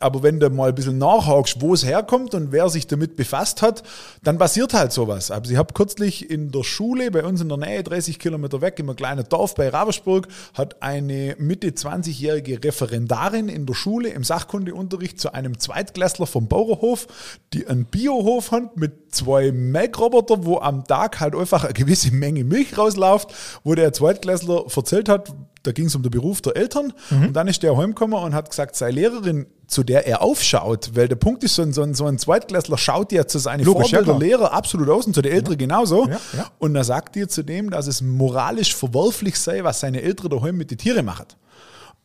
Aber 0.00 0.22
wenn 0.22 0.40
du 0.40 0.50
mal 0.50 0.70
ein 0.70 0.74
bisschen 0.74 0.98
nachhakst, 0.98 1.60
wo 1.60 1.74
es 1.74 1.84
herkommt 1.84 2.34
und 2.34 2.52
wer 2.52 2.68
sich 2.68 2.86
damit 2.86 3.16
befasst 3.16 3.62
hat, 3.62 3.82
dann 4.22 4.38
passiert 4.38 4.74
halt 4.74 4.92
sowas. 4.92 5.30
Also 5.30 5.52
ich 5.52 5.56
habe 5.56 5.74
kürzlich 5.74 6.30
in 6.30 6.50
der 6.50 6.64
Schule 6.64 7.10
bei 7.10 7.24
uns 7.24 7.40
in 7.40 7.48
der 7.48 7.58
Nähe, 7.58 7.82
30 7.82 8.18
Kilometer 8.18 8.60
weg, 8.60 8.78
in 8.78 8.88
einem 8.88 8.96
kleinen 8.96 9.24
Dorf 9.28 9.54
bei 9.54 9.68
Ravensburg, 9.68 10.28
hat 10.54 10.82
eine 10.82 11.36
Mitte 11.38 11.68
20-jährige 11.68 12.62
Referendarin 12.62 13.48
in 13.48 13.66
der 13.66 13.74
Schule 13.74 14.08
im 14.08 14.24
Sachkundeunterricht 14.24 15.20
zu 15.20 15.32
einem 15.32 15.58
Zweitklässler 15.58 16.26
vom 16.26 16.48
Bauernhof, 16.48 17.06
die 17.52 17.66
einen 17.66 17.84
Biohof 17.84 18.50
hat 18.50 18.76
mit 18.76 19.03
zwei 19.14 19.52
Melkrobotern, 19.52 20.44
wo 20.44 20.58
am 20.58 20.84
Tag 20.84 21.20
halt 21.20 21.34
einfach 21.34 21.64
eine 21.64 21.72
gewisse 21.72 22.12
Menge 22.12 22.44
Milch 22.44 22.76
rausläuft, 22.76 23.28
wo 23.64 23.74
der 23.74 23.92
Zweitklässler 23.92 24.64
erzählt 24.74 25.08
hat, 25.08 25.32
da 25.62 25.72
ging 25.72 25.86
es 25.86 25.94
um 25.94 26.02
den 26.02 26.10
Beruf 26.10 26.42
der 26.42 26.56
Eltern 26.56 26.92
Mhm. 27.10 27.28
und 27.28 27.32
dann 27.32 27.48
ist 27.48 27.62
der 27.62 27.74
heimgekommen 27.76 28.18
und 28.22 28.34
hat 28.34 28.50
gesagt, 28.50 28.76
seine 28.76 28.92
Lehrerin, 28.92 29.46
zu 29.66 29.82
der 29.82 30.06
er 30.06 30.20
aufschaut, 30.20 30.90
weil 30.94 31.08
der 31.08 31.16
Punkt 31.16 31.42
ist, 31.42 31.54
so 31.54 31.62
ein, 31.62 31.72
so 31.72 31.82
ein, 31.82 31.94
so 31.94 32.04
ein 32.04 32.18
Zweitklässler 32.18 32.76
schaut 32.76 33.12
ja 33.12 33.26
zu 33.26 33.38
seinen 33.38 33.64
Logisch, 33.64 33.92
ja, 33.92 33.98
Vorbilder 34.04 34.18
klar. 34.18 34.40
Lehrer 34.42 34.52
absolut 34.52 34.90
aus 34.90 35.06
und 35.06 35.14
zu 35.14 35.22
der 35.22 35.32
Ältere 35.32 35.56
genauso. 35.56 36.06
Ja, 36.06 36.20
ja. 36.36 36.46
Und 36.58 36.76
er 36.76 36.84
sagt 36.84 37.14
dir 37.14 37.28
zudem, 37.30 37.70
dass 37.70 37.86
es 37.86 38.02
moralisch 38.02 38.74
verwerflich 38.74 39.38
sei, 39.38 39.64
was 39.64 39.80
seine 39.80 40.02
Eltern 40.02 40.28
daheim 40.28 40.56
mit 40.58 40.70
den 40.70 40.76
Tieren 40.76 41.06
machen. 41.06 41.26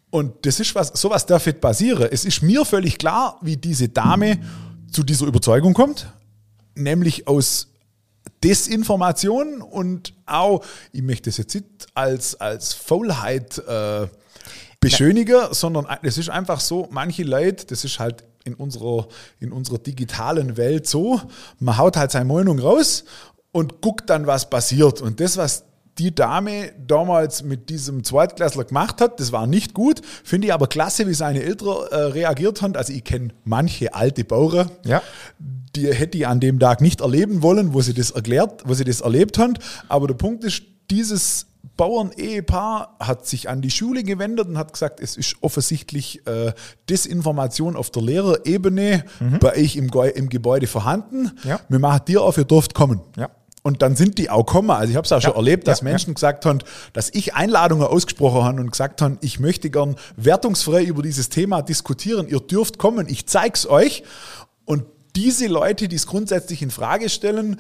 Und 0.10 0.46
das 0.46 0.60
ist 0.62 0.74
was, 0.74 0.88
sowas 0.96 1.26
darf 1.26 1.46
nicht 1.46 1.60
passieren. 1.62 2.08
Es 2.10 2.24
ist 2.26 2.42
mir 2.42 2.64
völlig 2.66 2.98
klar, 2.98 3.38
wie 3.42 3.58
diese 3.58 3.90
Dame 3.90 4.40
zu 4.92 5.04
dieser 5.04 5.28
Überzeugung 5.28 5.74
kommt, 5.74 6.08
nämlich 6.76 7.28
aus 7.28 7.68
Desinformation 8.44 9.62
und 9.62 10.14
auch, 10.26 10.64
ich 10.92 11.02
möchte 11.02 11.30
das 11.30 11.38
jetzt 11.38 11.56
nicht 11.56 11.66
als, 11.94 12.40
als 12.40 12.74
Faulheit 12.74 13.58
äh, 13.68 14.08
beschönigen, 14.80 15.42
sondern 15.52 15.88
es 16.04 16.18
ist 16.18 16.30
einfach 16.30 16.60
so, 16.60 16.88
manche 16.92 17.24
Leute, 17.24 17.66
das 17.68 17.84
ist 17.84 18.00
halt 18.00 18.24
in 18.46 18.54
unserer, 18.54 19.08
in 19.40 19.52
unserer 19.52 19.78
digitalen 19.78 20.58
Welt 20.58 20.88
so, 20.88 21.22
man 21.60 21.78
haut 21.78 21.98
halt 21.98 22.12
seine 22.12 22.26
Meinung 22.26 22.60
raus 22.60 23.04
und 23.52 23.82
guckt 23.82 24.10
dann, 24.10 24.26
was 24.26 24.50
passiert. 24.50 25.02
Und 25.02 25.20
das, 25.20 25.36
was 25.38 25.66
die 25.98 26.16
Dame 26.16 26.72
damals 26.88 27.44
mit 27.44 27.70
diesem 27.70 28.06
Zweitklässler 28.06 28.64
gemacht 28.64 29.02
hat, 29.02 29.20
das 29.20 29.34
war 29.34 29.48
nicht 29.48 29.74
gut. 29.74 30.02
Finde 30.24 30.48
ich 30.48 30.54
aber 30.54 30.68
klasse, 30.68 31.08
wie 31.08 31.14
seine 31.14 31.44
Eltern 31.44 31.88
äh, 31.92 31.96
reagiert 31.96 32.62
haben. 32.62 32.76
Also 32.78 32.94
ich 32.94 33.04
kenne 33.04 33.30
manche 33.44 33.94
alte 33.94 34.24
Bauern, 34.24 34.72
Ja. 34.86 35.02
Die 35.76 35.94
hätte 35.94 36.18
ich 36.18 36.28
an 36.28 36.40
dem 36.40 36.60
Tag 36.60 36.82
nicht 36.82 37.02
erleben 37.02 37.42
wollen, 37.42 37.74
wo 37.74 37.82
sie 37.82 37.94
das 37.94 38.12
erklärt, 38.12 38.64
wo 38.66 38.74
sie 38.74 38.84
das 38.84 39.02
erlebt 39.02 39.38
haben. 39.38 39.54
Aber 39.88 40.08
der 40.08 40.16
Punkt 40.16 40.44
ist, 40.44 40.64
dieses 40.90 41.48
Bauern-Ehepaar 41.78 42.98
hat 43.00 43.26
sich 43.26 43.50
an 43.50 43.62
die 43.62 43.72
Schule 43.72 44.04
gewendet 44.04 44.48
und 44.48 44.58
hat 44.58 44.74
gesagt, 44.74 45.00
es 45.00 45.18
ist 45.18 45.36
offensichtlich 45.42 46.26
äh, 46.28 46.54
Desinformation 46.90 47.76
auf 47.76 47.90
der 47.90 48.02
Lehrerebene 48.02 49.06
bei 49.40 49.56
euch 49.56 49.76
im, 49.76 49.90
im 49.90 50.30
Gebäude 50.30 50.68
vorhanden. 50.68 51.24
Mhm. 51.24 51.50
Ja. 51.50 51.60
Wir 51.70 51.80
machen 51.80 52.02
dir 52.08 52.22
auf, 52.22 52.38
ihr 52.38 52.46
dürft 52.46 52.74
kommen. 52.74 53.02
Ja. 53.18 53.30
Und 53.62 53.82
dann 53.82 53.96
sind 53.96 54.18
die 54.18 54.30
auch 54.30 54.46
gekommen. 54.46 54.72
Also 54.72 54.92
ich 54.92 54.96
habe 54.96 55.06
es 55.06 55.12
auch 55.12 55.22
schon 55.22 55.32
Ja, 55.32 55.38
erlebt, 55.38 55.68
dass 55.68 55.80
ja, 55.80 55.86
Menschen 55.86 56.14
gesagt 56.14 56.46
haben, 56.46 56.60
dass 56.94 57.10
ich 57.14 57.36
Einladungen 57.36 57.86
ausgesprochen 57.86 58.44
habe 58.44 58.62
und 58.62 58.72
gesagt 58.72 59.02
haben, 59.02 59.18
ich 59.22 59.40
möchte 59.40 59.70
gern 59.70 59.96
wertungsfrei 60.16 60.84
über 60.84 61.02
dieses 61.02 61.30
Thema 61.30 61.62
diskutieren. 61.62 62.28
Ihr 62.28 62.40
dürft 62.40 62.78
kommen, 62.78 63.08
ich 63.10 63.28
zeig's 63.28 63.68
euch. 63.68 64.04
Und 64.66 64.86
diese 65.16 65.48
Leute, 65.48 65.88
die 65.88 65.96
es 65.96 66.08
grundsätzlich 66.08 66.62
in 66.62 66.72
Frage 66.72 67.10
stellen, 67.10 67.60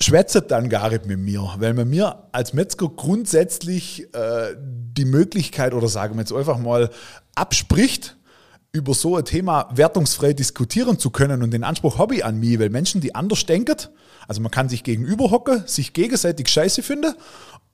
schwätzen 0.00 0.42
dann 0.48 0.68
gar 0.68 0.90
nicht 0.90 1.06
mit 1.06 1.18
mir, 1.18 1.54
weil 1.58 1.74
man 1.74 1.88
mir 1.88 2.28
als 2.32 2.52
Metzger 2.52 2.88
grundsätzlich 2.88 4.12
äh, 4.14 4.54
die 4.58 5.06
Möglichkeit 5.06 5.72
oder 5.72 5.88
sagen 5.88 6.14
wir 6.14 6.20
jetzt 6.20 6.32
einfach 6.32 6.58
mal 6.58 6.90
abspricht, 7.34 8.16
über 8.72 8.92
so 8.92 9.16
ein 9.16 9.24
Thema 9.24 9.70
wertungsfrei 9.72 10.34
diskutieren 10.34 10.98
zu 10.98 11.10
können 11.10 11.42
und 11.42 11.50
den 11.50 11.64
Anspruch 11.64 11.98
ich 12.14 12.24
an 12.24 12.38
mich, 12.38 12.58
weil 12.58 12.68
Menschen, 12.68 13.00
die 13.00 13.14
anders 13.14 13.46
denken, 13.46 13.76
also 14.28 14.42
man 14.42 14.50
kann 14.50 14.68
sich 14.68 14.84
gegenüber 14.84 15.30
hocken, 15.30 15.62
sich 15.66 15.94
gegenseitig 15.94 16.48
scheiße 16.48 16.82
finden 16.82 17.14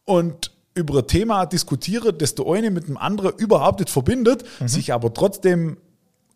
und 0.04 0.52
über 0.74 1.00
ein 1.00 1.06
Thema 1.06 1.44
diskutieren, 1.46 2.16
das 2.18 2.34
der 2.34 2.46
eine 2.46 2.70
mit 2.70 2.88
dem 2.88 2.96
anderen 2.96 3.36
überhaupt 3.36 3.80
nicht 3.80 3.90
verbindet, 3.90 4.44
sich 4.64 4.92
aber 4.92 5.12
trotzdem 5.12 5.76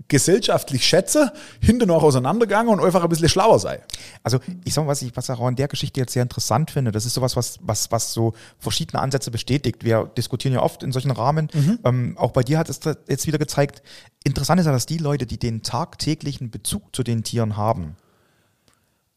gesellschaftlich 0.08 0.84
schätze, 0.86 1.32
hinterher 1.60 1.96
auseinandergegangen 1.96 2.72
und 2.72 2.84
einfach 2.84 3.02
ein 3.02 3.08
bisschen 3.08 3.28
schlauer 3.28 3.58
sei. 3.58 3.80
Also 4.22 4.38
ich 4.64 4.74
sag 4.74 4.84
mal, 4.84 4.90
was 4.90 5.02
ich 5.02 5.16
was 5.16 5.30
auch 5.30 5.40
an 5.40 5.56
der 5.56 5.68
Geschichte 5.68 6.00
jetzt 6.00 6.12
sehr 6.12 6.22
interessant 6.22 6.70
finde, 6.70 6.92
das 6.92 7.06
ist 7.06 7.14
sowas, 7.14 7.36
was, 7.36 7.58
was, 7.62 7.90
was 7.90 8.12
so 8.12 8.34
verschiedene 8.58 9.02
Ansätze 9.02 9.30
bestätigt. 9.30 9.84
Wir 9.84 10.04
diskutieren 10.16 10.54
ja 10.54 10.62
oft 10.62 10.82
in 10.82 10.92
solchen 10.92 11.10
Rahmen. 11.10 11.48
Ähm, 11.84 12.16
auch 12.18 12.30
bei 12.30 12.42
dir 12.42 12.58
hat 12.58 12.68
es 12.68 12.80
jetzt 13.08 13.26
wieder 13.26 13.38
gezeigt, 13.38 13.82
interessant 14.24 14.60
ist 14.60 14.66
ja, 14.66 14.72
dass 14.72 14.86
die 14.86 14.98
Leute, 14.98 15.26
die 15.26 15.38
den 15.38 15.62
tagtäglichen 15.62 16.50
Bezug 16.50 16.94
zu 16.94 17.02
den 17.02 17.24
Tieren 17.24 17.56
haben, 17.56 17.96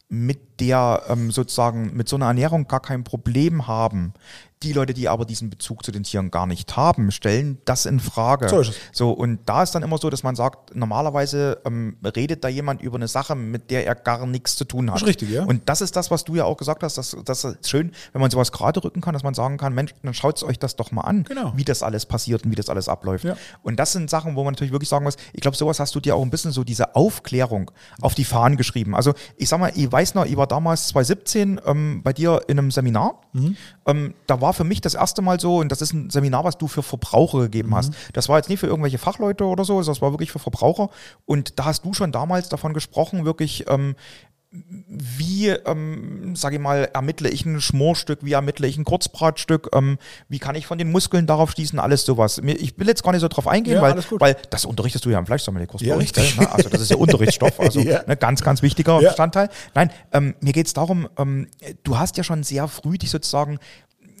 mit 0.08 0.60
der 0.60 1.04
ähm, 1.08 1.30
sozusagen 1.30 1.96
mit 1.96 2.08
so 2.08 2.16
einer 2.16 2.26
Ernährung 2.26 2.66
gar 2.66 2.80
kein 2.80 3.04
Problem 3.04 3.68
haben. 3.68 4.12
Die 4.62 4.74
Leute, 4.74 4.92
die 4.92 5.08
aber 5.08 5.24
diesen 5.24 5.48
Bezug 5.48 5.82
zu 5.82 5.90
den 5.90 6.02
Tieren 6.02 6.30
gar 6.30 6.46
nicht 6.46 6.76
haben, 6.76 7.10
stellen 7.12 7.56
das 7.64 7.86
in 7.86 7.98
Frage. 7.98 8.46
So. 8.50 8.62
So, 8.92 9.10
und 9.10 9.38
da 9.46 9.62
ist 9.62 9.74
dann 9.74 9.82
immer 9.82 9.96
so, 9.96 10.10
dass 10.10 10.22
man 10.22 10.36
sagt, 10.36 10.76
normalerweise 10.76 11.62
ähm, 11.64 11.96
redet 12.04 12.44
da 12.44 12.48
jemand 12.48 12.82
über 12.82 12.96
eine 12.96 13.08
Sache, 13.08 13.34
mit 13.34 13.70
der 13.70 13.86
er 13.86 13.94
gar 13.94 14.26
nichts 14.26 14.56
zu 14.56 14.66
tun 14.66 14.90
hat. 14.90 14.96
Das 14.96 15.02
ist 15.02 15.08
richtig, 15.08 15.30
ja. 15.30 15.44
Und 15.44 15.66
das 15.70 15.80
ist 15.80 15.96
das, 15.96 16.10
was 16.10 16.24
du 16.24 16.34
ja 16.34 16.44
auch 16.44 16.58
gesagt 16.58 16.82
hast, 16.82 16.98
dass 16.98 17.16
das 17.24 17.44
ist 17.44 17.70
schön, 17.70 17.92
wenn 18.12 18.20
man 18.20 18.30
sowas 18.30 18.52
gerade 18.52 18.84
rücken 18.84 19.00
kann, 19.00 19.14
dass 19.14 19.22
man 19.22 19.32
sagen 19.32 19.56
kann, 19.56 19.72
Mensch, 19.74 19.94
dann 20.02 20.12
schaut 20.12 20.42
euch 20.42 20.58
das 20.58 20.76
doch 20.76 20.92
mal 20.92 21.02
an, 21.02 21.24
Genau. 21.24 21.54
wie 21.56 21.64
das 21.64 21.82
alles 21.82 22.04
passiert 22.04 22.44
und 22.44 22.50
wie 22.50 22.56
das 22.56 22.68
alles 22.68 22.86
abläuft. 22.86 23.24
Ja. 23.24 23.36
Und 23.62 23.80
das 23.80 23.92
sind 23.92 24.10
Sachen, 24.10 24.36
wo 24.36 24.44
man 24.44 24.52
natürlich 24.52 24.72
wirklich 24.72 24.90
sagen 24.90 25.04
muss, 25.04 25.16
ich 25.32 25.40
glaube, 25.40 25.56
sowas 25.56 25.80
hast 25.80 25.94
du 25.94 26.00
dir 26.00 26.14
auch 26.16 26.22
ein 26.22 26.28
bisschen 26.28 26.52
so 26.52 26.64
diese 26.64 26.94
Aufklärung 26.96 27.70
auf 28.02 28.14
die 28.14 28.24
Fahnen 28.24 28.58
geschrieben. 28.58 28.94
Also 28.94 29.14
ich 29.38 29.48
sag 29.48 29.58
mal, 29.58 29.72
ich 29.74 29.90
weiß 29.90 30.14
noch, 30.16 30.26
ich 30.26 30.36
war 30.36 30.46
damals 30.46 30.88
2017 30.88 31.62
ähm, 31.64 32.02
bei 32.02 32.12
dir 32.12 32.42
in 32.46 32.58
einem 32.58 32.70
Seminar. 32.70 33.22
Mhm. 33.32 33.56
Ähm, 33.90 34.14
da 34.26 34.40
war 34.40 34.52
für 34.52 34.64
mich 34.64 34.80
das 34.80 34.94
erste 34.94 35.22
Mal 35.22 35.40
so, 35.40 35.58
und 35.58 35.70
das 35.72 35.82
ist 35.82 35.92
ein 35.92 36.10
Seminar, 36.10 36.44
was 36.44 36.56
du 36.58 36.68
für 36.68 36.82
Verbraucher 36.82 37.38
Mhm. 37.38 37.42
gegeben 37.42 37.74
hast. 37.74 37.92
Das 38.12 38.28
war 38.28 38.36
jetzt 38.38 38.48
nicht 38.48 38.60
für 38.60 38.66
irgendwelche 38.66 38.98
Fachleute 38.98 39.44
oder 39.44 39.64
so, 39.64 39.82
das 39.82 40.00
war 40.00 40.12
wirklich 40.12 40.30
für 40.30 40.38
Verbraucher. 40.38 40.90
Und 41.26 41.58
da 41.58 41.64
hast 41.66 41.84
du 41.84 41.92
schon 41.92 42.12
damals 42.12 42.48
davon 42.48 42.72
gesprochen, 42.74 43.24
wirklich, 43.24 43.64
ähm, 43.68 43.96
wie, 44.52 45.48
ähm, 45.48 46.34
sage 46.34 46.56
ich 46.56 46.60
mal, 46.60 46.88
ermittle 46.92 47.28
ich 47.30 47.46
ein 47.46 47.60
Schmorstück, 47.60 48.20
wie 48.22 48.32
ermittle 48.32 48.66
ich 48.66 48.76
ein 48.76 48.84
Kurzbratstück, 48.84 49.70
ähm, 49.72 49.96
wie 50.28 50.40
kann 50.40 50.56
ich 50.56 50.66
von 50.66 50.76
den 50.76 50.90
Muskeln 50.90 51.26
darauf 51.28 51.52
schließen, 51.52 51.78
alles 51.78 52.04
sowas. 52.04 52.38
Ich 52.44 52.76
will 52.76 52.88
jetzt 52.88 53.04
gar 53.04 53.12
nicht 53.12 53.20
so 53.20 53.28
drauf 53.28 53.46
eingehen, 53.46 53.74
Ja, 53.76 53.82
weil, 53.82 53.94
weil 54.18 54.36
das 54.50 54.64
unterrichtest 54.64 55.04
du 55.04 55.10
ja 55.10 55.20
im 55.20 55.26
Fleischsommelier-Kurs 55.26 55.82
Ja, 55.82 55.94
richtig. 55.94 56.36
ne? 56.36 56.50
Also 56.52 56.68
das 56.68 56.80
ist 56.80 56.90
ja 56.90 56.96
Unterrichtsstoff, 56.96 57.60
also 57.60 57.80
Ja. 57.80 58.02
ne, 58.08 58.16
ganz, 58.16 58.42
ganz 58.42 58.60
wichtiger 58.62 59.00
Ja. 59.00 59.10
Bestandteil. 59.10 59.50
Nein, 59.74 59.90
ähm, 60.12 60.34
mir 60.40 60.52
geht 60.52 60.66
es 60.66 60.72
darum, 60.72 61.08
ähm, 61.16 61.46
du 61.84 61.98
hast 61.98 62.16
ja 62.16 62.24
schon 62.24 62.42
sehr 62.42 62.66
früh 62.66 62.98
dich 62.98 63.10
sozusagen 63.10 63.58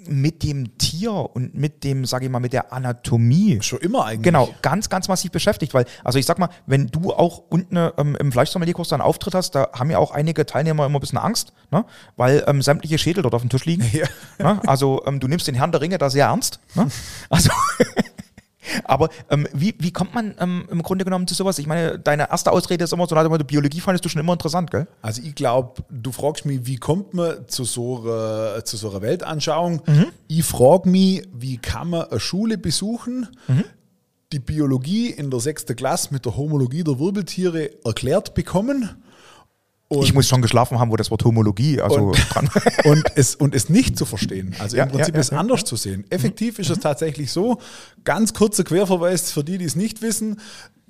mit 0.08 0.42
dem 0.42 0.78
Tier 0.78 1.12
und 1.12 1.54
mit 1.54 1.84
dem, 1.84 2.04
sage 2.04 2.26
ich 2.26 2.30
mal, 2.30 2.40
mit 2.40 2.52
der 2.52 2.72
Anatomie. 2.72 3.58
Schon 3.62 3.80
immer 3.80 4.06
eigentlich. 4.06 4.22
Genau, 4.22 4.48
ganz, 4.62 4.88
ganz 4.88 5.08
massiv 5.08 5.30
beschäftigt, 5.30 5.74
weil, 5.74 5.84
also 6.04 6.18
ich 6.18 6.26
sag 6.26 6.38
mal, 6.38 6.48
wenn 6.66 6.88
du 6.88 7.12
auch 7.12 7.42
unten 7.48 7.76
ähm, 7.76 8.16
im 8.16 8.32
Fleischsommelierkurs 8.32 8.88
dann 8.88 9.00
Auftritt 9.00 9.34
hast, 9.34 9.54
da 9.54 9.68
haben 9.72 9.90
ja 9.90 9.98
auch 9.98 10.10
einige 10.10 10.46
Teilnehmer 10.46 10.86
immer 10.86 10.98
ein 10.98 11.00
bisschen 11.00 11.18
Angst, 11.18 11.52
ne? 11.70 11.84
weil 12.16 12.44
ähm, 12.46 12.62
sämtliche 12.62 12.98
Schädel 12.98 13.22
dort 13.22 13.34
auf 13.34 13.42
dem 13.42 13.50
Tisch 13.50 13.64
liegen. 13.64 13.84
Ja. 14.38 14.54
Ne? 14.54 14.60
Also 14.66 15.02
ähm, 15.06 15.20
du 15.20 15.28
nimmst 15.28 15.46
den 15.46 15.54
Herrn 15.54 15.72
der 15.72 15.80
Ringe 15.80 15.98
da 15.98 16.08
sehr 16.10 16.26
ernst. 16.26 16.60
Ne? 16.74 16.88
Also 17.28 17.50
Aber 18.84 19.08
ähm, 19.30 19.46
wie, 19.52 19.74
wie 19.78 19.90
kommt 19.90 20.14
man 20.14 20.34
ähm, 20.38 20.66
im 20.70 20.82
Grunde 20.82 21.04
genommen 21.04 21.26
zu 21.26 21.34
sowas? 21.34 21.58
Ich 21.58 21.66
meine, 21.66 21.98
deine 21.98 22.30
erste 22.30 22.52
Ausrede 22.52 22.84
ist 22.84 22.92
immer 22.92 23.06
so, 23.06 23.36
die 23.38 23.44
Biologie 23.44 23.80
fandest 23.80 24.04
du 24.04 24.08
schon 24.08 24.20
immer 24.20 24.34
interessant, 24.34 24.70
gell? 24.70 24.86
Also 25.02 25.22
ich 25.22 25.34
glaube, 25.34 25.82
du 25.90 26.12
fragst 26.12 26.44
mich, 26.44 26.66
wie 26.66 26.76
kommt 26.76 27.14
man 27.14 27.48
zu 27.48 27.64
so 27.64 28.02
einer, 28.02 28.64
zu 28.64 28.76
so 28.76 28.90
einer 28.90 29.02
Weltanschauung? 29.02 29.82
Ich 30.28 30.44
frage 30.44 30.88
mich, 30.88 31.22
wie 31.32 31.56
kann 31.56 31.90
man 31.90 32.04
eine 32.04 32.20
Schule 32.20 32.58
besuchen, 32.58 33.28
die 34.32 34.38
Biologie 34.38 35.08
in 35.10 35.30
der 35.30 35.40
sechsten 35.40 35.74
Klasse 35.74 36.08
mit 36.12 36.24
der 36.24 36.36
Homologie 36.36 36.84
der 36.84 36.98
Wirbeltiere 36.98 37.70
erklärt 37.84 38.34
bekommen 38.34 38.90
und, 39.92 40.04
ich 40.04 40.14
muss 40.14 40.28
schon 40.28 40.40
geschlafen 40.40 40.78
haben, 40.78 40.92
wo 40.92 40.96
das 40.96 41.10
Wort 41.10 41.24
Homologie 41.24 41.80
also 41.80 41.96
und, 41.96 42.26
dran. 42.32 42.48
und, 42.84 43.04
es, 43.16 43.34
und 43.34 43.56
es 43.56 43.68
nicht 43.68 43.98
zu 43.98 44.04
verstehen. 44.04 44.54
Also 44.60 44.76
Ja, 44.76 44.84
im 44.84 44.90
Prinzip 44.90 45.14
ja, 45.14 45.20
es 45.20 45.30
ja, 45.30 45.38
anders 45.38 45.64
zu 45.64 45.74
sehen. 45.74 46.04
Effektiv 46.10 46.60
ist 46.60 46.70
es 46.70 46.78
tatsächlich 46.78 47.32
so, 47.32 47.58
ganz 48.04 48.32
kurzer 48.32 48.62
Querverweis 48.62 49.32
für 49.32 49.42
die, 49.42 49.58
die 49.58 49.64
es 49.64 49.74
nicht 49.74 50.00
wissen. 50.00 50.40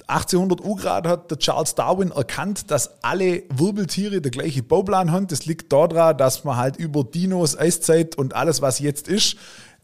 1800 0.07 0.63
U-Grad 0.63 1.07
hat 1.07 1.31
der 1.31 1.39
Charles 1.39 1.75
Darwin 1.75 2.11
erkannt, 2.11 2.71
dass 2.71 3.03
alle 3.03 3.45
Wirbeltiere 3.49 4.21
der 4.21 4.31
gleiche 4.31 4.63
Bauplan 4.63 5.11
haben. 5.11 5.29
Das 5.29 5.47
liegt 5.47 5.73
daran, 5.73 6.19
dass 6.19 6.45
man 6.45 6.59
halt 6.59 6.77
über 6.77 7.03
Dinos, 7.03 7.59
Eiszeit 7.59 8.17
und 8.17 8.35
alles, 8.35 8.61
was 8.61 8.81
jetzt 8.81 9.09
ist, 9.09 9.37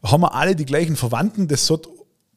haben 0.03 0.21
wir 0.21 0.35
alle 0.35 0.55
die 0.55 0.65
gleichen 0.65 0.95
Verwandten. 0.95 1.47
Das 1.47 1.65
sollte 1.65 1.89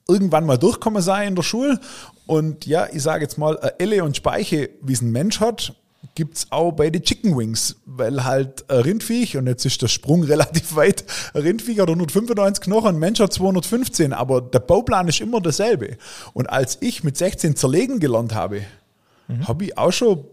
irgendwann 0.09 0.47
mal 0.47 0.57
durchkommen 0.57 1.03
sein 1.03 1.29
in 1.29 1.35
der 1.37 1.43
Schule. 1.43 1.79
Und 2.27 2.65
ja, 2.65 2.89
ich 2.91 3.03
sage 3.03 3.23
jetzt 3.23 3.37
mal, 3.37 3.59
eine 3.59 3.79
Elle 3.79 4.03
und 4.03 4.17
Speiche, 4.17 4.71
wie 4.81 4.95
es 4.95 5.03
ein 5.03 5.13
Mensch 5.13 5.41
hat, 5.41 5.75
gibt 6.15 6.37
es 6.37 6.47
auch 6.51 6.73
bei 6.73 6.91
den 6.91 7.03
Chicken 7.03 7.37
Wings, 7.37 7.77
weil 7.85 8.25
halt 8.25 8.69
ein 8.71 8.81
Rindviech, 8.81 9.37
und 9.37 9.47
jetzt 9.47 9.65
ist 9.65 9.83
der 9.83 9.89
Sprung 9.89 10.23
relativ 10.25 10.75
weit, 10.75 11.05
Rindviech 11.35 11.79
hat 11.81 11.89
195 11.89 12.65
Knochen, 12.65 12.99
Mensch 12.99 13.21
hat 13.21 13.33
215, 13.33 14.13
aber 14.13 14.41
der 14.41 14.61
Bauplan 14.61 15.09
ist 15.09 15.21
immer 15.21 15.41
derselbe. 15.41 15.97
Und 16.33 16.49
als 16.49 16.79
ich 16.81 17.05
mit 17.05 17.17
16 17.17 17.57
zerlegen 17.57 18.01
gelernt 18.01 18.35
habe, 18.35 18.63
habe 19.47 19.65
ich 19.65 19.79
auch 19.79 19.93
schon 19.93 20.25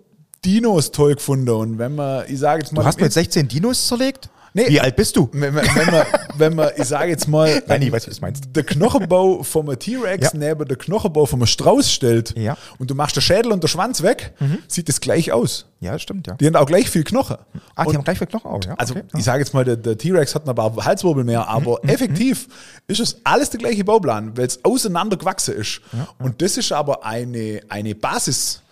Dinos 0.43 0.91
toll 0.91 1.15
gefunden. 1.15 1.49
Und 1.49 1.77
wenn 1.77 1.95
man, 1.95 2.25
ich 2.27 2.39
sage 2.39 2.61
jetzt 2.61 2.71
mal, 2.73 2.81
Du 2.81 2.87
hast 2.87 2.99
mit 2.99 3.13
16 3.13 3.47
Dinos 3.47 3.87
zerlegt? 3.87 4.29
Nee. 4.57 4.69
Wie 4.69 4.81
alt 4.81 4.95
bist 4.95 5.15
du? 5.15 5.29
wenn 5.33 5.53
man, 5.53 5.63
wenn 5.75 5.85
man, 5.91 6.05
wenn 6.37 6.55
man 6.55 6.69
ich 6.75 6.85
sage 6.85 7.11
jetzt 7.11 7.27
mal, 7.27 7.61
Nein, 7.67 7.81
ich 7.83 7.91
weiß, 7.91 8.07
was 8.07 8.15
du 8.15 8.21
meinst. 8.21 8.43
der 8.55 8.63
Knochenbau 8.63 9.43
vom 9.43 9.67
T-Rex 9.77 10.33
Ja. 10.33 10.39
neben 10.39 10.67
der 10.67 10.77
Knochenbau 10.77 11.25
vom 11.27 11.45
Strauß 11.45 11.91
stellt 11.91 12.33
Ja. 12.37 12.53
Mhm. 12.53 12.57
und 12.79 12.89
du 12.91 12.95
machst 12.95 13.15
den 13.15 13.21
Schädel 13.21 13.51
und 13.51 13.63
den 13.63 13.67
Schwanz 13.67 14.01
weg, 14.01 14.33
sieht 14.67 14.89
es 14.89 14.99
gleich 14.99 15.31
aus. 15.31 15.65
Ja, 15.79 15.91
das 15.93 16.01
stimmt, 16.01 16.25
ja. 16.25 16.33
Die 16.33 16.47
haben 16.47 16.55
auch 16.55 16.65
gleich 16.65 16.89
viel 16.89 17.03
Knochen. 17.03 17.37
Ah, 17.75 17.83
die 17.83 17.89
Und 17.89 17.95
haben 17.97 18.03
gleich 18.03 18.17
viel 18.17 18.25
Knochen 18.25 18.49
auch, 18.49 18.63
ja. 18.65 18.73
also 18.79 18.95
okay. 18.95 19.03
ich 19.15 19.23
sage 19.23 19.39
jetzt 19.39 19.53
mal, 19.53 19.63
der, 19.63 19.75
der 19.75 19.95
T-Rex 19.97 20.33
hat 20.33 20.45
noch 20.47 20.53
ein 20.57 20.73
paar 20.73 20.85
Halswirbel 20.85 21.23
mehr, 21.23 21.47
aber 21.47 21.79
effektiv 21.87 22.47
ist 22.87 22.99
es 22.99 23.21
alles 23.23 23.51
der 23.51 23.59
gleiche 23.59 23.83
Bauplan, 23.83 24.35
weil 24.35 24.47
es 24.47 24.65
auseinander 24.65 25.17
gewachsen 25.17 25.53
ist. 25.53 25.81
Und 26.17 26.41
das 26.41 26.57
ist 26.57 26.71
aber 26.71 27.05
eine, 27.05 27.61
eine 27.69 27.93
Basis, 27.93 28.63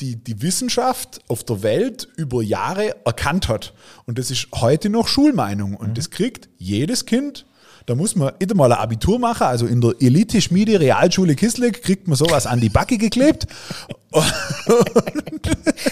die 0.00 0.16
die 0.16 0.42
Wissenschaft 0.42 1.20
auf 1.28 1.44
der 1.44 1.62
Welt 1.62 2.08
über 2.16 2.42
Jahre 2.42 2.96
erkannt 3.04 3.48
hat. 3.48 3.74
Und 4.06 4.18
das 4.18 4.30
ist 4.30 4.48
heute 4.54 4.90
noch 4.90 5.08
Schulmeinung. 5.08 5.74
Und 5.74 5.98
das 5.98 6.10
kriegt 6.10 6.48
jedes 6.56 7.06
Kind. 7.06 7.46
Da 7.86 7.94
muss 7.94 8.16
man 8.16 8.34
immer 8.38 8.54
mal 8.54 8.72
ein 8.72 8.78
Abitur 8.78 9.18
machen. 9.18 9.44
Also 9.44 9.66
in 9.66 9.80
der 9.80 9.94
Elite-Schmiede 9.98 10.78
Realschule 10.78 11.34
Kisleck 11.34 11.82
kriegt 11.82 12.06
man 12.06 12.16
sowas 12.16 12.46
an 12.46 12.60
die 12.60 12.68
Backe 12.68 12.98
geklebt. 12.98 13.46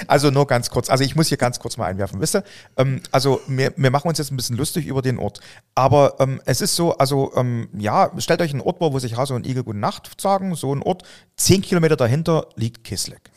Also 0.08 0.30
nur 0.30 0.46
ganz 0.46 0.70
kurz, 0.70 0.88
also 0.88 1.04
ich 1.04 1.16
muss 1.16 1.28
hier 1.28 1.36
ganz 1.36 1.58
kurz 1.58 1.76
mal 1.76 1.86
einwerfen, 1.86 2.20
wisst 2.20 2.36
ihr? 2.36 2.44
Ähm, 2.76 3.00
also 3.10 3.40
wir, 3.46 3.72
wir 3.76 3.90
machen 3.90 4.08
uns 4.08 4.18
jetzt 4.18 4.30
ein 4.30 4.36
bisschen 4.36 4.56
lustig 4.56 4.86
über 4.86 5.02
den 5.02 5.18
Ort, 5.18 5.40
aber 5.74 6.16
ähm, 6.20 6.40
es 6.44 6.60
ist 6.60 6.76
so, 6.76 6.96
also 6.96 7.32
ähm, 7.36 7.68
ja, 7.76 8.10
stellt 8.18 8.40
euch 8.40 8.52
einen 8.52 8.60
Ort 8.60 8.78
vor, 8.78 8.92
wo 8.92 8.98
sich 8.98 9.16
Hase 9.16 9.34
und 9.34 9.46
Igel 9.46 9.64
gute 9.64 9.78
Nacht 9.78 10.20
sagen, 10.20 10.54
so 10.54 10.74
ein 10.74 10.82
Ort, 10.82 11.02
zehn 11.36 11.62
Kilometer 11.62 11.96
dahinter 11.96 12.46
liegt 12.56 12.84
Kisleck, 12.84 13.30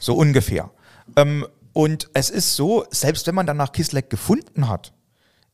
so 0.00 0.14
ungefähr. 0.14 0.70
Ähm, 1.14 1.46
und 1.72 2.10
es 2.14 2.30
ist 2.30 2.56
so, 2.56 2.84
selbst 2.90 3.28
wenn 3.28 3.36
man 3.36 3.46
dann 3.46 3.56
nach 3.56 3.70
Kisleck 3.70 4.10
gefunden 4.10 4.68
hat, 4.68 4.92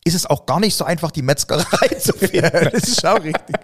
ist 0.06 0.14
es 0.14 0.24
auch 0.26 0.46
gar 0.46 0.60
nicht 0.60 0.76
so 0.76 0.84
einfach, 0.84 1.10
die 1.10 1.22
Metzgerei 1.22 1.88
zu 1.98 2.12
finden. 2.12 2.70
das 2.72 2.88
ist 2.88 3.04
auch 3.04 3.22
richtig. 3.22 3.56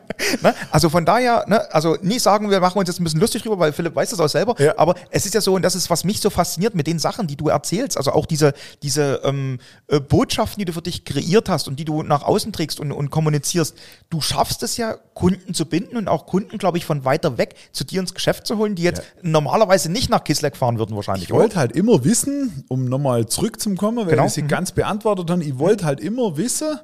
Ne? 0.42 0.54
Also 0.70 0.88
von 0.88 1.04
daher, 1.04 1.44
ne, 1.48 1.72
also 1.72 1.96
nie 2.02 2.18
sagen, 2.18 2.50
wir 2.50 2.60
machen 2.60 2.78
uns 2.78 2.88
jetzt 2.88 3.00
ein 3.00 3.04
bisschen 3.04 3.20
lustig 3.20 3.42
drüber, 3.42 3.58
weil 3.58 3.72
Philipp 3.72 3.94
weiß 3.94 4.10
das 4.10 4.20
auch 4.20 4.28
selber, 4.28 4.54
Ja. 4.60 4.74
aber 4.76 4.94
es 5.10 5.24
ist 5.24 5.34
ja 5.34 5.40
so, 5.40 5.54
und 5.54 5.62
das 5.62 5.74
ist, 5.74 5.88
was 5.88 6.04
mich 6.04 6.20
so 6.20 6.30
fasziniert 6.30 6.74
mit 6.74 6.86
den 6.86 6.98
Sachen, 6.98 7.26
die 7.28 7.36
du 7.36 7.48
erzählst, 7.48 7.96
also 7.96 8.12
auch 8.12 8.26
diese, 8.26 8.52
diese 8.82 9.20
ähm, 9.24 9.58
äh, 9.88 10.00
Botschaften, 10.00 10.58
die 10.58 10.64
du 10.64 10.72
für 10.72 10.82
dich 10.82 11.04
kreiert 11.04 11.48
hast 11.48 11.68
und 11.68 11.76
die 11.78 11.84
du 11.84 12.02
nach 12.02 12.22
außen 12.22 12.52
trägst 12.52 12.80
und, 12.80 12.90
und 12.92 13.10
kommunizierst, 13.10 13.76
du 14.10 14.20
schaffst 14.20 14.62
es 14.64 14.76
ja, 14.76 14.96
Kunden 15.14 15.54
zu 15.54 15.66
binden 15.66 15.96
und 15.96 16.08
auch 16.08 16.26
Kunden, 16.26 16.58
glaube 16.58 16.78
ich, 16.78 16.84
von 16.84 17.04
weiter 17.04 17.38
weg 17.38 17.54
zu 17.72 17.84
dir 17.84 18.00
ins 18.00 18.14
Geschäft 18.14 18.46
zu 18.46 18.58
holen, 18.58 18.74
die 18.74 18.82
jetzt 18.82 19.02
normalerweise 19.22 19.90
nicht 19.92 20.10
nach 20.10 20.24
Kisleck 20.24 20.56
fahren 20.56 20.78
würden 20.78 20.96
wahrscheinlich. 20.96 21.24
Ich 21.24 21.30
wollte 21.30 21.56
halt 21.56 21.72
immer 21.72 22.04
wissen, 22.04 22.64
um 22.68 22.86
nochmal 22.86 23.26
zurückzukommen, 23.26 23.98
weil 24.06 24.12
Genau. 24.12 24.26
ich 24.26 24.32
sie 24.32 24.42
ganz 24.42 24.72
beantwortet 24.72 25.30
habe, 25.30 25.44
ich 25.44 25.58
wollte 25.58 25.84
halt 25.84 26.00
immer 26.00 26.31
wissen, 26.36 26.78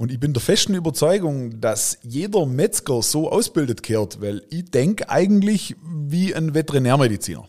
und 0.00 0.10
ich 0.10 0.18
bin 0.18 0.32
der 0.32 0.40
festen 0.40 0.72
Überzeugung, 0.72 1.60
dass 1.60 1.98
jeder 2.02 2.46
Metzger 2.46 3.02
so 3.02 3.30
ausbildet 3.30 3.82
gehört, 3.82 4.22
weil 4.22 4.42
ich 4.48 4.70
denke 4.70 5.10
eigentlich 5.10 5.76
wie 5.84 6.34
ein 6.34 6.54
Veterinärmediziner. 6.54 7.46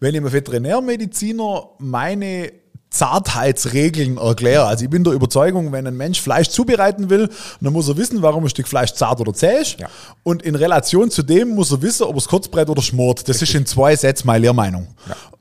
Wenn 0.00 0.14
ich 0.14 0.20
einem 0.20 0.32
Veterinärmediziner 0.32 1.68
meine 1.78 2.52
Zartheitsregeln 2.92 4.18
erkläre. 4.18 4.66
Also 4.66 4.84
ich 4.84 4.90
bin 4.90 5.02
der 5.02 5.14
Überzeugung, 5.14 5.72
wenn 5.72 5.86
ein 5.86 5.96
Mensch 5.96 6.20
Fleisch 6.20 6.48
zubereiten 6.50 7.08
will, 7.08 7.30
dann 7.60 7.72
muss 7.72 7.88
er 7.88 7.96
wissen, 7.96 8.20
warum 8.20 8.44
ein 8.44 8.50
Stück 8.50 8.68
Fleisch 8.68 8.92
zart 8.92 9.20
oder 9.20 9.32
zäh 9.32 9.62
ist. 9.62 9.80
Ja. 9.80 9.88
Und 10.24 10.42
in 10.42 10.56
Relation 10.56 11.10
zu 11.10 11.22
dem 11.22 11.50
muss 11.50 11.70
er 11.70 11.80
wissen, 11.82 12.02
ob 12.02 12.16
es 12.16 12.28
kurz 12.28 12.48
breit 12.48 12.68
oder 12.68 12.82
schmort. 12.82 13.28
Das 13.28 13.40
ist 13.40 13.54
in 13.54 13.64
zwei 13.64 13.96
Sätzen 13.96 14.26
meine 14.26 14.42
Lehrmeinung. 14.42 14.88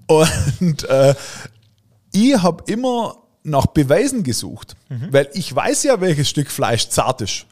Und 0.08 0.88
äh, 0.90 1.14
ich 2.14 2.42
habe 2.42 2.64
immer 2.72 3.18
nach 3.44 3.68
Beweisen 3.68 4.24
gesucht, 4.24 4.76
weil 5.10 5.30
ich 5.34 5.56
weiß 5.56 5.84
ja, 5.84 6.02
welches 6.02 6.30
Stück 6.30 6.52
Fleisch 6.52 6.90
zart 6.90 7.22
ist. 7.22 7.46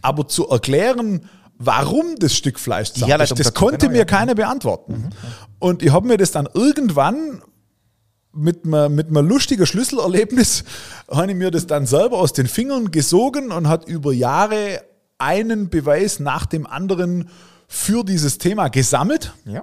Aber 0.00 0.28
zu 0.28 0.48
erklären, 0.48 1.28
warum 1.58 2.16
das 2.18 2.34
Stück 2.34 2.58
Fleisch 2.58 2.92
zart 2.92 3.22
ist, 3.22 3.38
das 3.38 3.54
konnte 3.54 3.78
genau, 3.78 3.92
mir 3.92 3.98
ja. 3.98 4.04
keiner 4.04 4.34
beantworten. 4.34 5.10
Und 5.58 5.82
ich 5.82 5.92
habe 5.92 6.06
mir 6.06 6.16
das 6.16 6.30
dann 6.30 6.48
irgendwann 6.52 7.42
mit 8.34 8.64
einem 8.64 8.94
mit 8.94 9.08
einem 9.08 9.28
lustigen 9.28 9.66
Schlüsselerlebnis 9.66 10.64
habe 11.10 11.32
ich 11.32 11.36
mir 11.36 11.50
das 11.50 11.66
dann 11.66 11.86
selber 11.86 12.18
aus 12.18 12.32
den 12.32 12.46
Fingern 12.46 12.90
gesogen 12.90 13.52
und 13.52 13.68
hat 13.68 13.86
über 13.86 14.12
Jahre 14.12 14.82
einen 15.18 15.68
Beweis 15.68 16.18
nach 16.18 16.46
dem 16.46 16.66
anderen 16.66 17.28
für 17.68 18.04
dieses 18.04 18.38
Thema 18.38 18.68
gesammelt. 18.68 19.32
Ja. 19.44 19.62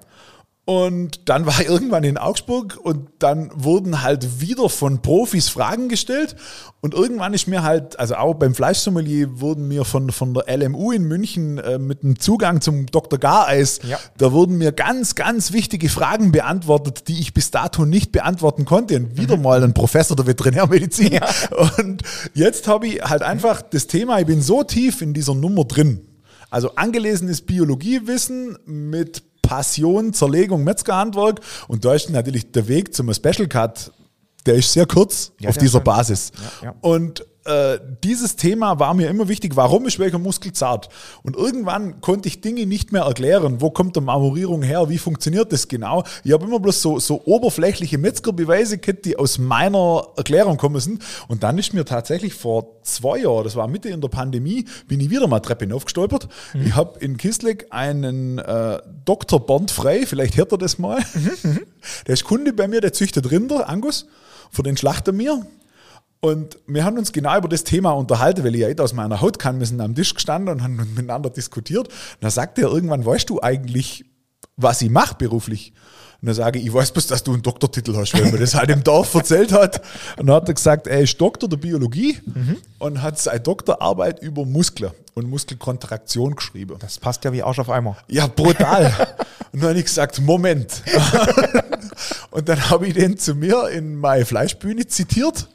Und 0.69 1.27
dann 1.29 1.47
war 1.47 1.59
ich 1.59 1.67
irgendwann 1.67 2.03
in 2.03 2.19
Augsburg 2.19 2.77
und 2.83 3.09
dann 3.17 3.49
wurden 3.55 4.03
halt 4.03 4.39
wieder 4.39 4.69
von 4.69 5.01
Profis 5.01 5.49
Fragen 5.49 5.89
gestellt. 5.89 6.35
Und 6.79 6.93
irgendwann 6.93 7.33
ist 7.33 7.47
mir 7.47 7.63
halt, 7.63 7.97
also 7.97 8.13
auch 8.13 8.35
beim 8.35 8.53
Fleischsommelier 8.53 9.41
wurden 9.41 9.67
mir 9.67 9.83
von, 9.83 10.11
von 10.11 10.35
der 10.35 10.43
LMU 10.55 10.91
in 10.91 11.05
München 11.05 11.57
äh, 11.57 11.79
mit 11.79 12.03
dem 12.03 12.19
Zugang 12.19 12.61
zum 12.61 12.85
Dr. 12.85 13.17
Gareis, 13.17 13.79
Ja. 13.81 13.97
da 14.19 14.31
wurden 14.31 14.59
mir 14.59 14.71
ganz, 14.71 15.15
ganz 15.15 15.53
wichtige 15.53 15.89
Fragen 15.89 16.31
beantwortet, 16.31 17.07
die 17.07 17.19
ich 17.19 17.33
bis 17.33 17.49
dato 17.49 17.85
nicht 17.85 18.11
beantworten 18.11 18.65
konnte. 18.65 18.97
Und 18.97 19.17
wieder 19.17 19.37
mal 19.37 19.63
ein 19.63 19.73
Professor 19.73 20.15
der 20.15 20.27
Veterinärmedizin. 20.27 21.19
Und 21.79 22.03
jetzt 22.35 22.67
habe 22.67 22.85
ich 22.85 23.01
halt 23.01 23.23
einfach 23.23 23.63
das 23.63 23.87
Thema, 23.87 24.19
ich 24.19 24.27
bin 24.27 24.43
so 24.43 24.61
tief 24.63 25.01
in 25.01 25.15
dieser 25.15 25.33
Nummer 25.33 25.65
drin. 25.65 26.01
Also 26.51 26.75
angelesenes 26.75 27.41
Biologiewissen 27.41 28.57
mit 28.65 29.23
Passion, 29.49 30.13
Zerlegung, 30.13 30.63
Metzgerhandwerk. 30.63 31.41
Und 31.67 31.83
da 31.83 31.95
ist 31.95 32.11
natürlich 32.11 32.51
der 32.51 32.67
Weg 32.67 32.93
zum 32.93 33.11
Special 33.11 33.47
Cut, 33.47 33.91
der 34.45 34.53
ist 34.53 34.71
sehr 34.71 34.85
kurz 34.85 35.31
Ja, 35.39 35.49
auf 35.49 35.57
dieser 35.57 35.79
schön. 35.79 35.83
Basis. 35.85 36.31
Ja, 36.61 36.67
ja. 36.67 36.75
Und 36.81 37.25
äh, 37.49 37.79
dieses 38.03 38.35
Thema 38.35 38.79
war 38.79 38.93
mir 38.93 39.09
immer 39.09 39.27
wichtig. 39.27 39.55
Warum 39.55 39.87
ist 39.87 39.97
welcher 39.97 40.19
Muskel 40.19 40.53
zart? 40.53 40.89
Und 41.23 41.35
irgendwann 41.35 41.99
konnte 42.01 42.27
ich 42.27 42.41
Dinge 42.41 42.65
nicht 42.65 42.91
mehr 42.91 43.01
erklären. 43.03 43.59
Wo 43.59 43.71
kommt 43.71 43.95
der 43.95 44.03
Marmorierung 44.03 44.61
her? 44.61 44.89
Wie 44.89 44.99
funktioniert 44.99 45.51
das 45.51 45.67
genau? 45.67 46.03
Ich 46.23 46.31
habe 46.31 46.45
immer 46.45 46.59
bloß 46.59 46.81
so, 46.81 46.99
so 46.99 47.21
oberflächliche 47.25 47.97
Metzgerbeweise 47.97 48.77
gehabt, 48.77 49.05
die 49.05 49.17
aus 49.17 49.39
meiner 49.39 50.07
Erklärung 50.15 50.57
kommen 50.57 50.79
sind. 50.79 51.03
Und 51.27 51.43
dann 51.43 51.57
ist 51.57 51.73
mir 51.73 51.85
tatsächlich 51.85 52.33
vor 52.35 52.79
zwei 52.83 53.19
Jahren, 53.19 53.43
das 53.43 53.55
war 53.55 53.67
Mitte 53.67 53.89
in 53.89 54.01
der 54.01 54.09
Pandemie, 54.09 54.65
bin 54.87 54.99
ich 54.99 55.09
wieder 55.09 55.27
mal 55.27 55.39
Treppe 55.39 55.65
hinaufgestolpert. 55.65 56.27
Ich 56.65 56.75
habe 56.75 56.99
in 56.99 57.17
Kisleck 57.17 57.67
einen 57.71 58.37
äh, 58.37 58.79
Dr. 59.05 59.45
Bernd 59.45 59.71
Frey, 59.71 60.05
vielleicht 60.05 60.37
hört 60.37 60.51
er 60.51 60.57
das 60.57 60.77
mal. 60.77 60.99
Der 62.07 62.13
ist 62.13 62.25
Kunde 62.25 62.53
bei 62.53 62.67
mir, 62.67 62.81
der 62.81 62.93
züchtet 62.93 63.31
Rinder, 63.31 63.69
Angus, 63.69 64.05
für 64.51 64.63
den 64.63 64.77
Schlachter 64.77 65.11
mir. 65.11 65.45
Und 66.21 66.57
wir 66.67 66.83
haben 66.83 66.97
uns 66.97 67.11
genau 67.11 67.37
über 67.37 67.47
das 67.47 67.63
Thema 67.63 67.91
unterhalten, 67.91 68.43
weil 68.43 68.53
ich 68.53 68.61
ja 68.61 68.67
nicht 68.67 68.81
aus 68.81 68.93
meiner 68.93 69.21
Haut 69.21 69.39
kann. 69.39 69.59
Wir 69.59 69.67
sind 69.67 69.79
am 69.79 69.95
Tisch 69.95 70.13
gestanden 70.13 70.53
und 70.53 70.63
haben 70.63 70.75
miteinander 70.95 71.29
diskutiert. 71.29 71.87
Und 71.87 72.21
da 72.21 72.29
sagte 72.29 72.61
er 72.61 72.69
irgendwann, 72.69 73.05
weißt 73.05 73.29
du 73.29 73.41
eigentlich, 73.41 74.05
was 74.57 74.81
ich 74.81 74.89
mache 74.89 75.15
beruflich? 75.15 75.73
Und 76.21 76.25
dann 76.25 76.35
sage 76.35 76.59
ich, 76.59 76.65
ich 76.65 76.73
weiß 76.73 76.91
bloß, 76.91 77.07
dass 77.07 77.23
du 77.23 77.31
einen 77.31 77.41
Doktortitel 77.41 77.95
hast, 77.95 78.13
weil 78.13 78.29
mir 78.29 78.37
das 78.37 78.53
halt 78.53 78.69
im 78.69 78.83
Dorf 78.83 79.13
erzählt 79.13 79.53
hat. 79.53 79.81
Und 80.17 80.27
dann 80.27 80.35
hat 80.35 80.49
er 80.49 80.53
gesagt, 80.53 80.87
er 80.87 80.99
ist 80.99 81.19
Doktor 81.19 81.47
der 81.47 81.55
Biologie 81.55 82.19
und 82.79 83.01
hat 83.01 83.17
seine 83.17 83.39
Doktorarbeit 83.39 84.21
über 84.21 84.43
Muskeln 84.43 84.91
und 85.13 85.29
Muskelkontraktion 85.29 86.35
geschrieben. 86.35 86.75
Das 86.79 86.99
passt 86.99 87.23
ja 87.23 87.31
wie 87.31 87.41
Arsch 87.41 87.59
auf 87.59 87.69
Eimer. 87.69 87.95
Ja, 88.09 88.27
brutal. 88.27 88.91
Und 89.51 89.63
dann 89.63 89.69
habe 89.69 89.79
ich 89.79 89.85
gesagt, 89.85 90.21
Moment. 90.21 90.83
Und 92.31 92.47
dann 92.47 92.69
habe 92.69 92.87
ich 92.87 92.93
den 92.93 93.17
zu 93.17 93.33
mir 93.33 93.69
in 93.69 93.95
meine 93.95 94.25
Fleischbühne 94.25 94.85
zitiert. 94.85 95.47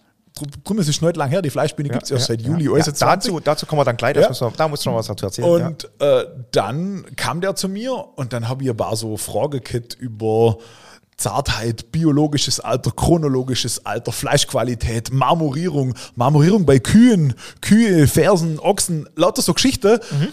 Drum- 0.64 0.78
ist 0.78 0.88
es 0.88 0.96
schon 0.96 1.06
nicht 1.06 1.16
lang 1.16 1.30
her, 1.30 1.42
die 1.42 1.50
Fleischbühne 1.50 1.88
gibt 1.90 2.02
es 2.04 2.10
erst 2.10 2.26
seit 2.26 2.42
Juli 2.42 2.64
ja. 2.64 2.72
20. 2.82 2.98
dazu, 2.98 3.40
dazu 3.40 3.66
kommen 3.66 3.80
wir 3.80 3.84
dann 3.84 3.96
gleich. 3.96 4.16
Ja. 4.16 4.28
Wir- 4.28 4.52
Da 4.56 4.66
musst 4.68 4.84
du 4.84 4.90
noch 4.90 4.96
was 4.98 5.06
dazu 5.06 5.26
erzählen. 5.26 5.58
ja. 5.60 5.66
Und 5.68 5.88
äh, 6.00 6.24
dann 6.50 7.06
kam 7.14 7.40
der 7.40 7.54
zu 7.54 7.68
mir 7.68 7.94
und 8.16 8.32
dann 8.32 8.48
habe 8.48 8.64
ich 8.64 8.70
ein 8.70 8.76
paar 8.76 8.96
so 8.96 9.16
Fragen 9.16 9.60
gehabt 9.62 9.94
über 9.94 10.58
Zartheit, 11.16 11.92
biologisches 11.92 12.58
Alter, 12.58 12.90
chronologisches 12.90 13.86
Alter, 13.86 14.10
Fleischqualität, 14.10 15.12
Marmorierung, 15.12 15.94
Marmorierung 16.16 16.66
bei 16.66 16.80
Kühen, 16.80 17.34
Kühe, 17.60 18.08
Fersen, 18.08 18.58
Ochsen, 18.58 19.08
lauter 19.14 19.40
so 19.40 19.54
Geschichte. 19.54 20.00
Mhm. 20.10 20.28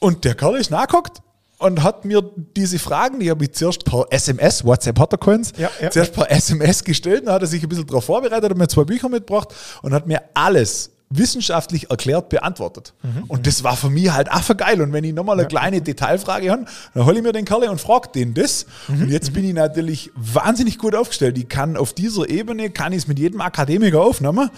Und 0.00 0.24
der 0.24 0.34
Kerl 0.34 0.56
ist 0.56 0.70
nachgeguckt 0.72 1.22
und 1.58 1.82
hat 1.82 2.04
mir 2.04 2.22
diese 2.56 2.78
Fragen, 2.78 3.20
die 3.20 3.30
habe 3.30 3.44
ich 3.44 3.52
zuerst 3.52 3.84
per 3.84 4.06
SMS, 4.10 4.64
WhatsApp 4.64 4.98
hat 4.98 5.12
er 5.12 5.18
keins, 5.18 5.52
Ja, 5.56 5.70
ja. 5.80 5.90
zuerst 5.90 6.12
per 6.12 6.30
SMS 6.30 6.84
gestellt, 6.84 7.26
dann 7.26 7.34
hat 7.34 7.42
er 7.42 7.48
sich 7.48 7.62
ein 7.62 7.68
bisschen 7.68 7.86
darauf 7.86 8.04
vorbereitet, 8.04 8.50
hat 8.50 8.56
mir 8.56 8.68
zwei 8.68 8.84
Bücher 8.84 9.08
mitgebracht 9.08 9.54
und 9.82 9.92
hat 9.92 10.06
mir 10.06 10.22
alles 10.34 10.90
wissenschaftlich 11.10 11.90
erklärt 11.90 12.28
beantwortet. 12.28 12.92
Mhm. 13.02 13.24
Und 13.28 13.46
das 13.46 13.64
war 13.64 13.76
für 13.76 13.88
mich 13.88 14.12
halt 14.12 14.30
einfach 14.30 14.56
geil. 14.56 14.80
Und 14.82 14.92
wenn 14.92 15.04
ich 15.04 15.14
nochmal 15.14 15.38
eine 15.38 15.48
kleine 15.48 15.80
Detailfrage 15.80 16.50
habe, 16.50 16.66
dann 16.94 17.06
hole 17.06 17.16
ich 17.16 17.22
mir 17.22 17.32
den 17.32 17.46
Kerl 17.46 17.64
und 17.70 17.80
frage 17.80 18.08
den 18.14 18.34
das. 18.34 18.66
Mhm. 18.88 19.02
Und 19.02 19.08
jetzt 19.08 19.32
bin 19.32 19.44
ich 19.44 19.54
natürlich 19.54 20.10
wahnsinnig 20.14 20.76
gut 20.78 20.94
aufgestellt. 20.94 21.38
Ich 21.38 21.48
kann 21.48 21.76
auf 21.78 21.94
dieser 21.94 22.28
Ebene, 22.28 22.70
kann 22.70 22.92
ich 22.92 22.98
es 22.98 23.08
mit 23.08 23.18
jedem 23.18 23.40
Akademiker 23.40 24.02
aufnehmen, 24.02 24.50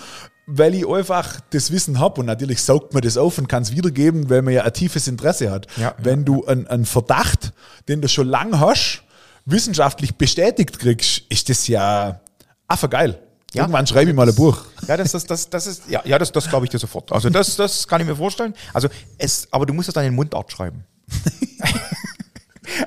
weil 0.46 0.74
ich 0.74 0.88
einfach 0.88 1.40
das 1.50 1.70
Wissen 1.70 1.98
habe. 1.98 2.20
Und 2.20 2.26
natürlich 2.26 2.62
saugt 2.62 2.92
man 2.94 3.02
das 3.02 3.16
auf 3.16 3.38
und 3.38 3.48
kann 3.48 3.62
es 3.62 3.72
wiedergeben, 3.72 4.30
weil 4.30 4.42
man 4.42 4.54
ja 4.54 4.64
ein 4.64 4.72
tiefes 4.72 5.08
Interesse 5.08 5.50
hat. 5.50 5.66
Ja, 5.76 5.94
wenn 5.98 6.24
du 6.24 6.44
einen, 6.46 6.66
einen 6.66 6.84
Verdacht, 6.84 7.52
den 7.88 8.00
du 8.00 8.08
schon 8.08 8.28
lange 8.28 8.60
hast, 8.60 9.02
wissenschaftlich 9.46 10.16
bestätigt 10.16 10.78
kriegst, 10.78 11.22
ist 11.28 11.48
das 11.48 11.66
ja 11.68 12.20
einfach 12.68 12.90
geil. 12.90 13.20
Ja. 13.52 13.62
Irgendwann 13.62 13.86
schreibe 13.86 14.10
ich 14.10 14.16
mal 14.16 14.28
ein 14.28 14.34
Buch. 14.34 14.64
Ja, 14.86 14.96
das, 14.96 15.12
das, 15.12 15.24
das, 15.24 15.50
das 15.50 15.66
ist, 15.66 15.82
ja, 15.88 16.02
ja 16.04 16.18
das, 16.18 16.30
das 16.30 16.48
glaube 16.48 16.66
ich 16.66 16.70
dir 16.70 16.78
sofort. 16.78 17.10
Also 17.10 17.30
das, 17.30 17.56
das 17.56 17.88
kann 17.88 18.00
ich 18.00 18.06
mir 18.06 18.14
vorstellen. 18.14 18.54
Also 18.72 18.88
es, 19.18 19.48
aber 19.50 19.66
du 19.66 19.74
musst 19.74 19.88
es 19.88 19.94
dann 19.94 20.04
in 20.04 20.14
Mundart 20.14 20.52
schreiben. 20.52 20.84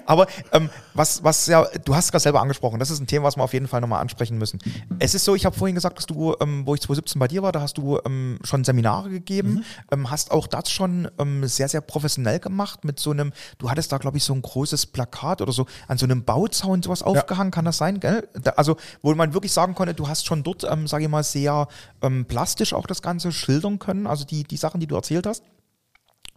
aber 0.06 0.28
ähm, 0.52 0.70
was, 0.94 1.24
was 1.24 1.48
ja, 1.48 1.66
du 1.86 1.96
hast 1.96 2.06
es 2.06 2.12
gerade 2.12 2.24
selber 2.24 2.42
angesprochen, 2.42 2.80
das 2.80 2.90
ist 2.90 3.00
ein 3.00 3.08
Thema, 3.08 3.26
was 3.26 3.38
wir 3.38 3.44
auf 3.44 3.54
jeden 3.54 3.68
Fall 3.68 3.82
nochmal 3.82 4.02
ansprechen 4.02 4.38
müssen. 4.38 4.60
Es 5.00 5.16
ist 5.16 5.26
so, 5.26 5.36
ich 5.36 5.46
habe 5.46 5.58
vorhin 5.58 5.76
gesagt, 5.76 5.98
dass 5.98 6.06
du, 6.06 6.36
ähm, 6.40 6.66
wo 6.66 6.76
ich 6.76 6.82
2017 6.82 7.20
bei 7.20 7.28
dir 7.28 7.44
war, 7.44 7.52
da 7.52 7.62
hast 7.62 7.78
du 7.78 8.00
ähm, 8.06 8.40
schon 8.44 8.64
Seminare 8.64 9.10
gegeben, 9.10 9.64
ähm, 9.92 10.10
hast 10.10 10.32
auch 10.32 10.48
das 10.48 10.70
schon 10.70 11.10
ähm, 11.20 11.46
sehr, 11.48 11.68
sehr 11.68 11.82
professionell 11.82 12.40
gemacht 12.40 12.86
mit 12.86 13.00
so 13.00 13.12
einem, 13.12 13.34
du 13.58 13.70
hattest 13.70 13.92
da, 13.92 13.98
glaube 13.98 14.18
ich, 14.18 14.24
so 14.24 14.34
ein 14.34 14.42
großes 14.42 14.88
Plakat 14.88 15.42
oder 15.42 15.52
so 15.52 15.66
an 15.88 15.98
so 15.98 16.06
einem 16.06 16.24
Bauzaun 16.24 16.82
sowas 16.82 17.04
aufgehangen, 17.04 17.52
kann 17.52 17.66
das 17.66 17.78
sein, 17.78 18.00
gell? 18.00 18.28
Da, 18.34 18.52
also, 18.52 18.78
wo 19.02 19.14
man 19.16 19.34
wirklich 19.34 19.52
sagen 19.52 19.76
konnte, 19.76 19.94
du 19.94 20.08
hast 20.08 20.26
schon 20.26 20.44
dort, 20.44 20.64
ähm, 20.64 20.88
sage 20.88 21.04
ich 21.04 21.10
mal, 21.10 21.24
sehr 21.24 21.68
ähm, 22.02 22.26
plastisch 22.26 22.74
auch 22.74 22.88
das 22.88 23.02
Ganze 23.02 23.32
schildern 23.32 23.80
können, 23.80 24.08
also 24.08 24.26
die, 24.26 24.44
die 24.44 24.58
Sachen, 24.58 24.80
die 24.80 24.88
du 24.88 24.96
erzählt 24.96 25.26
hast. 25.26 25.44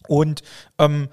Und 0.09 0.43
ähm, 0.79 1.09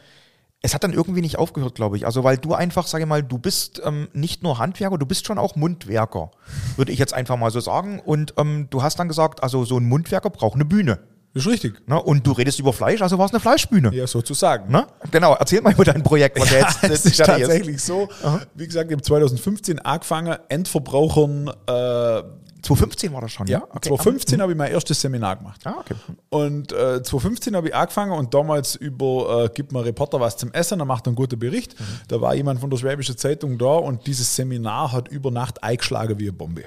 es 0.66 0.74
hat 0.74 0.84
dann 0.84 0.94
irgendwie 0.94 1.22
nicht 1.22 1.38
aufgehört, 1.38 1.76
glaube 1.76 1.98
ich. 1.98 2.06
Also, 2.06 2.24
weil 2.24 2.38
du 2.38 2.54
einfach, 2.54 2.88
sage 2.88 3.04
ich 3.04 3.08
mal, 3.08 3.22
du 3.22 3.38
bist 3.38 3.82
ähm, 3.86 4.08
nicht 4.14 4.44
nur 4.44 4.58
Handwerker, 4.60 4.98
du 4.98 5.06
bist 5.06 5.28
schon 5.28 5.38
auch 5.38 5.58
Mundwerker, 5.58 6.32
würde 6.78 6.92
ich 6.92 6.98
jetzt 6.98 7.14
einfach 7.14 7.36
mal 7.36 7.52
so 7.52 7.60
sagen. 7.60 8.00
Und 8.00 8.34
ähm, 8.38 8.68
du 8.70 8.82
hast 8.82 8.98
dann 8.98 9.10
gesagt, 9.10 9.44
also 9.44 9.66
so 9.66 9.78
ein 9.78 9.86
Mundwerker 9.86 10.30
braucht 10.30 10.56
eine 10.56 10.66
Bühne. 10.66 11.00
Das 11.34 11.46
ist 11.46 11.52
richtig. 11.52 11.88
Ne? 11.88 12.02
Und 12.02 12.26
du 12.26 12.32
redest 12.32 12.60
über 12.60 12.72
Fleisch, 12.72 13.02
also 13.02 13.18
war 13.18 13.26
es 13.26 13.32
eine 13.32 13.40
Fleischbühne. 13.42 13.94
Ja, 13.94 14.08
sozusagen. 14.08 14.72
Ne? 14.72 14.88
Genau, 15.12 15.34
erzähl 15.34 15.62
mal 15.62 15.74
über 15.74 15.84
dein 15.84 16.04
Projekt, 16.04 16.40
was 16.40 16.52
ja, 16.52 16.60
jetzt 16.60 16.84
äh, 16.84 16.94
ist 16.94 17.18
tatsächlich 17.18 17.82
so. 17.82 18.08
Wie 18.54 18.66
gesagt, 18.66 18.90
ich 18.90 18.96
habe 18.96 19.02
2015 19.02 19.80
angefangen, 19.80 20.38
Endverbrauchern, 20.48 21.50
äh, 21.68 22.24
2015 22.64 23.14
war 23.14 23.22
das 23.22 23.32
schon, 23.32 23.48
ja, 23.48 23.62
Okay. 23.64 23.90
2015 23.90 24.42
habe 24.42 24.54
ich 24.54 24.58
mein 24.58 24.72
erstes 24.72 25.00
Seminar 25.02 25.36
gemacht. 25.36 25.62
Ah, 25.66 25.76
okay. 25.80 25.96
Und 26.30 26.72
äh, 26.72 27.04
2015 27.04 27.56
habe 27.56 27.68
ich 27.68 27.76
angefangen 27.76 28.14
und 28.14 28.34
damals 28.34 28.76
über, 28.76 29.46
äh, 29.46 29.50
gibt 29.54 29.72
mir 29.74 29.84
Reporter 29.84 30.20
was 30.20 30.38
zum 30.38 30.52
Essen, 30.54 30.80
er 30.80 30.86
macht 30.86 31.06
einen 31.08 31.16
guten 31.16 31.38
Bericht. 31.38 31.76
Da 32.08 32.22
war 32.22 32.34
jemand 32.36 32.62
von 32.62 32.70
der 32.70 32.78
Schwäbischen 32.78 33.18
Zeitung 33.18 33.58
da 33.58 33.66
und 33.66 34.08
dieses 34.08 34.36
Seminar 34.36 34.92
hat 34.92 35.10
über 35.10 35.30
Nacht 35.30 35.62
eingeschlagen 35.64 36.18
wie 36.20 36.24
eine 36.24 36.34
Bombe. 36.34 36.64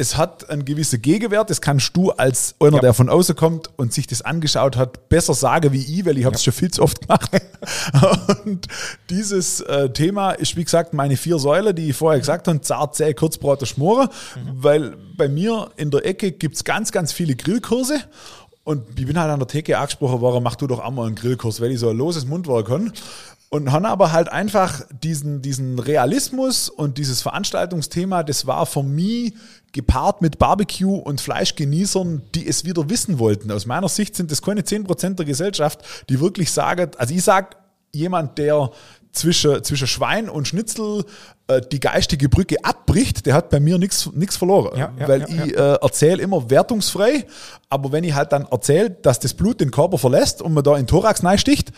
Es 0.00 0.16
hat 0.16 0.48
einen 0.48 0.64
gewissen 0.64 1.02
Gegenwert, 1.02 1.50
das 1.50 1.60
kannst 1.60 1.94
du 1.94 2.10
als 2.10 2.54
einer, 2.58 2.76
Ja. 2.76 2.80
der 2.80 2.94
von 2.94 3.10
außen 3.10 3.36
kommt 3.36 3.68
und 3.76 3.92
sich 3.92 4.06
das 4.06 4.22
angeschaut 4.22 4.78
hat, 4.78 5.10
besser 5.10 5.34
sagen 5.34 5.74
wie 5.74 5.84
ich, 5.98 6.06
weil 6.06 6.16
ich 6.16 6.24
habe 6.24 6.34
es 6.36 6.42
schon 6.42 6.54
viel 6.54 6.70
zu 6.70 6.80
oft 6.82 7.02
gemacht. 7.02 7.30
Und 8.46 8.66
dieses 9.10 9.60
äh, 9.60 9.90
Thema 9.90 10.30
ist, 10.30 10.56
wie 10.56 10.64
gesagt, 10.64 10.94
meine 10.94 11.18
vier 11.18 11.38
Säulen, 11.38 11.76
die 11.76 11.90
ich 11.90 11.96
vorher 11.96 12.18
gesagt 12.18 12.48
habe, 12.48 12.62
zart, 12.62 12.94
zäh, 12.96 13.12
Kurzbrater, 13.12 13.66
Schmoren, 13.66 14.08
weil 14.54 14.96
bei 15.18 15.28
mir 15.28 15.70
in 15.76 15.90
der 15.90 16.06
Ecke 16.06 16.32
gibt 16.32 16.56
es 16.56 16.64
ganz, 16.64 16.92
ganz 16.92 17.12
viele 17.12 17.36
Grillkurse 17.36 18.00
und 18.64 18.98
ich 18.98 19.06
bin 19.06 19.18
halt 19.20 19.30
an 19.30 19.38
der 19.38 19.48
Theke 19.48 19.76
angesprochen 19.76 20.22
worden, 20.22 20.42
mach 20.42 20.56
du 20.56 20.66
doch 20.66 20.78
einmal 20.80 21.08
einen 21.08 21.14
Grillkurs, 21.16 21.60
weil 21.60 21.72
ich 21.72 21.78
so 21.78 21.90
ein 21.90 21.96
loses 21.98 22.24
Mundwerk 22.24 22.70
habe. 22.70 22.90
Und 23.52 23.72
haben 23.72 23.84
aber 23.84 24.12
halt 24.12 24.28
einfach 24.30 24.82
diesen, 25.02 25.42
diesen 25.42 25.80
Realismus 25.80 26.68
und 26.68 26.98
dieses 26.98 27.20
Veranstaltungsthema, 27.20 28.22
das 28.22 28.46
war 28.46 28.64
für 28.64 28.84
mich 28.84 29.34
gepaart 29.72 30.22
mit 30.22 30.38
Barbecue 30.38 30.96
und 30.96 31.20
Fleischgenießern, 31.20 32.22
die 32.34 32.46
es 32.46 32.64
wieder 32.64 32.88
wissen 32.90 33.18
wollten. 33.18 33.50
Aus 33.52 33.66
meiner 33.66 33.88
Sicht 33.88 34.16
sind 34.16 34.30
das 34.30 34.42
keine 34.42 34.62
10% 34.62 35.14
der 35.14 35.26
Gesellschaft, 35.26 35.80
die 36.08 36.20
wirklich 36.20 36.50
sagen, 36.50 36.90
also 36.98 37.14
ich 37.14 37.22
sage, 37.22 37.56
jemand, 37.92 38.38
der 38.38 38.70
zwischen, 39.12 39.62
zwischen 39.64 39.86
Schwein 39.86 40.28
und 40.28 40.46
Schnitzel 40.46 41.04
äh, 41.48 41.60
die 41.60 41.80
geistige 41.80 42.28
Brücke 42.28 42.56
abbricht, 42.62 43.26
der 43.26 43.34
hat 43.34 43.50
bei 43.50 43.58
mir 43.58 43.78
nichts 43.78 44.36
verloren. 44.36 44.78
Ja, 44.78 44.92
ja, 44.98 45.08
weil 45.08 45.20
ja, 45.22 45.26
ich 45.28 45.56
äh, 45.56 45.74
erzähle 45.74 46.22
immer 46.22 46.48
wertungsfrei, 46.48 47.26
aber 47.68 47.92
wenn 47.92 48.04
ich 48.04 48.14
halt 48.14 48.32
dann 48.32 48.46
erzähle, 48.46 48.90
dass 48.90 49.18
das 49.18 49.34
Blut 49.34 49.60
den 49.60 49.70
Körper 49.70 49.98
verlässt 49.98 50.42
und 50.42 50.52
man 50.52 50.62
da 50.62 50.72
in 50.72 50.82
den 50.82 50.86
Thorax 50.86 51.22
sticht, 51.40 51.72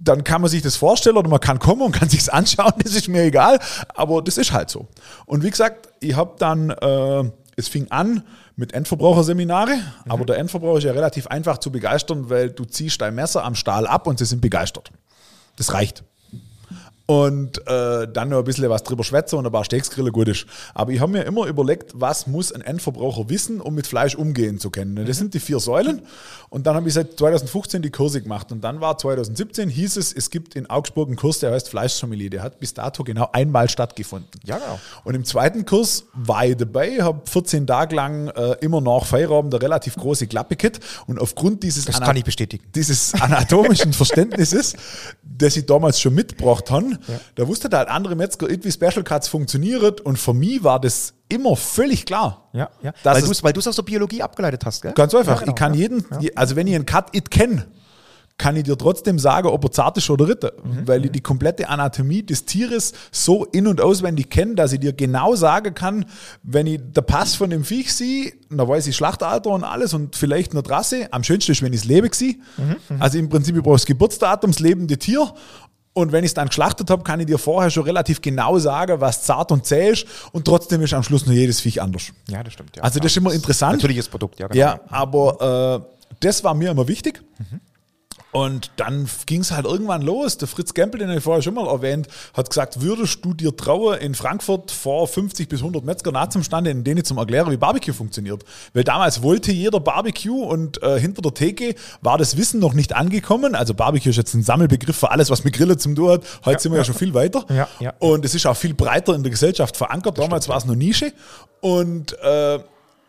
dann 0.00 0.24
kann 0.24 0.40
man 0.40 0.50
sich 0.50 0.62
das 0.62 0.76
vorstellen 0.76 1.16
oder 1.16 1.28
man 1.28 1.40
kann 1.40 1.58
kommen 1.58 1.82
und 1.82 1.92
kann 1.92 2.08
sich's 2.08 2.28
anschauen, 2.28 2.72
das 2.82 2.94
ist 2.94 3.08
mir 3.08 3.22
egal, 3.22 3.58
aber 3.94 4.22
das 4.22 4.38
ist 4.38 4.52
halt 4.52 4.70
so. 4.70 4.88
Und 5.26 5.44
wie 5.44 5.50
gesagt, 5.50 5.88
ich 6.00 6.16
habe 6.16 6.34
dann, 6.38 6.70
äh, 6.70 7.30
es 7.56 7.68
fing 7.68 7.90
an 7.90 8.24
mit 8.56 8.72
Endverbraucherseminare, 8.72 9.78
aber 10.08 10.24
der 10.24 10.38
Endverbraucher 10.38 10.78
ist 10.78 10.84
ja 10.84 10.92
relativ 10.92 11.26
einfach 11.26 11.58
zu 11.58 11.70
begeistern, 11.70 12.30
weil 12.30 12.50
du 12.50 12.64
ziehst 12.64 13.00
dein 13.00 13.14
Messer 13.14 13.44
am 13.44 13.54
Stahl 13.54 13.86
ab 13.86 14.06
und 14.06 14.18
sie 14.18 14.24
sind 14.24 14.40
begeistert. 14.40 14.90
Das 15.56 15.72
reicht. 15.74 16.02
Und 17.10 17.66
äh, 17.66 18.06
dann 18.06 18.28
noch 18.28 18.38
ein 18.38 18.44
bisschen 18.44 18.70
was 18.70 18.84
drüber 18.84 19.02
schwätzen 19.02 19.34
und 19.36 19.44
ein 19.44 19.50
paar 19.50 19.64
Steaksgrille 19.64 20.12
gut 20.12 20.28
ist. 20.28 20.46
Aber 20.74 20.92
ich 20.92 21.00
habe 21.00 21.10
mir 21.10 21.24
immer 21.24 21.46
überlegt, 21.46 21.90
was 21.94 22.28
muss 22.28 22.52
ein 22.52 22.60
Endverbraucher 22.60 23.28
wissen, 23.28 23.60
um 23.60 23.74
mit 23.74 23.88
Fleisch 23.88 24.14
umgehen 24.14 24.60
zu 24.60 24.70
können. 24.70 25.04
Das 25.06 25.16
sind 25.16 25.34
die 25.34 25.40
vier 25.40 25.58
Säulen. 25.58 26.02
Und 26.50 26.68
dann 26.68 26.76
habe 26.76 26.86
ich 26.86 26.94
seit 26.94 27.18
2015 27.18 27.82
die 27.82 27.90
Kurse 27.90 28.22
gemacht. 28.22 28.52
Und 28.52 28.60
dann 28.62 28.80
war 28.80 28.96
2017, 28.96 29.68
hieß 29.68 29.96
es, 29.96 30.12
es 30.12 30.30
gibt 30.30 30.54
in 30.54 30.70
Augsburg 30.70 31.08
einen 31.08 31.16
Kurs, 31.16 31.40
der 31.40 31.50
heißt 31.50 31.68
Fleischsommelier. 31.70 32.30
Der 32.30 32.42
hat 32.44 32.60
bis 32.60 32.74
dato 32.74 33.02
genau 33.02 33.28
einmal 33.32 33.68
stattgefunden. 33.68 34.28
Ja, 34.44 34.58
genau. 34.58 34.78
Und 35.02 35.14
im 35.16 35.24
zweiten 35.24 35.64
Kurs 35.64 36.04
war 36.14 36.46
ich 36.46 36.56
dabei, 36.58 36.98
habe 37.02 37.22
14 37.28 37.66
Tage 37.66 37.96
lang 37.96 38.28
äh, 38.28 38.52
immer 38.60 38.80
nach 38.80 39.04
Feierabend 39.04 39.52
eine 39.52 39.60
relativ 39.62 39.96
große 39.96 40.28
Klappe 40.28 40.54
gehabt. 40.54 40.78
Und 41.08 41.20
aufgrund 41.20 41.64
dieses, 41.64 41.86
Das 41.86 41.96
Ana- 41.96 42.06
kann 42.06 42.16
ich 42.16 42.24
bestätigen. 42.24 42.64
dieses 42.72 43.14
anatomischen 43.14 43.92
Verständnisses, 43.92 44.74
das 45.24 45.56
ich 45.56 45.66
damals 45.66 46.00
schon 46.00 46.14
mitgebracht 46.14 46.70
habe, 46.70 46.99
da 47.34 47.48
wusste 47.48 47.68
halt 47.76 47.88
andere 47.88 48.14
Metzger, 48.16 48.48
nicht, 48.48 48.64
wie 48.64 48.72
Special 48.72 49.02
Cuts 49.02 49.28
funktioniert. 49.28 50.00
Und 50.00 50.18
für 50.18 50.34
mich 50.34 50.62
war 50.62 50.80
das 50.80 51.14
immer 51.28 51.56
völlig 51.56 52.06
klar. 52.06 52.48
Ja, 52.52 52.70
ja. 52.82 52.92
Weil 53.02 53.22
du 53.22 53.30
es 53.30 53.42
weil 53.42 53.52
du's 53.52 53.66
aus 53.66 53.76
der 53.76 53.82
Biologie 53.82 54.22
abgeleitet 54.22 54.64
hast, 54.64 54.82
gell? 54.82 54.92
Ganz 54.92 55.14
einfach. 55.14 55.34
Ja, 55.34 55.40
genau, 55.40 55.52
ich 55.52 55.56
kann 55.56 55.74
ja. 55.74 55.80
jeden, 55.80 56.04
also 56.34 56.56
wenn 56.56 56.66
ich 56.66 56.74
einen 56.74 56.86
Cut 56.86 57.14
it 57.14 57.30
kenne, 57.30 57.66
kann 58.40 58.56
ich 58.56 58.64
dir 58.64 58.78
trotzdem 58.78 59.18
sagen, 59.18 59.48
ob 59.48 59.64
er 59.64 59.70
zart 59.70 59.98
ist 59.98 60.08
oder 60.08 60.26
ritter. 60.26 60.52
Mhm. 60.64 60.88
Weil 60.88 61.04
ich 61.04 61.12
die 61.12 61.20
komplette 61.20 61.68
Anatomie 61.68 62.22
des 62.22 62.46
Tieres 62.46 62.94
so 63.12 63.44
in- 63.44 63.66
und 63.66 63.82
auswendig 63.82 64.30
kenne, 64.30 64.54
dass 64.54 64.72
ich 64.72 64.80
dir 64.80 64.94
genau 64.94 65.36
sagen 65.36 65.74
kann, 65.74 66.06
wenn 66.42 66.66
ich 66.66 66.80
der 66.82 67.02
Pass 67.02 67.34
von 67.34 67.50
dem 67.50 67.64
Viech 67.64 67.92
sehe, 67.92 68.32
dann 68.48 68.66
weiß 68.66 68.86
ich 68.86 68.96
Schlachtalter 68.96 69.50
und 69.50 69.62
alles 69.62 69.92
und 69.92 70.16
vielleicht 70.16 70.52
eine 70.52 70.62
Trasse. 70.62 71.08
Am 71.12 71.22
schönsten 71.22 71.52
ist, 71.52 71.60
wenn 71.60 71.74
ich 71.74 71.80
es 71.80 71.84
lebe 71.84 72.08
sehe. 72.12 72.36
Mhm, 72.56 72.76
Also 72.98 73.18
im 73.18 73.28
Prinzip, 73.28 73.56
ich 73.56 73.62
brauche 73.62 73.74
das 73.74 73.84
Geburtsdatum, 73.84 74.52
das 74.52 74.60
lebende 74.60 74.96
Tier 74.96 75.30
Und 75.92 76.12
wenn 76.12 76.22
ich 76.22 76.30
es 76.30 76.34
dann 76.34 76.48
geschlachtet 76.48 76.88
habe, 76.90 77.02
kann 77.02 77.18
ich 77.20 77.26
dir 77.26 77.38
vorher 77.38 77.70
schon 77.70 77.82
relativ 77.82 78.22
genau 78.22 78.58
sagen, 78.58 79.00
was 79.00 79.22
zart 79.24 79.50
und 79.50 79.66
zäh 79.66 79.90
ist. 79.90 80.06
Und 80.32 80.44
trotzdem 80.44 80.80
ist 80.82 80.94
am 80.94 81.02
Schluss 81.02 81.26
nur 81.26 81.34
jedes 81.34 81.60
Viech 81.60 81.82
anders. 81.82 82.12
Ja, 82.28 82.42
das 82.44 82.52
stimmt. 82.52 82.76
Ja, 82.76 82.82
Also 82.84 83.00
das 83.00 83.10
ist 83.10 83.16
immer 83.16 83.32
interessant. 83.32 83.74
Natürliches 83.74 84.08
Produkt, 84.08 84.38
ja. 84.38 84.46
genau. 84.46 84.60
Ja, 84.60 84.80
aber 84.88 85.82
äh, 86.10 86.14
das 86.20 86.44
war 86.44 86.54
mir 86.54 86.70
immer 86.70 86.86
wichtig. 86.86 87.22
Und 88.32 88.70
dann 88.76 89.08
ging 89.26 89.40
es 89.40 89.50
halt 89.50 89.66
irgendwann 89.66 90.02
los. 90.02 90.38
Der 90.38 90.46
Fritz 90.46 90.72
Gempel, 90.74 91.00
den 91.00 91.10
ich 91.10 91.22
vorher 91.22 91.42
schon 91.42 91.54
mal 91.54 91.66
erwähnt, 91.66 92.06
hat 92.34 92.48
gesagt, 92.48 92.80
würdest 92.80 93.24
du 93.24 93.34
dir 93.34 93.56
trauen, 93.56 93.98
in 93.98 94.14
Frankfurt 94.14 94.70
vor 94.70 95.08
50 95.08 95.48
bis 95.48 95.60
100 95.60 95.84
Metzger 95.84 96.12
nah 96.12 96.30
zum 96.30 96.44
Stande, 96.44 96.70
in 96.70 96.84
denen 96.84 97.04
zum 97.04 97.18
erklären, 97.18 97.50
wie 97.50 97.56
Barbecue 97.56 97.92
funktioniert. 97.92 98.44
Weil 98.72 98.84
damals 98.84 99.22
wollte 99.22 99.50
jeder 99.50 99.80
Barbecue 99.80 100.44
und 100.44 100.82
äh, 100.82 101.00
hinter 101.00 101.22
der 101.22 101.34
Theke 101.34 101.74
war 102.02 102.18
das 102.18 102.36
Wissen 102.36 102.60
noch 102.60 102.74
nicht 102.74 102.94
angekommen. 102.94 103.54
Also 103.54 103.74
Barbecue 103.74 104.10
ist 104.10 104.16
jetzt 104.16 104.34
ein 104.34 104.42
Sammelbegriff 104.42 104.96
für 104.96 105.10
alles, 105.10 105.30
was 105.30 105.42
mit 105.42 105.54
Grillen 105.54 105.78
zum 105.78 105.96
tun 105.96 106.10
hat. 106.10 106.24
Heute 106.44 106.62
sind 106.62 106.72
wir 106.72 106.78
ja 106.78 106.84
schon 106.84 106.94
viel 106.94 107.14
weiter. 107.14 107.44
Ja, 107.48 107.68
ja. 107.80 107.94
Und 107.98 108.24
es 108.24 108.34
ist 108.34 108.46
auch 108.46 108.56
viel 108.56 108.74
breiter 108.74 109.14
in 109.14 109.24
der 109.24 109.30
Gesellschaft 109.30 109.76
verankert. 109.76 110.18
Damals 110.18 110.48
war 110.48 110.56
es 110.56 110.64
nur 110.64 110.76
Nische. 110.76 111.12
Und 111.60 112.16
äh, 112.20 112.60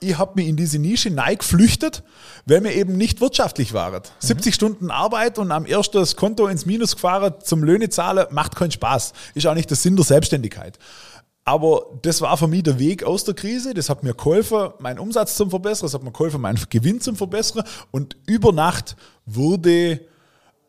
ich 0.04 0.18
habe 0.18 0.34
mich 0.36 0.48
in 0.48 0.56
diese 0.56 0.80
Nische 0.80 1.12
geflüchtet, 1.12 2.04
weil 2.46 2.64
wir 2.64 2.74
eben 2.74 2.98
nicht 2.98 3.22
wirtschaftlich 3.22 3.74
waren. 3.74 4.02
70 4.20 4.56
Stunden 4.56 4.90
Arbeit 4.90 5.38
und 5.38 5.52
am 5.52 5.66
ersten 5.66 5.98
das 5.98 6.16
Konto 6.16 6.48
ins 6.48 6.66
Minus 6.66 6.96
gefahren 6.96 7.36
zum 7.44 7.64
Löhne 7.64 7.90
zahlen, 7.90 8.26
macht 8.32 8.56
keinen 8.56 8.72
Spaß. 8.72 9.14
Ist 9.36 9.46
auch 9.46 9.54
nicht 9.54 9.70
der 9.70 9.78
Sinn 9.78 9.96
der 9.96 10.04
Selbstständigkeit. 10.04 10.80
Aber 11.46 11.86
das 12.02 12.22
war 12.22 12.36
für 12.38 12.48
mich 12.48 12.64
der 12.64 12.80
Weg 12.80 13.04
aus 13.04 13.24
der 13.24 13.36
Krise. 13.36 13.74
Das 13.74 13.90
hat 13.90 14.04
mir 14.04 14.14
geholfen, 14.16 14.70
meinen 14.80 15.00
Umsatz 15.00 15.36
zu 15.36 15.50
verbessern. 15.50 15.86
Das 15.86 15.94
hat 15.94 16.04
mir 16.04 16.12
geholfen, 16.12 16.42
meinen 16.42 16.60
Gewinn 16.70 17.00
zu 17.00 17.14
verbessern. 17.14 17.64
Und 17.92 18.18
über 18.26 18.52
Nacht 18.52 18.96
wurde 19.26 20.02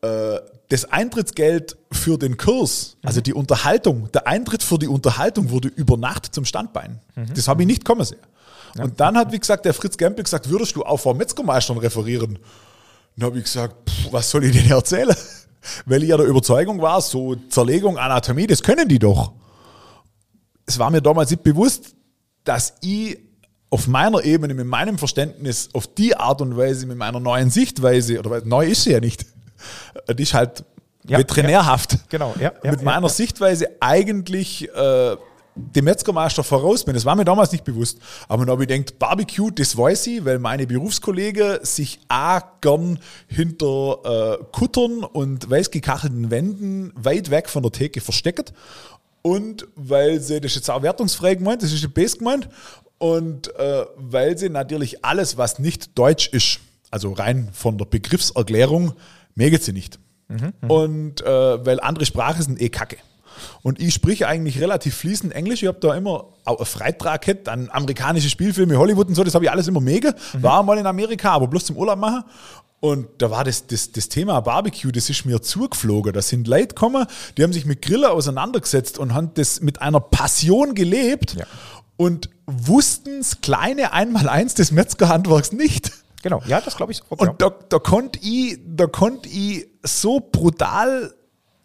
äh, 0.01 0.39
das 0.69 0.85
Eintrittsgeld 0.85 1.77
für 1.91 2.17
den 2.17 2.37
Kurs, 2.37 2.97
also 3.03 3.21
die 3.21 3.33
Unterhaltung, 3.33 4.11
der 4.11 4.27
Eintritt 4.27 4.63
für 4.63 4.79
die 4.79 4.87
Unterhaltung 4.87 5.51
wurde 5.51 5.67
über 5.67 5.97
Nacht 5.97 6.33
zum 6.33 6.45
Standbein. 6.45 6.99
Das 7.35 7.47
habe 7.47 7.61
ich 7.61 7.67
nicht 7.67 7.85
kommen 7.85 8.03
sehen. 8.03 8.19
Und 8.77 8.99
dann 8.99 9.17
hat, 9.17 9.31
wie 9.31 9.39
gesagt, 9.39 9.65
der 9.65 9.73
Fritz 9.73 9.97
Gempel 9.97 10.23
gesagt, 10.23 10.49
würdest 10.49 10.75
du 10.75 10.83
auch 10.83 10.97
vor 10.97 11.13
Metzgermeistern 11.13 11.77
referieren? 11.77 12.39
Dann 13.15 13.27
habe 13.27 13.37
ich 13.37 13.43
gesagt, 13.43 13.89
pff, 13.89 14.11
was 14.11 14.29
soll 14.29 14.45
ich 14.45 14.51
denn 14.51 14.69
erzählen? 14.69 15.15
Weil 15.85 16.03
ich 16.03 16.09
ja 16.09 16.17
der 16.17 16.25
Überzeugung 16.25 16.81
war, 16.81 16.99
so 17.01 17.35
Zerlegung, 17.35 17.97
Anatomie, 17.97 18.47
das 18.47 18.63
können 18.63 18.87
die 18.87 18.99
doch. 18.99 19.33
Es 20.65 20.79
war 20.79 20.89
mir 20.89 21.01
damals 21.01 21.29
nicht 21.29 21.43
bewusst, 21.43 21.95
dass 22.43 22.73
ich 22.81 23.19
auf 23.69 23.87
meiner 23.87 24.23
Ebene, 24.23 24.53
mit 24.53 24.67
meinem 24.67 24.97
Verständnis, 24.97 25.69
auf 25.73 25.87
die 25.87 26.15
Art 26.15 26.41
und 26.41 26.57
Weise, 26.57 26.85
mit 26.85 26.97
meiner 26.97 27.19
neuen 27.19 27.49
Sichtweise, 27.49 28.19
oder 28.19 28.29
weil 28.29 28.41
neu 28.43 28.67
ist 28.67 28.83
sie 28.83 28.91
ja 28.91 28.99
nicht, 28.99 29.25
die 30.09 30.23
ist 30.23 30.33
halt 30.33 30.63
Ja, 31.07 31.17
veterinärhaft. 31.17 31.97
Genau, 32.09 32.35
ja, 32.39 32.51
ja, 32.63 32.71
mit 32.71 32.81
ja, 32.81 32.85
meiner 32.85 33.07
ja. 33.07 33.13
Sichtweise 33.13 33.67
eigentlich 33.79 34.69
äh, 34.69 35.15
dem 35.55 35.85
Metzgermeister 35.85 36.43
voraus 36.43 36.83
bin. 36.83 36.93
Das 36.93 37.05
war 37.05 37.15
mir 37.15 37.25
damals 37.25 37.51
nicht 37.51 37.63
bewusst. 37.63 37.99
Aber 38.27 38.45
dann 38.45 38.51
habe 38.51 38.63
ich 38.63 38.69
gedacht, 38.69 38.99
Barbecue, 38.99 39.51
das 39.51 39.77
weiß 39.77 40.07
ich, 40.07 40.25
weil 40.25 40.39
meine 40.39 40.65
Berufskollegen 40.67 41.59
sich 41.63 41.99
auch 42.09 42.41
gern 42.61 42.99
hinter 43.27 44.39
äh, 44.39 44.43
Kuttern 44.51 45.03
und 45.03 45.49
weiß 45.49 45.71
gekachelten 45.71 46.31
Wänden 46.31 46.91
weit 46.95 47.29
weg 47.29 47.49
von 47.49 47.63
der 47.63 47.71
Theke 47.71 48.01
verstecken. 48.01 48.45
Und 49.21 49.67
weil 49.75 50.19
sie, 50.19 50.41
das 50.41 50.51
ist 50.51 50.55
jetzt 50.57 50.69
auch 50.69 50.81
wertungsfrei 50.81 51.35
gemeint, 51.35 51.63
das 51.63 51.71
ist 51.71 51.81
nicht 51.81 51.93
best 51.93 52.19
gemeint, 52.19 52.49
und 52.97 53.53
äh, 53.55 53.85
weil 53.95 54.37
sie 54.37 54.49
natürlich 54.49 55.03
alles, 55.03 55.37
was 55.37 55.59
nicht 55.59 55.97
deutsch 55.97 56.27
ist, 56.29 56.59
also 56.89 57.11
rein 57.11 57.49
von 57.51 57.77
der 57.77 57.85
Begriffserklärung, 57.85 58.93
mögen 59.35 59.59
sie 59.59 59.73
nicht. 59.73 59.99
Und 60.69 61.21
äh, 61.21 61.65
weil 61.65 61.79
andere 61.79 62.05
Sprachen 62.05 62.41
sind 62.41 62.61
eh 62.61 62.69
kacke. 62.69 62.97
Und 63.61 63.79
ich 63.79 63.93
spreche 63.93 64.27
eigentlich 64.27 64.59
relativ 64.59 64.95
fließend 64.95 65.33
Englisch. 65.33 65.63
Ich 65.63 65.67
habe 65.67 65.79
da 65.79 65.95
immer 65.95 66.25
auch 66.45 66.57
einen 66.57 66.65
Freitrag 66.65 67.21
gehabt 67.23 67.49
an 67.49 67.69
amerikanische 67.71 68.29
Spielfilme, 68.29 68.77
Hollywood 68.77 69.07
und 69.07 69.15
so, 69.15 69.23
das 69.23 69.33
habe 69.35 69.45
ich 69.45 69.51
alles 69.51 69.67
immer 69.67 69.81
mega. 69.81 70.13
War 70.33 70.63
mal 70.63 70.77
in 70.77 70.85
Amerika, 70.85 71.31
aber 71.31 71.47
bloß 71.47 71.65
zum 71.65 71.77
Urlaub 71.77 71.97
machen. 71.99 72.23
Und 72.79 73.07
da 73.19 73.31
war 73.31 73.45
das, 73.45 73.65
das, 73.67 73.93
das 73.93 74.09
Thema 74.09 74.41
Barbecue, 74.41 74.91
das 74.91 75.09
ist 75.09 75.25
mir 75.25 75.41
zugeflogen. 75.41 76.11
Da 76.11 76.21
sind 76.21 76.49
Leute 76.49 76.67
gekommen, 76.67 77.05
die 77.37 77.43
haben 77.43 77.53
sich 77.53 77.65
mit 77.65 77.81
Grillen 77.81 78.05
auseinandergesetzt 78.09 78.97
und 78.97 79.13
haben 79.13 79.31
das 79.35 79.61
mit 79.61 79.81
einer 79.81 80.01
Passion 80.01 80.75
gelebt 80.75 81.35
Ja. 81.35 81.45
und 81.95 82.29
wussten 82.45 83.19
das 83.19 83.39
kleine 83.39 83.93
Einmaleins 83.93 84.55
des 84.55 84.71
Metzgerhandwerks 84.71 85.53
nicht. 85.53 85.93
Genau, 86.23 86.41
ja, 86.45 86.59
das 86.59 86.75
glaube 86.75 86.91
ich 86.91 86.97
sofort. 86.97 87.21
Und 87.21 87.27
ja. 87.27 87.33
da, 87.37 87.55
da 87.69 87.79
konnte 87.79 88.19
ich, 88.21 88.59
da 88.65 88.87
konnt 88.87 89.27
ich 89.27 89.65
so 89.83 90.19
brutal 90.19 91.13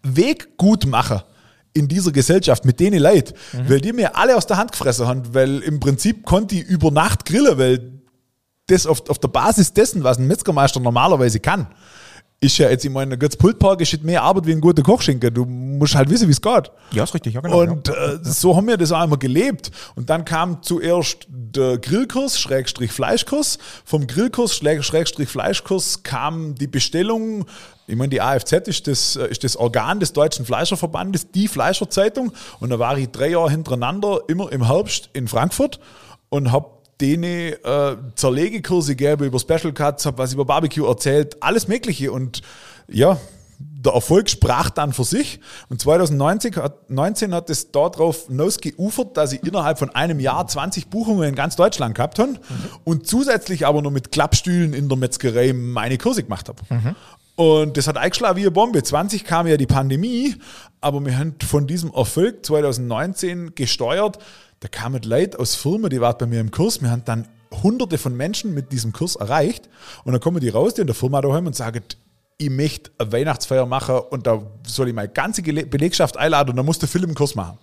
Weg 0.05 0.57
gut 0.57 0.87
machen 0.87 1.23
in 1.79 1.88
dieser 1.88 2.12
Gesellschaft 2.12 2.64
mit 2.64 2.81
denen 2.81 3.01
Leuten, 3.01 3.35
weil 3.67 3.81
die 3.81 3.93
mir 3.93 4.17
alle 4.17 4.37
aus 4.37 4.47
der 4.47 4.57
Hand 4.57 4.73
gefressen 4.73 5.07
haben, 5.07 5.23
weil 5.33 5.61
im 5.61 5.81
Prinzip 5.81 6.25
konnte 6.25 6.57
ich 6.57 6.64
über 6.64 6.91
Nacht 6.91 7.25
grillen, 7.25 7.59
weil 7.59 7.93
das 8.67 8.87
auf, 8.87 9.09
auf 9.09 9.19
der 9.19 9.29
Basis 9.29 9.73
dessen, 9.73 10.05
was 10.05 10.19
ein 10.19 10.27
Metzgermeister 10.27 10.81
normalerweise 10.81 11.41
kann, 11.41 11.69
ist 12.40 12.57
ja 12.59 12.70
jetzt, 12.70 12.85
ich 12.85 12.90
meine, 12.90 13.14
ein 13.14 13.18
gutes 13.18 13.37
Pultpark 13.37 13.81
ist 13.81 14.05
mehr 14.05 14.22
Arbeit 14.22 14.46
wie 14.46 14.53
ein 14.53 14.61
guter 14.61 14.83
Kochschinken. 14.83 15.35
Du 15.35 15.44
musst 15.44 15.96
halt 15.96 16.09
wissen, 16.09 16.29
wie 16.29 16.33
es 16.33 16.40
geht. 16.40 16.70
ja, 16.92 17.03
ist 17.03 17.12
richtig, 17.12 17.35
ja, 17.35 17.40
genau. 17.40 17.62
Und 17.62 17.88
ja. 17.88 17.94
äh, 17.94 18.18
so 18.22 18.55
haben 18.57 18.68
wir 18.68 18.77
das 18.77 18.92
auch 18.92 19.03
immer 19.03 19.16
gelebt. 19.16 19.72
Und 19.96 20.09
dann 20.09 20.24
kam 20.24 20.62
zuerst 20.62 21.27
der 21.29 21.79
Grillkurs, 21.79 22.38
Schrägstrich 22.38 22.92
Fleischkurs. 22.92 23.59
Vom 23.85 24.07
Grillkurs, 24.07 24.55
Schräg- 24.55 24.83
Schrägstrich 24.83 25.29
Fleischkurs 25.29 26.05
kam 26.05 26.55
die 26.55 26.68
Bestellung. 26.68 27.44
Ich 27.88 27.96
meine, 27.96 28.11
die 28.11 28.20
AFZ 28.20 28.53
ist 28.68 28.87
das, 28.87 29.16
äh, 29.16 29.27
ist 29.27 29.42
das 29.42 29.57
Organ 29.57 29.98
des 29.98 30.12
Deutschen 30.12 30.44
Fleischerverbandes, 30.46 31.33
die 31.33 31.48
Fleischerzeitung. 31.48 32.33
Und 32.61 32.70
da 32.70 32.79
war 32.79 32.96
ich 32.98 33.09
drei 33.09 33.31
Jahre 33.31 33.51
hintereinander 33.51 34.20
immer 34.29 34.53
im 34.53 34.64
Herbst 34.64 35.11
in 35.12 35.27
Frankfurt 35.27 35.81
und 36.29 36.53
habe 36.53 36.78
denen 37.01 37.53
äh, 37.65 37.97
Zerlegekurse 38.15 38.97
gegeben 38.97 39.25
über 39.25 39.39
Special 39.39 39.73
Cuts, 39.73 40.07
habe 40.07 40.19
was 40.19 40.33
über 40.33 40.45
Barbecue 40.45 40.87
erzählt, 40.87 41.43
alles 41.43 41.69
Mögliche. 41.69 42.13
Und 42.13 42.43
ja, 42.89 43.19
der 43.59 43.93
Erfolg 43.93 44.29
sprach 44.31 44.71
dann 44.71 44.93
für 44.93 45.05
sich. 45.05 45.41
Und 45.69 45.81
2019 45.81 46.57
hat, 46.57 46.91
19 46.91 47.35
hat 47.35 47.51
es 47.51 47.71
darauf 47.71 48.27
hinausgeufert, 48.27 49.17
dass 49.17 49.33
ich 49.33 49.43
innerhalb 49.43 49.79
von 49.79 49.91
einem 49.91 50.21
Jahr 50.21 50.47
20 50.47 50.89
Buchungen 50.89 51.29
in 51.29 51.35
ganz 51.35 51.57
Deutschland 51.57 51.95
gehabt 51.95 52.19
habe 52.19 52.35
und 52.85 53.07
zusätzlich 53.07 53.67
aber 53.67 53.83
noch 53.83 53.91
mit 53.91 54.13
Klappstühlen 54.13 54.75
in 54.75 54.89
der 54.89 54.99
Metzgerei 54.99 55.53
meine 55.53 55.99
Kurse 55.99 56.23
gemacht 56.23 56.49
habe. 56.49 56.63
Und 57.37 57.77
das 57.77 57.87
hat 57.87 57.97
eingeschlagen 57.97 58.37
wie 58.37 58.43
eine 58.43 58.51
Bombe. 58.51 58.83
20 58.83 59.25
kam 59.25 59.47
ja 59.47 59.57
die 59.57 59.67
Pandemie, 59.67 60.35
aber 60.81 61.05
wir 61.05 61.17
haben 61.17 61.37
von 61.47 61.69
diesem 61.69 61.93
Erfolg 61.93 62.45
2019 62.45 63.55
gesteuert. 63.55 64.19
Da 64.61 64.68
kamen 64.68 65.03
Leute 65.03 65.38
aus 65.38 65.55
Firmen, 65.55 65.90
die 65.90 66.01
waren 66.01 66.18
bei 66.18 66.27
mir 66.27 66.40
im 66.40 66.51
Kurs. 66.51 66.83
Wir 66.83 66.90
haben 66.90 67.05
dann 67.05 67.29
hunderte 67.62 67.99
von 67.99 68.16
Menschen 68.16 68.55
mit 68.55 68.73
diesem 68.73 68.92
Kurs 68.92 69.16
erreicht. 69.16 69.68
Und 70.05 70.12
dann 70.12 70.21
kommen 70.21 70.40
die 70.40 70.49
raus, 70.49 70.75
die 70.75 70.81
in 70.83 70.87
der 70.87 70.97
Firma 70.97 71.21
daheim 71.21 71.47
und 71.47 71.55
sagen, 71.55 71.83
ich 72.40 72.51
möchte 72.51 72.90
eine 72.99 73.11
Weihnachtsfeier 73.11 73.66
machen 73.66 73.99
und 74.11 74.27
da 74.27 74.40
soll 74.64 74.88
ich 74.88 74.94
meine 74.94 75.09
ganze 75.09 75.42
Belegschaft 75.42 76.16
einladen 76.16 76.51
und 76.51 76.57
da 76.57 76.62
musst 76.62 76.83
du 76.83 76.87
Philipp 76.87 77.09
einen 77.09 77.16
Kurs 77.16 77.35
machen. 77.35 77.59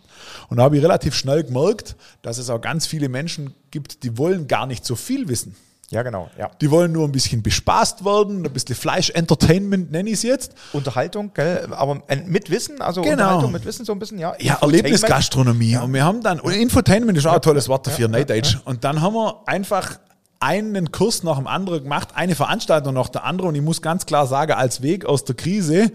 Und 0.49 0.57
da 0.57 0.63
habe 0.63 0.77
ich 0.77 0.83
relativ 0.83 1.15
schnell 1.15 1.43
gemerkt, 1.43 1.95
dass 2.21 2.37
es 2.37 2.49
auch 2.49 2.59
ganz 2.59 2.85
viele 2.85 3.07
Menschen 3.07 3.53
gibt, 3.71 4.03
die 4.03 4.17
wollen 4.17 4.47
gar 4.47 4.65
nicht 4.65 4.85
so 4.85 4.95
viel 4.95 5.29
wissen. 5.29 5.55
Ja, 5.91 6.01
genau, 6.01 6.29
ja. 6.37 6.49
Die 6.61 6.71
wollen 6.71 6.91
nur 6.91 7.07
ein 7.07 7.11
bisschen 7.11 7.43
bespaßt 7.43 8.03
werden, 8.03 8.45
ein 8.45 8.51
bisschen 8.51 8.75
Fleisch-Entertainment 8.75 9.91
nenne 9.91 10.09
ich 10.09 10.15
es 10.15 10.23
jetzt. 10.23 10.53
Unterhaltung, 10.73 11.31
gell? 11.33 11.67
aber 11.71 12.01
mit 12.25 12.49
Wissen, 12.49 12.81
also 12.81 13.01
Genau. 13.01 13.13
Unterhaltung 13.13 13.51
mit 13.51 13.65
Wissen 13.65 13.85
so 13.85 13.91
ein 13.91 13.99
bisschen, 13.99 14.17
ja. 14.17 14.33
Ja. 14.39 14.57
Erlebnisgastronomie. 14.61 15.77
Und 15.77 15.93
wir 15.93 16.03
haben 16.03 16.23
dann, 16.23 16.39
und 16.39 16.53
Infotainment 16.53 17.17
ist 17.17 17.27
auch 17.27 17.33
ein 17.33 17.41
tolles 17.41 17.69
Wort 17.69 17.85
dafür, 17.85 18.07
Neudeutsch. 18.07 18.57
Und 18.65 18.83
dann 18.83 19.01
haben 19.01 19.13
wir 19.13 19.43
einfach 19.45 19.99
einen 20.39 20.91
Kurs 20.91 21.23
nach 21.23 21.37
dem 21.37 21.47
anderen 21.47 21.83
gemacht, 21.83 22.09
eine 22.15 22.35
Veranstaltung 22.35 22.93
nach 22.93 23.09
der 23.09 23.23
anderen. 23.23 23.49
Und 23.49 23.55
ich 23.55 23.61
muss 23.61 23.81
ganz 23.81 24.05
klar 24.05 24.27
sagen, 24.27 24.53
als 24.53 24.81
Weg 24.81 25.05
aus 25.05 25.23
der 25.23 25.35
Krise 25.35 25.91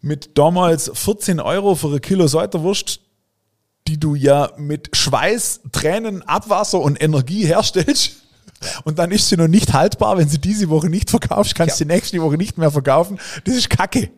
mit 0.00 0.38
damals 0.38 0.90
14 0.94 1.40
Euro 1.40 1.74
für 1.74 1.88
ein 1.88 2.00
Kilo 2.00 2.26
Säuterwurst, 2.26 3.00
die 3.86 4.00
du 4.00 4.14
ja 4.14 4.50
mit 4.56 4.96
Schweiß, 4.96 5.60
Tränen, 5.72 6.22
Abwasser 6.22 6.80
und 6.80 7.02
Energie 7.02 7.44
herstellst. 7.46 8.19
Und 8.84 8.98
dann 8.98 9.10
ist 9.10 9.28
sie 9.28 9.36
noch 9.36 9.48
nicht 9.48 9.72
haltbar, 9.72 10.18
wenn 10.18 10.28
sie 10.28 10.38
diese 10.38 10.68
Woche 10.68 10.88
nicht 10.88 11.10
verkaufst, 11.10 11.54
kannst 11.54 11.80
du 11.80 11.84
die 11.84 11.92
nächste 11.92 12.20
Woche 12.20 12.36
nicht 12.36 12.58
mehr 12.58 12.70
verkaufen. 12.70 13.18
Das 13.44 13.54
ist 13.54 13.70
Kacke. 13.70 14.10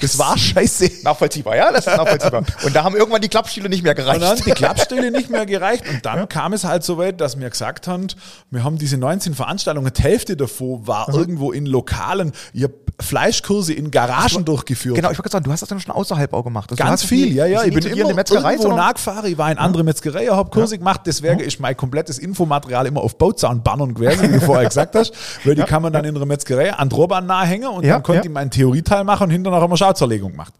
Das 0.00 0.18
war 0.18 0.36
scheiße. 0.36 0.90
Nachvollziehbar, 1.02 1.56
ja, 1.56 1.70
das 1.70 1.86
ist 1.86 1.96
nachvollziehbar. 1.96 2.44
Und 2.64 2.74
da 2.74 2.84
haben 2.84 2.96
irgendwann 2.96 3.20
die 3.20 3.28
Klappstühle 3.28 3.68
nicht 3.68 3.82
mehr 3.82 3.94
gereicht. 3.94 4.16
Und 4.16 4.22
dann 4.22 4.38
die 4.38 4.50
Klappstühle 4.52 5.10
nicht 5.10 5.30
mehr 5.30 5.46
gereicht. 5.46 5.84
Und 5.88 6.04
dann 6.06 6.28
kam 6.28 6.52
es 6.52 6.64
halt 6.64 6.84
so 6.84 6.98
weit, 6.98 7.20
dass 7.20 7.38
wir 7.38 7.50
gesagt 7.50 7.86
haben, 7.86 8.06
wir 8.50 8.64
haben 8.64 8.78
diese 8.78 8.96
19 8.96 9.34
Veranstaltungen, 9.34 9.92
die 9.92 10.02
Hälfte 10.02 10.36
davon 10.36 10.86
war 10.86 11.08
irgendwo 11.08 11.52
in 11.52 11.66
Lokalen. 11.66 12.32
Ich 12.52 12.62
habe 12.62 12.74
Fleischkurse 13.00 13.72
in 13.72 13.90
Garagen 13.90 14.44
durchgeführt. 14.44 14.94
Genau, 14.96 15.10
ich 15.10 15.18
wollte 15.18 15.30
sagen, 15.30 15.44
du 15.44 15.50
hast 15.52 15.60
das 15.60 15.68
dann 15.68 15.80
schon 15.80 15.92
außerhalb 15.94 16.32
auch 16.32 16.44
gemacht. 16.44 16.70
Also 16.70 16.82
Ganz 16.82 17.02
viel, 17.04 17.26
nie- 17.26 17.32
ja, 17.34 17.46
ja. 17.46 17.64
Ich 17.64 17.74
bin 17.74 17.84
immer 17.86 18.14
Metzgerei, 18.14 18.52
irgendwo 18.54 18.74
nachgefahren. 18.76 19.26
Ich 19.30 19.36
war 19.36 19.50
in 19.50 19.58
andere 19.58 19.82
Metzgerei, 19.82 20.26
habe 20.26 20.50
Kurse 20.50 20.78
gemacht. 20.78 21.00
Deswegen 21.04 21.40
ist 21.40 21.58
mein 21.60 21.76
komplettes 21.76 22.18
Infomaterial 22.18 22.86
immer 22.86 23.00
auf 23.00 23.18
Bauzaunbannern 23.18 23.94
gewesen, 23.94 24.22
wie 24.32 24.38
du 24.38 24.40
vorher 24.44 24.68
gesagt 24.68 24.94
hast. 24.94 25.12
Weil 25.44 25.54
die 25.56 25.62
kann 25.62 25.82
man 25.82 25.92
dann 25.92 26.04
in 26.04 26.14
einer 26.16 26.26
Metzgerei 26.26 26.72
an 26.72 26.88
Drohbahn 26.88 27.26
nahehängen 27.26 27.68
und 27.68 27.84
Ja, 27.84 27.94
dann 27.94 28.02
konnte 28.02 28.20
ja. 28.20 28.24
ich 28.26 28.30
meinen 28.30 28.50
Theorieteil 28.50 29.04
machen 29.04 29.24
und 29.24 29.30
hinterher 29.30 29.60
haben 29.60 29.72
wir 29.72 29.76
Schauzerlegung 29.76 30.30
gemacht. 30.32 30.54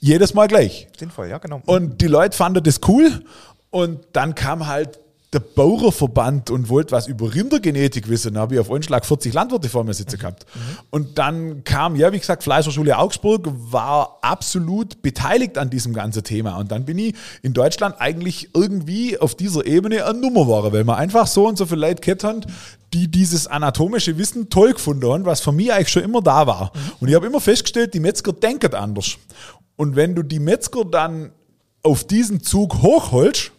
jedes 0.00 0.34
Mal 0.34 0.48
gleich. 0.48 0.88
Sinnvoll, 0.98 1.28
ja, 1.28 1.38
genau. 1.38 1.62
Und 1.66 2.00
die 2.00 2.06
Leute 2.08 2.36
fanden 2.36 2.62
das 2.62 2.80
cool. 2.88 3.24
Und 3.70 4.00
dann 4.12 4.34
kam 4.34 4.66
halt 4.66 4.98
der 5.32 5.40
Bauerverband 5.40 6.50
und 6.50 6.68
wollte 6.68 6.90
was 6.90 7.06
über 7.06 7.32
Rindergenetik 7.32 8.08
wissen. 8.08 8.34
Da 8.34 8.40
habe 8.40 8.54
ich 8.54 8.60
auf 8.60 8.70
Anschlag 8.70 9.06
40 9.06 9.32
Landwirte 9.32 9.68
vor 9.68 9.84
mir 9.84 9.94
sitzen 9.94 10.18
gehabt. 10.18 10.44
Und 10.90 11.18
dann 11.18 11.62
kam, 11.62 11.94
ja, 11.94 12.12
wie 12.12 12.18
gesagt, 12.18 12.42
Fleischerschule 12.42 12.98
Augsburg 12.98 13.48
war 13.52 14.18
absolut 14.22 15.02
beteiligt 15.02 15.56
an 15.56 15.70
diesem 15.70 15.92
ganzen 15.92 16.24
Thema. 16.24 16.56
Und 16.56 16.72
dann 16.72 16.84
bin 16.84 16.98
ich 16.98 17.14
in 17.42 17.52
Deutschland 17.52 17.94
eigentlich 18.00 18.50
irgendwie 18.54 19.18
auf 19.18 19.36
dieser 19.36 19.64
Ebene 19.66 20.04
eine 20.04 20.18
Nummer 20.18 20.48
war, 20.48 20.72
weil 20.72 20.82
man 20.82 20.96
einfach 20.96 21.28
so 21.28 21.46
und 21.46 21.56
so 21.56 21.64
viele 21.64 21.82
Leute 21.82 22.00
gehabt 22.00 22.24
haben, 22.24 22.40
die 22.92 23.08
dieses 23.08 23.46
anatomische 23.46 24.18
Wissen 24.18 24.50
toll 24.50 24.72
gefunden 24.72 25.08
haben, 25.12 25.24
was 25.24 25.40
für 25.40 25.52
mich 25.52 25.72
eigentlich 25.72 25.90
schon 25.90 26.02
immer 26.02 26.22
da 26.22 26.48
war. 26.48 26.72
Und 26.98 27.08
ich 27.08 27.14
habe 27.14 27.26
immer 27.26 27.40
festgestellt, 27.40 27.94
die 27.94 28.00
Metzger 28.00 28.32
denken 28.32 28.74
anders. 28.74 29.16
Und 29.76 29.94
wenn 29.94 30.16
du 30.16 30.24
die 30.24 30.40
Metzger 30.40 30.84
dann 30.84 31.30
auf 31.84 32.04
diesen 32.04 32.42
Zug 32.42 32.82
hochholst, 32.82 33.52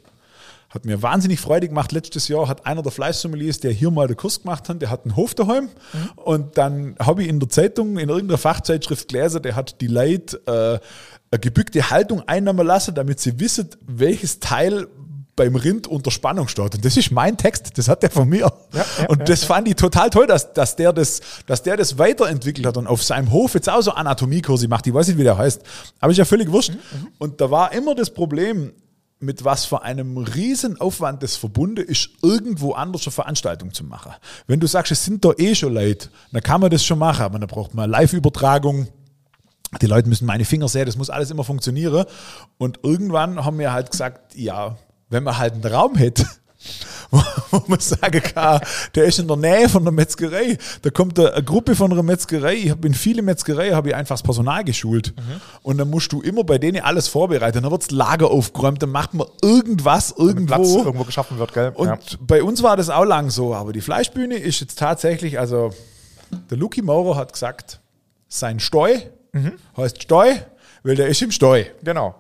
hat 0.72 0.86
mir 0.86 1.02
wahnsinnig 1.02 1.40
Freude 1.40 1.68
gemacht. 1.68 1.92
Letztes 1.92 2.30
Jahr 2.30 2.48
hat 2.48 2.66
einer 2.66 2.82
der 2.82 2.94
Fleischsommeliers, 2.94 3.60
der 3.60 3.72
hier 3.72 3.92
mal 3.92 4.08
den 4.08 4.16
Kurs 4.16 4.42
gemacht 4.42 4.70
hat, 4.70 4.82
der 4.82 4.90
hat 4.90 5.04
einen 5.04 5.18
Hof 5.18 5.36
daheim. 5.36 5.70
Und 6.16 6.58
dann 6.58 6.96
habe 6.98 7.24
ich 7.24 7.30
in 7.30 7.40
der 7.40 7.50
Zeitung, 7.50 7.98
in 7.98 8.08
irgendeiner 8.08 8.38
Fachzeitschrift 8.38 9.10
gelesen, 9.10 9.42
der 9.42 9.56
hat 9.56 9.82
die 9.82 9.88
Leute 9.88 10.42
äh, 10.48 10.80
eine 11.32 11.40
gebückte 11.40 11.90
Haltung 11.90 12.22
einnehmen 12.26 12.66
lassen, 12.66 12.96
damit 12.96 13.20
sie 13.20 13.40
wissen, 13.40 13.70
welches 13.86 14.40
Teil 14.40 14.88
beim 15.36 15.56
Rind 15.56 15.88
unter 15.88 16.12
Spannung 16.12 16.48
steht. 16.48 16.76
Und 16.76 16.86
das 16.86 16.96
ist 16.96 17.12
mein 17.12 17.36
Text, 17.38 17.78
das 17.78 17.88
hat 17.88 18.04
der 18.04 18.10
von 18.10 18.30
mir. 18.30 18.52
und 19.08 19.28
das 19.28 19.44
fand 19.44 19.68
ich 19.68 19.76
total 19.76 20.10
toll, 20.10 20.28
dass, 20.28 20.54
dass, 20.54 20.76
der 20.78 20.94
das, 20.94 21.20
dass 21.48 21.64
der 21.64 21.78
das 21.78 21.98
weiterentwickelt 21.98 22.66
hat 22.66 22.78
und 22.78 22.88
auf 22.88 23.04
seinem 23.04 23.32
Hof 23.32 23.54
jetzt 23.56 23.70
auch 23.70 23.82
so 23.82 23.92
Anatomiekurse 23.92 24.68
macht. 24.68 24.88
Ich 24.88 24.94
weiß 24.94 25.08
nicht, 25.08 25.18
wie 25.18 25.24
der 25.24 25.38
heißt. 25.38 25.64
Aber 26.00 26.12
ist 26.12 26.18
ja 26.18 26.26
völlig 26.26 26.52
wurscht. 26.52 26.74
Und 27.18 27.42
da 27.42 27.50
war 27.50 27.74
immer 27.74 27.96
das 27.96 28.10
Problem, 28.10 28.72
mit 29.22 29.46
was 29.46 29.66
für 29.66 29.84
einem 29.84 30.18
riesen 30.18 30.80
Aufwand 30.82 31.22
das 31.24 31.36
verbunden 31.36 31.86
ist, 31.86 32.10
irgendwo 32.22 32.74
anders 32.74 33.06
eine 33.06 33.12
Veranstaltung 33.12 33.74
zu 33.74 33.84
machen. 33.84 34.14
Wenn 34.48 34.60
du 34.60 34.68
sagst, 34.68 34.92
es 34.92 35.06
sind 35.06 35.24
da 35.24 35.32
eh 35.38 35.56
schon 35.56 35.74
Leute, 35.74 36.10
dann 36.32 36.42
kann 36.42 36.62
man 36.62 36.70
das 36.70 36.84
schon 36.84 37.00
machen, 37.00 37.22
aber 37.24 37.40
dann 37.40 37.48
braucht 37.48 37.74
man 37.74 37.90
Live-Übertragung. 37.90 38.88
Die 39.82 39.86
Leute 39.86 40.10
müssen 40.10 40.26
meine 40.26 40.44
Finger 40.44 40.68
sehen, 40.68 40.86
das 40.86 40.98
muss 40.98 41.10
alles 41.10 41.32
immer 41.32 41.44
funktionieren. 41.44 42.06
Und 42.58 42.80
irgendwann 42.84 43.46
haben 43.46 43.60
wir 43.60 43.72
halt 43.72 43.92
gesagt, 43.92 44.36
ja, 44.36 44.78
wenn 45.10 45.24
man 45.24 45.38
halt 45.38 45.54
einen 45.54 45.66
Raum 45.66 45.96
hätte, 45.96 46.26
wo 47.52 47.64
man 47.68 47.80
sagen 47.80 48.22
kann, 48.22 48.62
der 48.96 49.06
ist 49.06 49.20
in 49.20 49.28
der 49.28 49.38
Nähe 49.38 49.68
von 49.70 49.84
der 49.84 49.92
Metzgerei. 49.92 50.58
Da 50.82 50.90
kommt 50.90 51.20
eine 51.20 51.44
Gruppe 51.44 51.76
von 51.76 51.92
einer 51.92 52.04
Metzgerei. 52.04 52.56
Ich 52.56 52.70
habe 52.70 52.88
in 52.88 52.94
viele 52.94 53.22
Metzgerei 53.22 53.72
habe 53.72 53.90
ich 53.90 53.96
einfach 53.96 54.14
das 54.14 54.24
Personal 54.24 54.64
geschult. 54.64 55.14
Und 55.64 55.78
dann 55.78 55.90
musst 55.90 56.12
du 56.14 56.22
immer 56.22 56.44
bei 56.44 56.58
denen 56.58 56.82
alles 56.82 57.08
vorbereiten. 57.08 57.62
Dann 57.64 57.72
wird 57.72 57.84
das 57.84 57.92
Lager 57.92 58.32
aufgeräumt, 58.32 58.82
dann 58.82 58.92
macht 58.92 59.14
man 59.14 59.28
irgendwas 59.42 60.14
irgendwo. 60.18 60.56
Platz 60.56 60.70
irgendwo 60.70 61.04
geschaffen 61.04 61.38
wird, 61.40 61.54
gell? 61.54 61.72
Und 61.76 61.88
ja. 61.88 61.98
bei 62.22 62.44
uns 62.44 62.64
war 62.64 62.78
das 62.78 62.90
auch 62.90 63.06
lang 63.06 63.30
so. 63.30 63.54
Aber 63.54 63.74
die 63.74 63.82
Fleischbühne 63.82 64.36
ist 64.36 64.62
jetzt 64.62 64.80
tatsächlich, 64.80 65.40
also 65.40 65.74
der 66.50 66.58
Luki 66.58 66.82
Maurer 66.82 67.18
hat 67.18 67.34
gesagt, 67.34 67.80
sein 68.28 68.60
Steu 68.60 69.00
heißt 69.78 70.04
Steu, 70.04 70.34
weil 70.84 70.96
der 70.96 71.08
ist 71.08 71.22
im 71.22 71.32
Steu. 71.32 71.64
Genau. 71.84 72.16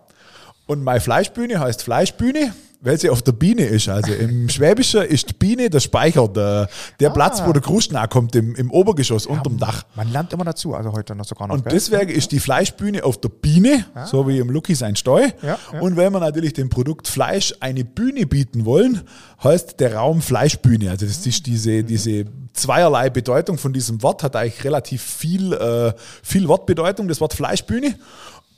Und 0.65 0.83
meine 0.83 1.01
Fleischbühne 1.01 1.59
heißt 1.59 1.83
Fleischbühne, 1.83 2.53
weil 2.81 2.99
sie 2.99 3.09
auf 3.09 3.21
der 3.21 3.31
Biene 3.31 3.63
ist. 3.63 3.87
Also 3.87 4.11
im 4.11 4.49
Schwäbischen 4.49 5.03
ist 5.03 5.29
die 5.29 5.33
Biene 5.33 5.69
der 5.69 5.79
Speicher, 5.79 6.27
der, 6.27 6.67
der 6.99 7.11
Platz, 7.11 7.41
wo 7.45 7.53
der 7.53 7.61
Krusten 7.61 7.95
ankommt, 7.95 8.35
im, 8.35 8.55
im 8.55 8.71
Obergeschoss, 8.71 9.25
unterm 9.25 9.57
Dach. 9.57 9.83
Man 9.95 10.11
lernt 10.11 10.33
immer 10.33 10.45
dazu, 10.45 10.73
also 10.73 10.91
heute 10.91 11.15
noch 11.15 11.25
sogar 11.25 11.47
noch. 11.47 11.55
Und 11.55 11.63
gell? 11.63 11.73
deswegen 11.73 12.09
ist 12.09 12.31
die 12.31 12.39
Fleischbühne 12.39 13.03
auf 13.03 13.19
der 13.19 13.29
Biene, 13.29 13.85
so 14.05 14.27
wie 14.27 14.39
im 14.39 14.49
Lucky 14.49 14.75
sein 14.75 14.95
Steu. 14.95 15.29
Ja, 15.41 15.57
ja. 15.71 15.79
Und 15.79 15.95
wenn 15.95 16.11
wir 16.11 16.19
natürlich 16.19 16.53
dem 16.53 16.69
Produkt 16.69 17.07
Fleisch 17.07 17.53
eine 17.59 17.85
Bühne 17.85 18.25
bieten 18.25 18.65
wollen, 18.65 19.01
heißt 19.43 19.79
der 19.79 19.95
Raum 19.95 20.21
Fleischbühne. 20.21 20.89
Also 20.89 21.05
das 21.05 21.25
ist 21.25 21.45
diese, 21.45 21.83
diese 21.83 22.25
zweierlei 22.53 23.09
Bedeutung 23.09 23.57
von 23.57 23.73
diesem 23.73 24.01
Wort, 24.03 24.23
hat 24.23 24.35
eigentlich 24.35 24.63
relativ 24.63 25.01
viel, 25.01 25.53
äh, 25.53 25.93
viel 26.23 26.47
Wortbedeutung, 26.47 27.07
das 27.07 27.21
Wort 27.21 27.33
Fleischbühne. 27.33 27.95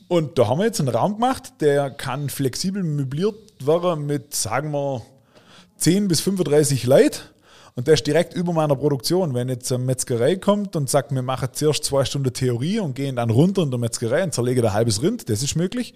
Und 0.08 0.38
da 0.38 0.48
haben 0.48 0.60
wir 0.60 0.66
jetzt 0.66 0.80
einen 0.80 0.90
Raum 0.90 1.16
gemacht, 1.16 1.54
der 1.62 1.90
kann 1.90 2.30
flexibel 2.30 2.84
möbliert 2.84 3.36
werden 3.66 4.06
mit, 4.06 4.36
sagen 4.36 4.72
wir, 4.72 5.02
10 5.78 6.08
bis 6.08 6.22
35 6.22 6.86
Leute. 6.86 7.20
Und 7.76 7.88
der 7.88 7.96
ist 7.96 8.06
direkt 8.06 8.36
über 8.36 8.54
meiner 8.54 8.76
Produktion. 8.76 9.34
Wenn 9.34 9.50
jetzt 9.50 9.72
eine 9.72 9.84
Metzgerei 9.84 10.36
kommt 10.36 10.76
und 10.76 10.90
sagt, 10.90 11.12
wir 11.12 11.24
machen 11.24 11.50
zuerst 11.54 11.84
zwei 11.86 12.06
Stunden 12.06 12.32
Theorie 12.32 12.80
und 12.80 12.96
gehen 12.96 13.16
dann 13.16 13.32
runter 13.32 13.64
in 13.64 13.72
der 13.72 13.80
Metzgerei 13.80 14.24
und 14.24 14.34
zerlegen 14.34 14.64
ein 14.66 14.74
halbes 14.74 15.02
Rind, 15.02 15.30
das 15.30 15.42
ist 15.42 15.56
möglich. 15.56 15.96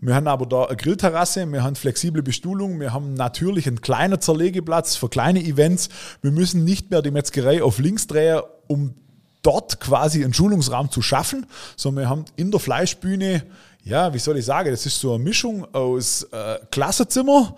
Wir 0.00 0.14
haben 0.14 0.28
aber 0.28 0.46
da 0.46 0.66
eine 0.66 0.76
Grillterrasse, 0.76 1.50
wir 1.50 1.64
haben 1.64 1.74
flexible 1.74 2.22
Bestuhlung, 2.22 2.78
wir 2.78 2.92
haben 2.92 3.14
natürlich 3.14 3.66
einen 3.66 3.80
kleinen 3.80 4.20
Zerlegeplatz 4.20 4.94
für 4.94 5.08
kleine 5.08 5.42
Events. 5.42 5.88
Wir 6.22 6.30
müssen 6.30 6.62
nicht 6.62 6.92
mehr 6.92 7.02
die 7.02 7.10
Metzgerei 7.10 7.64
auf 7.64 7.80
links 7.80 8.06
drehen, 8.06 8.42
um 8.68 8.94
dort 9.42 9.80
quasi 9.80 10.24
einen 10.24 10.34
Schulungsraum 10.34 10.90
zu 10.90 11.02
schaffen, 11.02 11.46
sondern 11.76 12.04
wir 12.04 12.08
haben 12.10 12.24
in 12.36 12.50
der 12.50 12.60
Fleischbühne, 12.60 13.44
ja, 13.84 14.12
wie 14.12 14.18
soll 14.18 14.36
ich 14.38 14.44
sagen, 14.44 14.70
das 14.70 14.86
ist 14.86 15.00
so 15.00 15.14
eine 15.14 15.22
Mischung 15.22 15.66
aus 15.74 16.24
äh, 16.24 16.58
Klassenzimmer, 16.70 17.56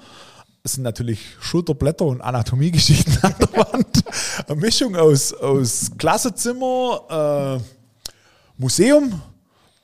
das 0.63 0.73
sind 0.73 0.83
natürlich 0.83 1.21
Schulterblätter 1.41 2.05
und 2.05 2.21
Anatomiegeschichten 2.21 3.19
an 3.23 3.35
der 3.41 3.53
Wand, 3.53 4.05
eine 4.47 4.61
Mischung 4.61 4.95
aus, 4.95 5.33
aus 5.33 5.91
Klassenzimmer, 5.97 7.59
äh, 7.59 8.11
Museum, 8.59 9.23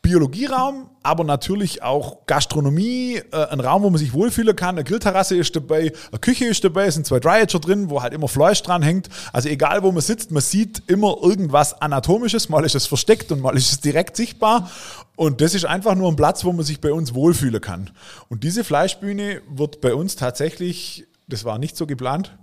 Biologieraum, 0.07 0.89
aber 1.03 1.25
natürlich 1.25 1.83
auch 1.83 2.27
Gastronomie, 2.27 3.21
äh, 3.33 3.47
ein 3.49 3.59
Raum, 3.59 3.83
wo 3.83 3.91
man 3.91 3.99
sich 3.99 4.13
wohlfühlen 4.13 4.55
kann. 4.55 4.77
Eine 4.77 4.85
Grillterrasse 4.85 5.37
ist 5.37 5.57
dabei, 5.57 5.93
eine 6.13 6.21
Küche 6.21 6.45
ist 6.45 6.63
dabei, 6.63 6.87
es 6.87 6.95
sind 6.95 7.05
zwei 7.07 7.19
Dryager 7.19 7.59
drin, 7.59 7.91
wo 7.91 8.01
halt 8.01 8.13
immer 8.13 8.29
Fleisch 8.29 8.63
dran 8.63 8.83
hängt. 8.83 9.09
Also 9.33 9.49
egal, 9.49 9.83
wo 9.83 9.91
man 9.91 10.03
sitzt, 10.03 10.31
man 10.31 10.45
sieht 10.45 10.85
immer 10.87 11.17
irgendwas 11.21 11.83
Anatomisches. 11.83 12.49
Mal 12.49 12.65
ist 12.65 12.77
es 12.77 12.87
versteckt 12.87 13.33
und 13.33 13.41
mal 13.41 13.57
ist 13.57 13.73
es 13.73 13.81
direkt 13.81 14.17
sichtbar. 14.17 14.71
Und 15.17 15.41
das 15.41 15.55
ist 15.55 15.65
einfach 15.65 15.97
nur 15.97 16.09
ein 16.09 16.15
Platz, 16.15 16.45
wo 16.45 16.53
man 16.53 16.65
sich 16.65 16.81
bei 16.81 16.93
uns 16.93 17.13
wohlfühlen 17.13 17.61
kann. 17.61 17.91
Und 18.29 18.45
diese 18.45 18.63
Fleischbühne 18.63 19.43
wird 19.49 19.81
bei 19.81 19.93
uns 19.93 20.15
tatsächlich, 20.15 21.09
das 21.27 21.45
war 21.45 21.59
nicht 21.59 21.77
so 21.77 21.85
geplant, 21.85 22.39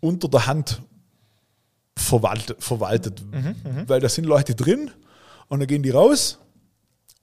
unter 0.00 0.28
der 0.28 0.46
Hand 0.46 0.82
verwaltet. 1.96 2.62
verwaltet. 2.62 3.24
Weil 3.86 4.00
da 4.00 4.10
sind 4.10 4.26
Leute 4.26 4.54
drin 4.54 4.90
und 5.48 5.60
dann 5.60 5.66
gehen 5.66 5.82
die 5.82 5.88
raus 5.88 6.38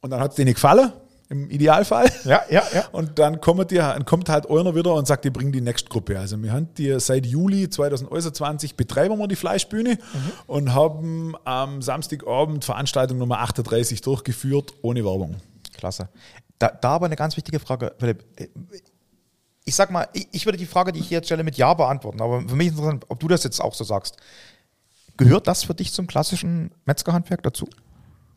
und 0.06 0.12
dann 0.12 0.20
hat 0.20 0.32
es 0.32 0.36
denen 0.36 0.54
gefallen, 0.54 0.94
im 1.30 1.50
Idealfall. 1.50 2.12
Ja, 2.26 2.44
ja, 2.52 2.62
ja. 2.72 2.86
Und 2.92 3.18
dann 3.18 3.42
kommt, 3.42 3.72
die, 3.72 3.78
dann 3.78 4.06
kommt 4.06 4.30
halt 4.30 4.48
einer 4.48 4.76
wieder 4.76 4.94
und 4.94 5.08
sagt, 5.08 5.26
die 5.26 5.32
bringen 5.32 5.52
die 5.52 5.62
nächste 5.62 5.90
Gruppe. 5.90 6.20
Also 6.20 6.42
wir 6.44 6.54
haben 6.54 6.70
die 6.76 7.00
seit 7.00 7.26
Juli 7.26 7.68
2021 7.68 8.76
betreiben 8.76 9.18
wir 9.18 9.28
die 9.28 9.36
Fleischbühne 9.36 9.98
und 10.46 10.76
haben 10.76 11.36
am 11.44 11.82
Samstagabend 11.82 12.64
Veranstaltung 12.64 13.18
Nummer 13.18 13.40
38 13.40 14.02
durchgeführt, 14.02 14.76
ohne 14.84 15.04
Werbung. 15.04 15.38
Klasse. 15.76 16.10
Da, 16.60 16.68
da 16.70 16.90
aber 16.90 17.08
eine 17.08 17.16
ganz 17.16 17.36
wichtige 17.36 17.60
Frage, 17.60 17.96
Philipp. 17.98 18.24
Ich 19.64 19.74
sag 19.74 19.90
mal, 19.90 20.08
ich, 20.14 20.28
ich 20.32 20.46
würde 20.46 20.60
die 20.60 20.68
Frage, 20.68 20.92
die 20.92 21.00
ich 21.00 21.08
hier 21.08 21.18
jetzt 21.18 21.26
stelle, 21.26 21.44
mit 21.44 21.58
Ja 21.58 21.74
beantworten. 21.74 22.22
Aber 22.22 22.42
für 22.48 22.56
mich 22.56 22.68
ist 22.68 22.74
interessant, 22.74 23.06
ob 23.10 23.20
du 23.20 23.28
das 23.28 23.44
jetzt 23.44 23.60
auch 23.60 23.74
so 23.74 23.84
sagst. 23.84 24.18
Gehört 25.18 25.48
das 25.48 25.64
für 25.64 25.74
dich 25.74 25.92
zum 25.92 26.06
klassischen 26.06 26.70
Metzgerhandwerk 26.86 27.42
dazu? 27.42 27.68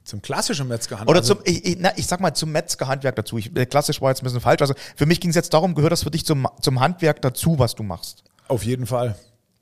Zum 0.08 0.22
klassischen 0.22 0.68
Metzgerhandwerk. 0.68 1.10
Oder 1.10 1.20
Also 1.20 1.34
zum, 1.34 1.44
ich, 1.44 1.64
ich, 1.66 1.76
na, 1.78 1.92
ich 1.96 2.06
sag 2.06 2.20
mal, 2.20 2.32
zum 2.32 2.50
Metzgerhandwerk 2.50 3.14
dazu. 3.14 3.36
Ich, 3.36 3.52
klassisch 3.68 4.00
war 4.00 4.08
jetzt 4.08 4.22
ein 4.22 4.24
bisschen 4.24 4.40
falsch. 4.40 4.62
Also 4.62 4.72
für 4.96 5.04
mich 5.04 5.20
ging 5.20 5.28
es 5.28 5.36
jetzt 5.36 5.52
darum, 5.52 5.74
gehört 5.74 5.92
das 5.92 6.02
für 6.02 6.10
dich 6.10 6.24
zum, 6.24 6.48
zum 6.62 6.80
Handwerk 6.80 7.20
dazu, 7.20 7.58
was 7.58 7.74
du 7.74 7.82
machst? 7.82 8.24
Auf 8.48 8.64
jeden 8.64 8.86
Fall. 8.86 9.16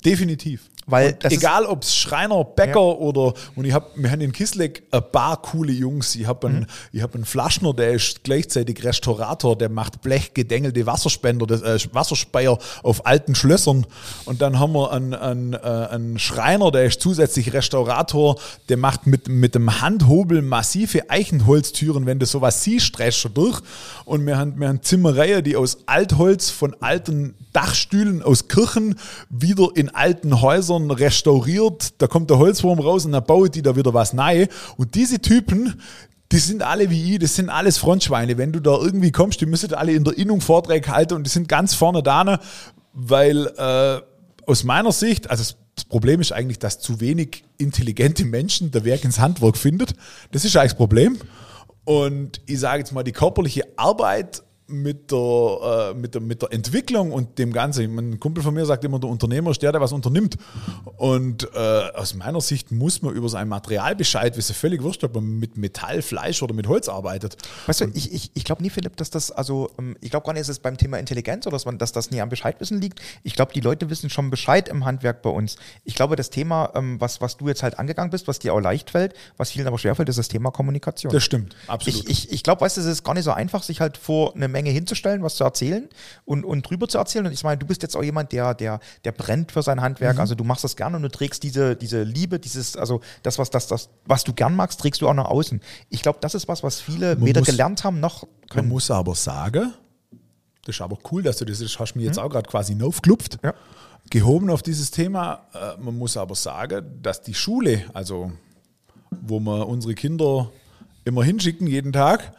Definitiv. 0.04 0.70
Weil 0.88 1.18
egal 1.24 1.66
ob 1.66 1.82
es 1.82 1.96
Schreiner, 1.96 2.44
Bäcker 2.44 2.74
Ja. 2.74 2.78
oder 2.78 3.34
und 3.56 3.64
ich 3.64 3.72
habe 3.72 3.86
wir 3.96 4.08
haben 4.10 4.20
in 4.20 4.30
Kisleck 4.30 4.84
ein 4.92 5.02
paar 5.10 5.42
coole 5.42 5.72
Jungs. 5.72 6.14
Ich 6.14 6.26
habe 6.26 6.46
einen, 6.46 6.60
Mhm. 6.60 6.66
ich 6.92 7.02
hab 7.02 7.14
einen 7.16 7.24
Flaschner, 7.24 7.74
der 7.74 7.92
ist 7.92 8.22
gleichzeitig 8.22 8.84
Restaurator, 8.84 9.58
der 9.58 9.68
macht 9.68 10.00
blechgedengelte 10.02 10.86
Wasserspender, 10.86 11.44
das, 11.46 11.62
äh, 11.62 11.78
Wasserspeier 11.92 12.56
auf 12.84 13.04
alten 13.04 13.34
Schlössern. 13.34 13.84
Und 14.26 14.40
dann 14.42 14.60
haben 14.60 14.74
wir 14.74 14.92
einen, 14.92 15.12
einen, 15.14 15.52
äh, 15.54 15.56
einen 15.58 16.18
Schreiner, 16.20 16.70
der 16.70 16.84
ist 16.84 17.00
zusätzlich 17.00 17.52
Restaurator, 17.52 18.36
der 18.68 18.76
macht 18.76 19.08
mit, 19.08 19.28
mit 19.28 19.56
dem 19.56 19.80
Handhobel 19.80 20.40
massive 20.40 21.10
Eichenholztüren, 21.10 22.06
wenn 22.06 22.20
du 22.20 22.26
sowas 22.26 22.62
siehst, 22.62 22.86
streichst 22.86 23.24
du 23.24 23.28
durch. 23.28 23.60
Und 24.04 24.24
wir 24.24 24.38
haben, 24.38 24.60
wir 24.60 24.68
haben 24.68 24.82
Zimmereien, 24.82 25.42
die 25.42 25.56
aus 25.56 25.78
Altholz 25.86 26.50
von 26.50 26.76
alten 26.80 27.34
Dachstühlen 27.52 28.22
aus 28.22 28.48
Kirchen 28.48 28.98
wieder 29.30 29.70
in 29.74 29.88
alten 29.92 30.42
Häusern 30.42 30.75
restauriert. 30.90 32.00
Da 32.00 32.06
kommt 32.06 32.30
der 32.30 32.38
Holzwurm 32.38 32.78
raus 32.78 33.04
und 33.04 33.12
dann 33.12 33.24
baut 33.24 33.54
die 33.54 33.62
da 33.62 33.76
wieder 33.76 33.94
was 33.94 34.12
neu. 34.12 34.46
Und 34.76 34.94
diese 34.94 35.20
Typen, 35.20 35.80
die 36.32 36.38
sind 36.38 36.62
alle 36.62 36.90
wie 36.90 37.14
ich, 37.14 37.18
das 37.18 37.36
sind 37.36 37.48
alles 37.48 37.78
Frontschweine. 37.78 38.38
Wenn 38.38 38.52
du 38.52 38.60
da 38.60 38.76
irgendwie 38.76 39.12
kommst, 39.12 39.40
die 39.40 39.46
müssen 39.46 39.74
alle 39.74 39.92
in 39.92 40.04
der 40.04 40.16
Innung 40.18 40.40
Vorträge 40.40 40.90
halten 40.90 41.14
und 41.14 41.24
die 41.24 41.30
sind 41.30 41.48
ganz 41.48 41.74
vorne 41.74 42.02
da, 42.02 42.40
weil 42.92 43.46
äh, 43.56 44.00
aus 44.46 44.64
meiner 44.64 44.92
Sicht, 44.92 45.30
also 45.30 45.54
das 45.74 45.84
Problem 45.84 46.20
ist 46.20 46.32
eigentlich, 46.32 46.58
dass 46.58 46.80
zu 46.80 47.00
wenig 47.00 47.44
intelligente 47.58 48.24
Menschen 48.24 48.70
der 48.70 48.84
Werk 48.84 49.04
ins 49.04 49.18
Handwerk 49.18 49.56
findet. 49.56 49.94
Das 50.32 50.44
ist 50.44 50.56
eigentlich 50.56 50.72
das 50.72 50.78
Problem. 50.78 51.18
Und 51.84 52.40
ich 52.46 52.58
sage 52.58 52.80
jetzt 52.80 52.92
mal, 52.92 53.04
die 53.04 53.12
körperliche 53.12 53.64
Arbeit 53.76 54.42
mit 54.68 55.12
der, 55.12 55.92
äh, 55.92 55.94
mit, 55.94 56.14
der, 56.14 56.20
mit 56.20 56.42
der 56.42 56.52
Entwicklung 56.52 57.12
und 57.12 57.38
dem 57.38 57.52
Ganzen. 57.52 57.98
Ein 57.98 58.18
Kumpel 58.18 58.42
von 58.42 58.52
mir 58.52 58.66
sagt 58.66 58.84
immer, 58.84 58.98
der 58.98 59.08
Unternehmer 59.08 59.50
ist 59.50 59.62
der, 59.62 59.72
der 59.72 59.80
was 59.80 59.92
unternimmt. 59.92 60.36
Und 60.96 61.48
äh, 61.54 61.58
aus 61.94 62.14
meiner 62.14 62.40
Sicht 62.40 62.72
muss 62.72 63.02
man 63.02 63.14
über 63.14 63.28
sein 63.28 63.48
Material 63.48 63.94
Bescheid 63.94 64.36
wissen. 64.36 64.54
Völlig 64.54 64.82
wurscht, 64.82 65.04
ob 65.04 65.14
man 65.14 65.38
mit 65.38 65.56
Metall, 65.56 66.02
Fleisch 66.02 66.42
oder 66.42 66.54
mit 66.54 66.66
Holz 66.66 66.88
arbeitet. 66.88 67.36
Weißt 67.66 67.82
du, 67.82 67.90
ich, 67.94 68.12
ich, 68.12 68.30
ich 68.34 68.44
glaube 68.44 68.62
nie, 68.62 68.70
Philipp, 68.70 68.96
dass 68.96 69.10
das, 69.10 69.30
also 69.30 69.70
ähm, 69.78 69.96
ich 70.00 70.10
glaube 70.10 70.26
gar 70.26 70.32
nicht, 70.32 70.42
dass 70.42 70.48
es 70.48 70.58
beim 70.58 70.76
Thema 70.76 70.98
Intelligenz 70.98 71.46
oder 71.46 71.54
dass, 71.54 71.64
man, 71.64 71.78
dass 71.78 71.92
das 71.92 72.10
nie 72.10 72.20
am 72.20 72.28
Bescheidwissen 72.28 72.80
liegt. 72.80 73.00
Ich 73.22 73.34
glaube, 73.34 73.52
die 73.52 73.60
Leute 73.60 73.88
wissen 73.88 74.10
schon 74.10 74.30
Bescheid 74.30 74.68
im 74.68 74.84
Handwerk 74.84 75.22
bei 75.22 75.30
uns. 75.30 75.56
Ich 75.84 75.94
glaube, 75.94 76.16
das 76.16 76.30
Thema, 76.30 76.72
ähm, 76.74 77.00
was, 77.00 77.20
was 77.20 77.36
du 77.36 77.46
jetzt 77.46 77.62
halt 77.62 77.78
angegangen 77.78 78.10
bist, 78.10 78.26
was 78.26 78.40
dir 78.40 78.52
auch 78.52 78.60
leicht 78.60 78.90
fällt, 78.90 79.14
was 79.36 79.52
vielen 79.52 79.68
aber 79.68 79.78
schwerfällt, 79.78 80.08
ist 80.08 80.18
das 80.18 80.28
Thema 80.28 80.50
Kommunikation. 80.50 81.12
Das 81.12 81.22
stimmt, 81.22 81.54
absolut. 81.68 82.00
Ich, 82.00 82.10
ich, 82.10 82.32
ich 82.32 82.42
glaube, 82.42 82.62
weißt 82.62 82.78
du, 82.78 82.80
es 82.80 82.86
ist 82.86 83.04
gar 83.04 83.14
nicht 83.14 83.24
so 83.24 83.32
einfach, 83.32 83.62
sich 83.62 83.80
halt 83.80 83.96
vor 83.96 84.34
eine 84.34 84.55
Menge 84.56 84.70
hinzustellen, 84.70 85.22
was 85.22 85.36
zu 85.36 85.44
erzählen 85.44 85.88
und, 86.24 86.44
und 86.44 86.62
drüber 86.68 86.88
zu 86.88 86.96
erzählen. 86.98 87.26
Und 87.26 87.32
ich 87.32 87.44
meine, 87.44 87.58
du 87.58 87.66
bist 87.66 87.82
jetzt 87.82 87.94
auch 87.96 88.02
jemand, 88.02 88.32
der, 88.32 88.54
der, 88.54 88.80
der 89.04 89.12
brennt 89.12 89.52
für 89.52 89.62
sein 89.62 89.80
Handwerk. 89.82 90.18
Also 90.18 90.34
du 90.34 90.44
machst 90.44 90.64
das 90.64 90.76
gerne 90.76 90.96
und 90.96 91.02
du 91.02 91.10
trägst 91.10 91.42
diese, 91.42 91.76
diese 91.76 92.02
Liebe, 92.02 92.38
dieses, 92.38 92.74
also 92.76 93.00
das, 93.22 93.38
was, 93.38 93.50
das, 93.50 93.66
das, 93.66 93.88
was 94.06 94.24
du 94.24 94.32
gern 94.32 94.56
magst, 94.56 94.80
trägst 94.80 95.00
du 95.02 95.08
auch 95.08 95.14
nach 95.14 95.26
außen. 95.26 95.60
Ich 95.90 96.00
glaube, 96.02 96.18
das 96.22 96.34
ist 96.34 96.48
was, 96.48 96.62
was 96.62 96.80
viele 96.80 97.20
weder 97.22 97.40
muss- 97.42 97.48
gelernt 97.48 97.84
haben 97.84 98.00
noch 98.00 98.22
Man 98.22 98.30
können. 98.48 98.68
muss 98.68 98.90
aber 98.90 99.14
sagen, 99.14 99.74
das 100.64 100.74
ist 100.76 100.80
aber 100.80 100.98
cool, 101.12 101.22
dass 101.22 101.36
du 101.36 101.44
das, 101.44 101.58
das 101.60 101.78
hast 101.78 101.94
mir 101.94 102.04
jetzt 102.04 102.18
auch 102.18 102.30
gerade 102.30 102.48
quasi 102.48 102.76
aufgelupft, 102.82 103.38
Ja. 103.44 103.52
gehoben 104.10 104.50
auf 104.50 104.62
dieses 104.62 104.90
Thema. 104.90 105.46
Äh, 105.54 105.80
Man 105.80 105.96
muss 105.98 106.16
aber 106.16 106.34
sagen, 106.34 106.84
dass 107.02 107.20
die 107.22 107.34
Schule, 107.34 107.84
also 107.92 108.32
wo 109.10 109.38
wir 109.40 109.68
unsere 109.68 109.94
Kinder 109.94 110.50
immer 111.04 111.22
hinschicken 111.22 111.66
jeden 111.68 111.92
Tag, 111.92 112.32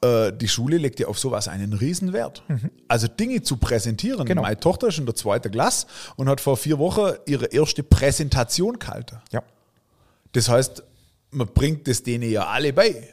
äh, 0.00 0.32
die 0.32 0.48
Schule 0.48 0.78
legt 0.78 1.00
ja 1.00 1.08
auf 1.08 1.18
sowas 1.18 1.48
einen 1.48 1.72
Riesenwert. 1.72 2.42
Also 2.86 3.08
Dinge 3.08 3.42
zu 3.42 3.56
präsentieren. 3.56 4.24
Genau. 4.26 4.42
Meine 4.42 4.58
Tochter 4.58 4.88
ist 4.88 4.98
in 4.98 5.06
der 5.06 5.14
zweiten 5.14 5.50
Klasse 5.50 5.86
und 6.16 6.28
hat 6.28 6.40
vor 6.40 6.56
vier 6.56 6.78
Wochen 6.78 7.16
ihre 7.26 7.46
erste 7.46 7.82
Präsentation 7.82 8.78
gehalten. 8.78 9.18
Ja. 9.32 9.42
Das 10.32 10.48
heißt, 10.48 10.82
man 11.30 11.48
bringt 11.48 11.88
das 11.88 12.02
denen 12.02 12.30
ja 12.30 12.46
alle 12.46 12.72
bei. 12.72 13.08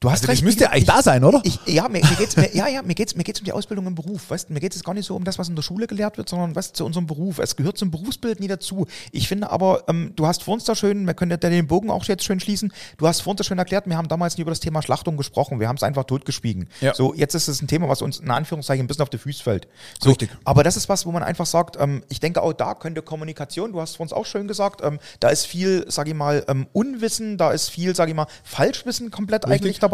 Du 0.00 0.08
hast 0.08 0.18
Also 0.20 0.26
das 0.28 0.36
recht. 0.36 0.44
müsste 0.44 0.64
ich- 0.64 0.70
eigentlich 0.70 0.84
da 0.84 1.02
sein, 1.02 1.24
oder? 1.24 1.40
Ich, 1.42 1.58
ja, 1.66 1.88
mir, 1.88 2.00
mir 2.04 2.14
geht's, 2.16 2.36
mir, 2.36 2.54
ja, 2.54 2.68
ja, 2.68 2.82
mir 2.82 2.94
geht's, 2.94 3.16
mir 3.16 3.24
geht's 3.24 3.40
um 3.40 3.44
die 3.44 3.50
Ausbildung 3.52 3.84
im 3.88 3.96
Beruf. 3.96 4.30
Weißt, 4.30 4.48
mir 4.48 4.60
geht 4.60 4.76
es 4.76 4.84
gar 4.84 4.94
nicht 4.94 5.06
so 5.06 5.16
um 5.16 5.24
das, 5.24 5.40
was 5.40 5.48
in 5.48 5.56
der 5.56 5.62
Schule 5.64 5.88
gelehrt 5.88 6.18
wird, 6.18 6.28
sondern 6.28 6.54
was 6.54 6.72
zu 6.72 6.84
unserem 6.86 7.08
Beruf. 7.08 7.40
Es 7.40 7.56
gehört 7.56 7.76
zum 7.78 7.90
Berufsbild 7.90 8.38
nie 8.38 8.46
dazu. 8.46 8.86
Ich 9.10 9.26
finde 9.26 9.50
aber, 9.50 9.82
ähm, 9.88 10.12
du 10.14 10.24
hast 10.28 10.44
vor 10.44 10.54
uns 10.54 10.62
da 10.62 10.76
schön, 10.76 11.04
wir 11.04 11.14
können 11.14 11.32
ja 11.32 11.36
den 11.36 11.66
Bogen 11.66 11.90
auch 11.90 12.04
jetzt 12.04 12.22
schön 12.22 12.38
schließen. 12.38 12.72
Du 12.96 13.08
hast 13.08 13.22
vor 13.22 13.32
uns 13.32 13.38
da 13.38 13.44
schön 13.44 13.58
erklärt, 13.58 13.88
wir 13.88 13.96
haben 13.96 14.06
damals 14.06 14.36
nie 14.38 14.42
über 14.42 14.52
das 14.52 14.60
Thema 14.60 14.82
Schlachtung 14.82 15.16
gesprochen. 15.16 15.58
Wir 15.58 15.66
haben 15.66 15.74
es 15.74 15.82
einfach 15.82 16.04
totgeschwiegen. 16.04 16.68
Ja. 16.80 16.94
So, 16.94 17.12
jetzt 17.14 17.34
ist 17.34 17.48
es 17.48 17.60
ein 17.60 17.66
Thema, 17.66 17.88
was 17.88 18.00
uns 18.00 18.20
in 18.20 18.30
Anführungszeichen 18.30 18.84
ein 18.84 18.86
bisschen 18.86 19.02
auf 19.02 19.10
die 19.10 19.18
Füße 19.18 19.42
fällt. 19.42 19.66
So, 20.00 20.10
Richtig. 20.10 20.30
Aber 20.44 20.62
das 20.62 20.76
ist 20.76 20.88
was, 20.88 21.06
wo 21.06 21.10
man 21.10 21.24
einfach 21.24 21.46
sagt, 21.46 21.76
ähm, 21.80 22.04
ich 22.08 22.20
denke 22.20 22.40
auch 22.42 22.52
da 22.52 22.74
könnte 22.74 23.02
Kommunikation, 23.02 23.72
du 23.72 23.80
hast 23.80 23.96
vor 23.96 24.04
uns 24.04 24.12
auch 24.12 24.26
schön 24.26 24.46
gesagt, 24.46 24.80
ähm, 24.84 25.00
da 25.18 25.28
ist 25.30 25.44
viel, 25.46 25.86
sag 25.88 26.06
ich 26.06 26.14
mal, 26.14 26.44
ähm, 26.46 26.68
Unwissen, 26.72 27.36
da 27.36 27.50
ist 27.50 27.68
viel, 27.68 27.96
sag 27.96 28.08
ich 28.08 28.14
mal, 28.14 28.28
Falschwissen 28.44 29.10
komplett 29.10 29.44
eigentlich 29.44 29.80
dabei. 29.80 29.87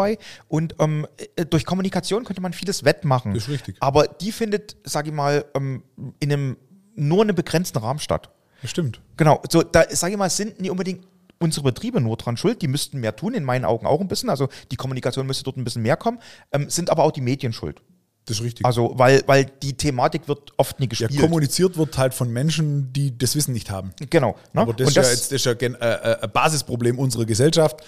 Und 0.49 0.74
ähm, 0.78 1.07
äh, 1.36 1.45
durch 1.47 1.64
Kommunikation 1.64 2.24
könnte 2.24 2.42
man 2.42 2.53
vieles 2.53 2.84
wettmachen. 2.84 3.34
Das 3.34 3.45
ist 3.45 3.49
richtig. 3.49 3.76
Aber 3.80 4.07
die 4.07 4.32
findet, 4.32 4.76
sag 4.84 5.07
ich 5.07 5.12
mal, 5.12 5.45
ähm, 5.55 5.82
in 6.20 6.32
einem 6.32 6.57
nur 6.97 7.22
einem 7.22 7.34
begrenzten 7.34 7.78
Rahmen 7.78 7.99
statt. 7.99 8.30
Das 8.62 8.70
stimmt. 8.70 9.01
Genau, 9.16 9.42
so 9.51 9.62
da 9.62 9.84
sage 9.90 10.12
ich 10.12 10.18
mal, 10.18 10.30
sind 10.30 10.61
nicht 10.61 10.70
unbedingt 10.70 11.07
unsere 11.40 11.64
Betriebe 11.64 12.01
nur 12.01 12.16
dran 12.16 12.36
schuld, 12.36 12.62
die 12.62 12.68
müssten 12.68 13.01
mehr 13.01 13.14
tun, 13.16 13.34
in 13.34 13.45
meinen 13.45 13.64
Augen 13.64 13.86
auch 13.86 14.01
ein 14.01 14.09
bisschen, 14.09 14.30
also 14.30 14.49
die 14.70 14.76
Kommunikation 14.76 15.26
müsste 15.26 15.45
dort 15.45 15.57
ein 15.57 15.64
bisschen 15.64 15.82
mehr 15.82 15.97
kommen, 15.97 16.18
ähm, 16.53 16.70
sind 16.70 16.88
aber 16.90 17.03
auch 17.03 17.11
die 17.12 17.20
Medien 17.20 17.53
schuld. 17.53 17.82
Das 18.26 18.38
ist 18.38 18.42
richtig. 18.42 18.64
Also, 18.64 18.92
weil, 18.97 19.22
weil 19.26 19.45
die 19.45 19.74
Thematik 19.76 20.28
wird 20.28 20.53
oft 20.57 20.80
nie 20.80 20.86
ja, 20.86 20.88
gespielt. 20.90 21.20
kommuniziert 21.20 21.76
wird 21.76 21.99
halt 21.99 22.14
von 22.14 22.32
Menschen, 22.32 22.90
die 22.92 23.18
das 23.18 23.34
Wissen 23.36 23.53
nicht 23.53 23.70
haben. 23.70 23.92
genau. 24.09 24.36
Ne? 24.55 24.62
Aber 24.62 24.72
das 24.72 24.86
Und 24.86 24.90
ist 24.92 24.97
ja 24.97 25.03
jetzt 25.03 25.24
das 25.26 25.32
ist 25.32 25.45
ja 25.45 25.53
gen- 25.53 25.74
äh, 25.74 25.95
äh, 25.95 26.22
ein 26.22 26.30
Basisproblem 26.32 26.99
unserer 26.99 27.26
Gesellschaft, 27.26 27.84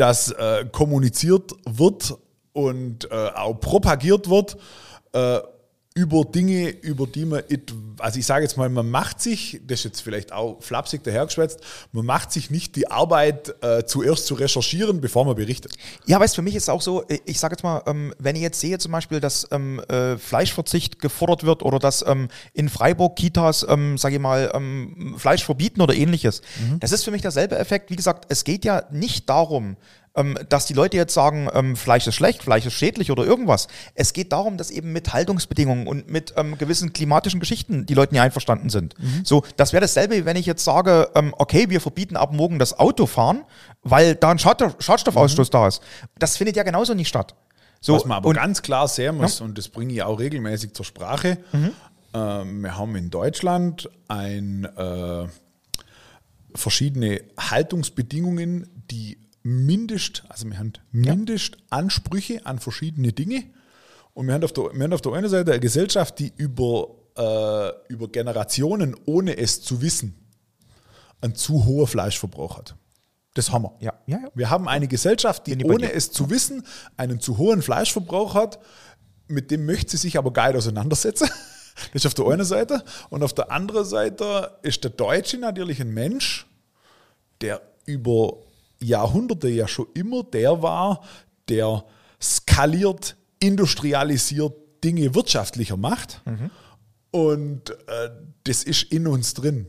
dass 0.00 0.30
äh, 0.30 0.64
kommuniziert 0.72 1.52
wird 1.68 2.16
und 2.54 3.10
äh, 3.10 3.14
auch 3.14 3.60
propagiert 3.60 4.30
wird. 4.30 4.56
Äh, 5.12 5.40
über 6.00 6.24
Dinge, 6.24 6.70
über 6.70 7.06
die 7.06 7.26
man, 7.26 7.42
it, 7.50 7.74
also 7.98 8.18
ich 8.18 8.24
sage 8.24 8.42
jetzt 8.42 8.56
mal, 8.56 8.70
man 8.70 8.90
macht 8.90 9.20
sich, 9.20 9.60
das 9.66 9.80
ist 9.80 9.84
jetzt 9.84 10.00
vielleicht 10.00 10.32
auch 10.32 10.56
flapsig 10.62 11.04
dahergeschwätzt, 11.04 11.60
man 11.92 12.06
macht 12.06 12.32
sich 12.32 12.50
nicht 12.50 12.74
die 12.76 12.90
Arbeit, 12.90 13.54
äh, 13.62 13.84
zuerst 13.84 14.24
zu 14.24 14.32
recherchieren, 14.32 15.02
bevor 15.02 15.26
man 15.26 15.36
berichtet. 15.36 15.74
Ja, 16.06 16.18
weißt 16.18 16.34
für 16.34 16.40
mich 16.40 16.56
ist 16.56 16.62
es 16.64 16.68
auch 16.70 16.80
so, 16.80 17.06
äh, 17.08 17.18
ich 17.26 17.38
sage 17.38 17.52
jetzt 17.52 17.62
mal, 17.64 17.82
ähm, 17.86 18.14
wenn 18.18 18.34
ich 18.34 18.40
jetzt 18.40 18.60
sehe 18.60 18.78
zum 18.78 18.92
Beispiel, 18.92 19.20
dass 19.20 19.46
ähm, 19.50 19.80
äh, 19.88 20.16
Fleischverzicht 20.16 21.00
gefordert 21.00 21.44
wird 21.44 21.62
oder 21.62 21.78
dass 21.78 22.02
ähm, 22.06 22.28
in 22.54 22.70
Freiburg 22.70 23.16
Kitas, 23.16 23.66
ähm, 23.68 23.98
sage 23.98 24.14
ich 24.14 24.20
mal, 24.22 24.50
ähm, 24.54 25.16
Fleisch 25.18 25.44
verbieten 25.44 25.82
oder 25.82 25.94
ähnliches, 25.94 26.40
das 26.78 26.92
ist 26.92 27.04
für 27.04 27.10
mich 27.10 27.20
derselbe 27.20 27.58
Effekt. 27.58 27.90
Wie 27.90 27.96
gesagt, 27.96 28.24
es 28.30 28.44
geht 28.44 28.64
ja 28.64 28.84
nicht 28.90 29.28
darum, 29.28 29.76
dass 30.48 30.66
die 30.66 30.74
Leute 30.74 30.96
jetzt 30.96 31.14
sagen, 31.14 31.48
ähm, 31.54 31.76
Fleisch 31.76 32.06
ist 32.06 32.16
schlecht, 32.16 32.42
Fleisch 32.42 32.66
ist 32.66 32.72
schädlich 32.74 33.10
oder 33.12 33.24
irgendwas. 33.24 33.68
Es 33.94 34.12
geht 34.12 34.32
darum, 34.32 34.56
dass 34.56 34.70
eben 34.70 34.92
mit 34.92 35.12
Haltungsbedingungen 35.12 35.86
und 35.86 36.10
mit 36.10 36.34
ähm, 36.36 36.58
gewissen 36.58 36.92
klimatischen 36.92 37.38
Geschichten 37.38 37.86
die 37.86 37.94
Leute 37.94 38.14
nicht 38.14 38.20
einverstanden 38.20 38.70
sind. 38.70 38.94
So, 39.22 39.44
das 39.56 39.72
wäre 39.72 39.80
dasselbe, 39.82 40.24
wenn 40.24 40.36
ich 40.36 40.46
jetzt 40.46 40.64
sage, 40.64 41.10
ähm, 41.14 41.32
okay, 41.38 41.70
wir 41.70 41.80
verbieten 41.80 42.16
ab 42.16 42.32
morgen 42.32 42.58
das 42.58 42.78
Autofahren, 42.78 43.44
weil 43.82 44.16
da 44.16 44.30
ein 44.30 44.38
Schad 44.40 44.60
Schadstoffausstoß 44.82 45.50
da 45.50 45.68
ist. 45.68 45.80
Das 46.18 46.36
findet 46.36 46.56
ja 46.56 46.64
genauso 46.64 46.94
nicht 46.94 47.08
statt. 47.08 47.36
So, 47.80 47.94
Was 47.94 48.04
man 48.04 48.18
aber 48.18 48.28
und, 48.28 48.34
ganz 48.34 48.62
klar 48.62 48.88
sehen 48.88 49.16
muss, 49.16 49.40
und 49.40 49.56
das 49.56 49.68
bringe 49.68 49.92
ich 49.92 50.02
auch 50.02 50.18
regelmäßig 50.18 50.74
zur 50.74 50.84
Sprache, 50.84 51.38
Mhm. 51.52 51.70
ähm, 52.14 52.60
wir 52.62 52.76
haben 52.76 52.94
in 52.96 53.10
Deutschland 53.10 53.88
ein, 54.08 54.64
äh, 54.76 55.26
verschiedene 56.54 57.22
Haltungsbedingungen, 57.38 58.68
die 58.90 59.18
Mindest, 59.42 60.24
also 60.28 60.46
wir 60.48 60.58
haben 60.58 60.72
Mindestansprüche 60.92 62.44
an 62.44 62.58
verschiedene 62.58 63.12
Dinge. 63.12 63.44
Und 64.12 64.26
wir 64.26 64.34
haben 64.34 64.44
auf 64.44 64.52
der, 64.52 64.64
wir 64.74 64.82
haben 64.82 64.92
auf 64.92 65.00
der 65.00 65.12
einen 65.12 65.28
Seite 65.28 65.52
eine 65.52 65.60
Gesellschaft, 65.60 66.18
die 66.18 66.32
über, 66.36 66.88
äh, 67.16 67.92
über 67.92 68.08
Generationen, 68.08 68.96
ohne 69.06 69.38
es 69.38 69.62
zu 69.62 69.80
wissen, 69.80 70.14
einen 71.20 71.34
zu 71.34 71.64
hohen 71.64 71.86
Fleischverbrauch 71.86 72.58
hat. 72.58 72.74
Das 73.34 73.52
haben 73.52 73.64
wir. 73.64 73.76
Ja, 73.80 73.94
ja, 74.06 74.18
ja. 74.22 74.28
Wir 74.34 74.50
haben 74.50 74.68
eine 74.68 74.88
Gesellschaft, 74.88 75.46
die 75.46 75.64
ohne 75.64 75.92
es 75.92 76.10
zu 76.10 76.30
wissen 76.30 76.66
einen 76.96 77.20
zu 77.20 77.38
hohen 77.38 77.62
Fleischverbrauch 77.62 78.34
hat, 78.34 78.58
mit 79.28 79.50
dem 79.50 79.64
möchte 79.64 79.92
sie 79.92 79.98
sich 79.98 80.18
aber 80.18 80.32
geil 80.32 80.56
auseinandersetzen. 80.56 81.28
Das 81.92 82.02
ist 82.02 82.06
auf 82.06 82.14
der 82.14 82.26
einen 82.26 82.44
Seite. 82.44 82.84
Und 83.08 83.22
auf 83.22 83.32
der 83.32 83.50
anderen 83.50 83.86
Seite 83.86 84.58
ist 84.60 84.84
der 84.84 84.90
Deutsche 84.90 85.38
natürlich 85.38 85.80
ein 85.80 85.94
Mensch, 85.94 86.46
der 87.40 87.62
über 87.86 88.34
Jahrhunderte 88.82 89.48
ja 89.48 89.68
schon 89.68 89.86
immer 89.94 90.22
der 90.22 90.62
war, 90.62 91.02
der 91.48 91.84
skaliert, 92.20 93.16
industrialisiert 93.38 94.54
Dinge 94.82 95.14
wirtschaftlicher 95.14 95.76
macht. 95.76 96.22
Mhm. 96.24 96.50
Und 97.10 97.70
äh, 97.70 98.10
das 98.44 98.62
ist 98.62 98.84
in 98.84 99.06
uns 99.06 99.34
drin. 99.34 99.66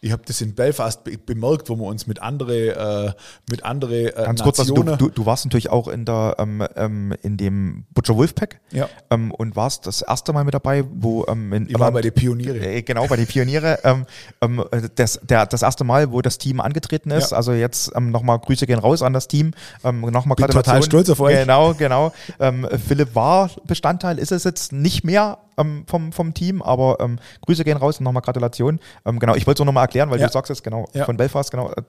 Ich 0.00 0.12
habe 0.12 0.22
das 0.24 0.40
in 0.40 0.54
Belfast 0.54 1.02
be 1.02 1.18
bemerkt, 1.18 1.68
wo 1.68 1.76
wir 1.76 1.86
uns 1.86 2.06
mit 2.06 2.22
andere, 2.22 3.14
äh, 3.16 3.50
mit 3.50 3.64
andere 3.64 4.16
äh, 4.16 4.24
Ganz 4.24 4.42
kurz, 4.42 4.60
also 4.60 4.74
Nationen 4.74 4.96
du, 4.96 5.08
du, 5.08 5.12
du 5.12 5.26
warst 5.26 5.44
natürlich 5.44 5.70
auch 5.70 5.88
in 5.88 6.04
der 6.04 6.36
ähm, 6.38 6.64
ähm, 6.76 7.14
in 7.22 7.36
dem 7.36 7.84
Butcher 7.94 8.16
Wolfpack 8.16 8.60
Ja. 8.70 8.88
ähm, 9.10 9.32
und 9.32 9.56
warst 9.56 9.88
das 9.88 10.02
erste 10.02 10.32
Mal 10.32 10.44
mit 10.44 10.54
dabei, 10.54 10.84
wo 10.88 11.26
ähm, 11.26 11.52
in 11.52 11.68
Ich 11.68 11.78
war 11.78 11.90
bei 11.90 12.00
den 12.00 12.12
Pioniere. 12.12 12.58
Äh, 12.58 12.82
genau, 12.82 13.08
bei 13.08 13.16
den 13.16 13.26
Pioniere. 13.26 13.80
ähm, 13.84 14.06
ähm, 14.40 14.64
das, 14.94 15.18
der, 15.24 15.46
das 15.46 15.62
erste 15.62 15.82
Mal, 15.82 16.12
wo 16.12 16.22
das 16.22 16.38
Team 16.38 16.60
angetreten 16.60 17.10
ist. 17.10 17.32
Ja. 17.32 17.36
Also 17.36 17.52
jetzt 17.52 17.90
ähm, 17.96 18.12
nochmal 18.12 18.38
Grüße 18.38 18.68
gehen 18.68 18.78
raus 18.78 19.02
an 19.02 19.12
das 19.12 19.26
Team. 19.26 19.52
Ähm, 19.82 20.02
nochmal 20.02 20.36
Bin 20.36 20.46
total 20.46 20.82
stolz 20.84 21.10
auf 21.10 21.18
euch. 21.18 21.40
Genau, 21.40 21.74
genau. 21.74 22.12
Ähm, 22.38 22.68
Philipp 22.86 23.16
war 23.16 23.50
Bestandteil, 23.66 24.18
ist 24.18 24.30
es 24.30 24.44
jetzt 24.44 24.72
nicht 24.72 25.02
mehr 25.02 25.38
ähm, 25.58 25.84
vom, 25.86 26.12
vom 26.12 26.32
Team, 26.34 26.62
aber 26.62 26.98
ähm, 27.00 27.18
Grüße 27.44 27.64
gehen 27.64 27.76
raus 27.76 27.98
und 27.98 28.04
nochmal 28.04 28.22
Gratulation. 28.22 28.80
Ähm, 29.04 29.18
genau, 29.18 29.34
ich 29.34 29.46
wollte 29.46 29.58
es 29.58 29.60
nur 29.60 29.66
nochmal 29.66 29.84
erklären, 29.84 30.10
weil 30.10 30.20
Ja. 30.20 30.26
du 30.28 30.32
sagst 30.32 30.50
es 30.50 30.62
genau, 30.62 30.88
Ja. 30.94 31.04
von 31.04 31.16
Belfast, 31.16 31.50
genau. 31.50 31.70
Äh, 31.70 31.82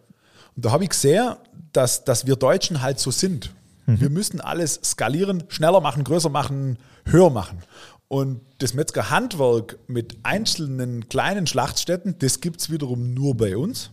Und 0.56 0.66
da 0.66 0.72
habe 0.72 0.84
ich 0.84 0.90
gesehen, 0.90 1.36
dass, 1.72 2.04
dass 2.04 2.26
wir 2.28 2.36
Deutschen 2.36 2.82
halt 2.82 3.00
so 3.00 3.12
sind. 3.12 3.54
Wir 3.86 4.10
müssen 4.12 4.40
alles 4.42 4.80
skalieren, 4.84 5.44
schneller 5.48 5.82
machen, 5.82 6.04
größer 6.04 6.30
machen, 6.30 6.78
höher 7.06 7.30
machen. 7.32 7.60
Und 8.08 8.42
das 8.60 8.74
Metzgerhandwerk 8.76 9.78
mit 9.88 10.18
einzelnen 10.24 11.10
kleinen 11.10 11.48
Schlachtstätten, 11.48 12.16
das 12.20 12.40
gibt 12.42 12.62
es 12.62 12.70
wiederum 12.70 13.14
nur 13.16 13.36
bei 13.38 13.56
uns. 13.58 13.90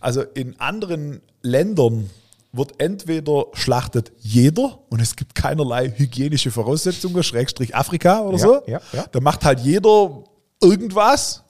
Also 0.00 0.22
in 0.22 0.58
anderen 0.60 1.20
Ländern 1.42 2.08
wird 2.52 2.78
entweder 2.80 3.46
schlachtet 3.54 4.12
jeder 4.20 4.78
und 4.90 5.00
es 5.00 5.16
gibt 5.16 5.34
keinerlei 5.34 5.90
hygienische 5.96 6.50
Voraussetzungen, 6.50 7.22
Schrägstrich 7.22 7.74
Afrika 7.74 8.20
oder 8.20 8.36
Ja, 8.38 8.42
so. 8.44 8.62
ja, 8.66 8.80
ja. 8.92 9.04
Da 9.10 9.20
macht 9.20 9.44
halt 9.44 9.60
jeder 9.60 10.22
irgendwas. 10.60 11.42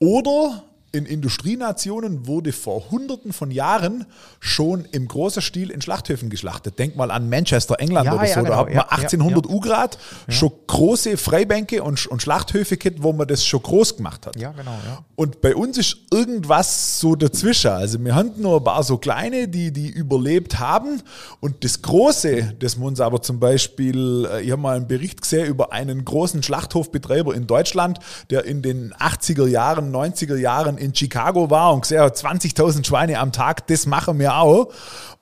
Oder 0.00 0.64
in 0.92 1.04
Industrienationen 1.06 2.26
wurde 2.26 2.52
vor 2.52 2.90
hunderten 2.90 3.32
von 3.32 3.50
Jahren 3.50 4.06
schon 4.40 4.86
im 4.86 5.06
großen 5.06 5.42
Stil 5.42 5.70
in 5.70 5.82
Schlachthöfen 5.82 6.30
geschlachtet. 6.30 6.78
Denk 6.78 6.96
mal 6.96 7.10
an 7.10 7.28
Manchester, 7.28 7.76
England 7.78 8.06
Ja, 8.06 8.14
oder 8.14 8.26
ja, 8.26 8.34
so. 8.34 8.40
genau. 8.40 8.50
Da 8.50 8.56
hat 8.56 8.66
man 8.66 8.74
Ja, 8.74 8.80
ja, 8.82 8.88
1800 8.88 9.46
ja. 9.46 9.52
U-Grad 9.52 9.98
schon 10.28 10.52
große 10.66 11.16
Freibänke 11.16 11.82
und, 11.82 12.06
und 12.06 12.22
Schlachthöfe 12.22 12.76
gehabt, 12.76 13.02
wo 13.02 13.12
man 13.12 13.28
das 13.28 13.44
schon 13.44 13.62
groß 13.62 13.96
gemacht 13.96 14.26
hat. 14.26 14.40
Ja, 14.40 14.52
genau. 14.52 14.78
Und 15.14 15.40
bei 15.40 15.54
uns 15.54 15.76
ist 15.76 15.96
irgendwas 16.10 17.00
so 17.00 17.16
dazwischen. 17.16 17.70
Also 17.70 18.02
wir 18.02 18.14
haben 18.14 18.32
nur 18.38 18.58
ein 18.58 18.64
paar 18.64 18.82
so 18.82 18.98
kleine, 18.98 19.48
die, 19.48 19.72
die 19.72 19.88
überlebt 19.88 20.58
haben. 20.58 21.02
Und 21.40 21.64
das 21.64 21.82
Große, 21.82 22.54
das 22.58 22.78
wir 22.78 22.86
uns 22.86 23.00
aber 23.00 23.20
zum 23.20 23.40
Beispiel, 23.40 24.26
äh, 24.30 24.42
ich 24.42 24.50
habe 24.52 24.62
mal 24.62 24.76
einen 24.76 24.88
Bericht 24.88 25.20
gesehen 25.20 25.46
über 25.46 25.72
einen 25.72 26.04
großen 26.04 26.42
Schlachthofbetreiber 26.42 27.34
in 27.34 27.46
Deutschland, 27.46 27.98
der 28.30 28.44
in 28.44 28.62
den 28.62 28.94
80er 28.94 29.46
Jahren, 29.46 29.94
90er 29.94 30.36
Jahren 30.36 30.77
in 30.78 30.94
Chicago 30.94 31.50
war 31.50 31.74
und 31.74 31.82
gesehen 31.82 32.00
hat, 32.00 32.16
20.000 32.16 32.86
Schweine 32.86 33.18
am 33.18 33.32
Tag, 33.32 33.66
das 33.66 33.86
machen 33.86 34.18
wir 34.18 34.36
auch. 34.36 34.72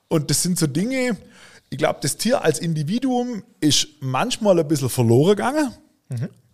Und 0.08 0.30
das 0.30 0.42
sind 0.42 0.58
so 0.58 0.66
Dinge, 0.66 1.16
ich 1.70 1.78
glaube, 1.78 1.98
das 2.02 2.16
Tier 2.16 2.42
als 2.42 2.58
Individuum 2.58 3.42
ist 3.60 3.88
manchmal 4.00 4.58
ein 4.58 4.68
bisschen 4.68 4.88
verloren 4.88 5.30
gegangen. 5.36 5.72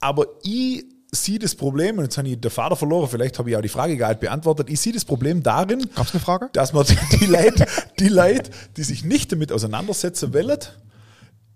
Aber 0.00 0.26
ich 0.42 0.84
sehe 1.14 1.38
das 1.38 1.54
Problem, 1.54 1.98
und 1.98 2.04
jetzt 2.04 2.16
habe 2.16 2.28
ich 2.28 2.40
den 2.40 2.50
Vater 2.50 2.74
verloren, 2.74 3.08
vielleicht 3.08 3.38
habe 3.38 3.50
ich 3.50 3.56
auch 3.56 3.60
die 3.60 3.68
Frage 3.68 3.96
gar 3.98 4.08
nicht 4.08 4.20
beantwortet, 4.20 4.70
ich 4.70 4.80
sehe 4.80 4.94
das 4.94 5.04
Problem 5.04 5.42
darin, 5.42 5.86
eine 5.94 6.20
Frage? 6.20 6.48
dass 6.54 6.72
man 6.72 6.86
die 7.20 7.26
Leute, 7.26 7.66
die 7.98 8.08
Leute, 8.08 8.50
die 8.76 8.82
sich 8.82 9.04
nicht 9.04 9.30
damit 9.30 9.52
auseinandersetzen 9.52 10.32
wollen, 10.32 10.58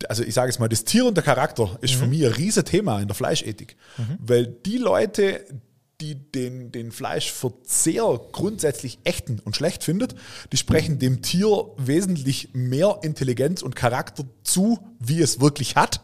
also 0.08 0.22
ich 0.22 0.34
sage 0.34 0.50
es 0.50 0.58
mal, 0.58 0.68
das 0.68 0.84
Tier 0.84 1.06
und 1.06 1.16
der 1.16 1.24
Charakter 1.24 1.78
ist 1.80 1.94
für 1.94 2.06
mich 2.06 2.24
ein 2.26 2.32
riesen 2.32 2.66
Thema 2.66 3.00
in 3.00 3.08
der 3.08 3.14
Fleischethik. 3.14 3.76
Weil 4.18 4.46
die 4.46 4.76
Leute, 4.76 5.46
die 6.00 6.14
den, 6.14 6.72
den 6.72 6.92
Fleischverzehr 6.92 8.20
grundsätzlich 8.32 8.98
echten 9.04 9.40
und 9.40 9.56
schlecht 9.56 9.82
findet, 9.82 10.14
die 10.52 10.56
sprechen 10.56 10.98
dem 10.98 11.22
Tier 11.22 11.70
wesentlich 11.78 12.50
mehr 12.52 12.98
Intelligenz 13.02 13.62
und 13.62 13.76
Charakter 13.76 14.24
zu, 14.44 14.78
wie 14.98 15.20
es 15.20 15.40
wirklich 15.40 15.76
hat. 15.76 16.02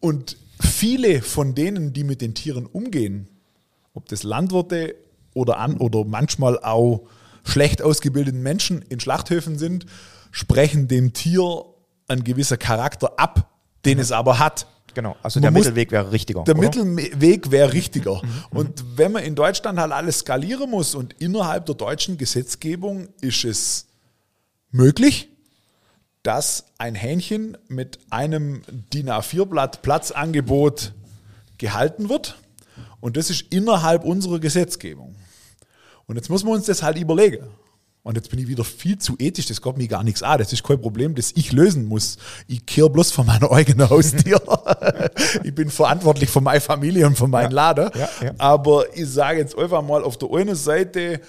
Und 0.00 0.38
viele 0.60 1.22
von 1.22 1.54
denen, 1.54 1.92
die 1.92 2.04
mit 2.04 2.22
den 2.22 2.34
Tieren 2.34 2.66
umgehen, 2.66 3.28
ob 3.92 4.08
das 4.08 4.22
Landwirte 4.22 4.94
oder 5.34 5.58
an 5.58 5.76
oder 5.76 6.04
manchmal 6.04 6.58
auch 6.58 7.06
schlecht 7.44 7.82
ausgebildeten 7.82 8.42
Menschen 8.42 8.82
in 8.82 9.00
Schlachthöfen 9.00 9.58
sind, 9.58 9.86
sprechen 10.30 10.88
dem 10.88 11.12
Tier 11.12 11.64
ein 12.06 12.24
gewisser 12.24 12.56
Charakter 12.56 13.18
ab, 13.18 13.50
den 13.84 13.98
es 13.98 14.12
aber 14.12 14.38
hat. 14.38 14.66
Genau, 14.94 15.16
also 15.22 15.40
Man 15.40 15.42
der 15.42 15.50
Mittelweg 15.62 15.92
wäre 15.92 16.12
richtiger. 16.12 16.44
Der 16.44 16.56
oder? 16.56 16.84
Mittelweg 16.84 17.50
wäre 17.50 17.72
richtiger. 17.72 18.20
Und 18.50 18.84
wenn 18.96 19.12
man 19.12 19.24
in 19.24 19.34
Deutschland 19.34 19.78
halt 19.78 19.92
alles 19.92 20.20
skalieren 20.20 20.70
muss 20.70 20.94
und 20.94 21.14
innerhalb 21.20 21.66
der 21.66 21.74
deutschen 21.74 22.18
Gesetzgebung 22.18 23.08
ist 23.20 23.44
es 23.44 23.86
möglich, 24.70 25.28
dass 26.22 26.66
ein 26.78 26.94
Hähnchen 26.94 27.56
mit 27.68 27.98
einem 28.10 28.62
DIN 28.92 29.08
A4-Blatt 29.08 29.82
Platzangebot 29.82 30.92
gehalten 31.58 32.08
wird. 32.08 32.36
Und 33.00 33.16
das 33.16 33.30
ist 33.30 33.46
innerhalb 33.52 34.04
unserer 34.04 34.38
Gesetzgebung. 34.38 35.16
Und 36.06 36.16
jetzt 36.16 36.28
muss 36.28 36.44
man 36.44 36.54
uns 36.54 36.66
das 36.66 36.82
halt 36.82 36.98
überlegen. 36.98 37.48
Und 38.02 38.16
jetzt 38.16 38.30
bin 38.30 38.38
ich 38.38 38.48
wieder 38.48 38.64
viel 38.64 38.98
zu 38.98 39.16
ethisch, 39.18 39.46
das 39.46 39.60
geht 39.60 39.76
mir 39.76 39.88
gar 39.88 40.02
nichts 40.02 40.22
an. 40.22 40.38
Das 40.38 40.52
ist 40.52 40.62
kein 40.62 40.80
Problem, 40.80 41.14
das 41.14 41.32
ich 41.34 41.52
lösen 41.52 41.84
muss. 41.84 42.16
Ich 42.46 42.64
kehre 42.64 42.88
bloß 42.88 43.10
von 43.10 43.26
meiner 43.26 43.50
eigenen 43.52 43.90
Haustier. 43.90 44.40
ich 45.44 45.54
bin 45.54 45.70
verantwortlich 45.70 46.30
für 46.30 46.40
meine 46.40 46.60
Familie 46.60 47.06
und 47.06 47.18
für 47.18 47.28
meinen 47.28 47.52
Laden. 47.52 47.90
ja, 47.94 48.08
ja. 48.22 48.32
Aber 48.38 48.96
ich 48.96 49.08
sage 49.08 49.40
jetzt 49.40 49.58
einfach 49.58 49.82
mal 49.82 50.02
auf 50.02 50.16
der 50.16 50.30
einen 50.32 50.54
Seite, 50.54 51.20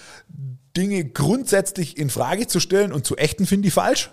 Dinge 0.77 1.03
grundsätzlich 1.05 1.97
in 1.97 2.09
Frage 2.09 2.47
zu 2.47 2.59
stellen 2.59 2.93
und 2.93 3.05
zu 3.05 3.17
ächten, 3.17 3.45
finde 3.45 3.67
ich 3.67 3.73
falsch. 3.73 4.11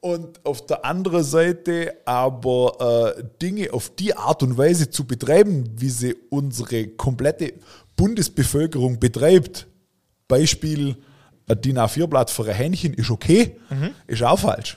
Und 0.00 0.44
auf 0.44 0.66
der 0.66 0.84
anderen 0.84 1.22
Seite 1.22 1.94
aber 2.06 3.14
äh, 3.16 3.22
Dinge 3.40 3.72
auf 3.72 3.90
die 3.94 4.16
Art 4.16 4.42
und 4.42 4.58
Weise 4.58 4.90
zu 4.90 5.06
betreiben, 5.06 5.70
wie 5.76 5.90
sie 5.90 6.16
unsere 6.28 6.88
komplette 6.88 7.52
Bundesbevölkerung 7.94 8.98
betreibt. 8.98 9.68
Beispiel, 10.26 10.96
ein 11.48 11.60
DIN 11.60 11.78
A4-Blatt 11.78 12.30
für 12.30 12.44
ein 12.44 12.54
Hähnchen 12.54 12.94
ist 12.94 13.10
okay, 13.10 13.56
ist 14.06 14.22
auch 14.22 14.38
falsch. 14.38 14.76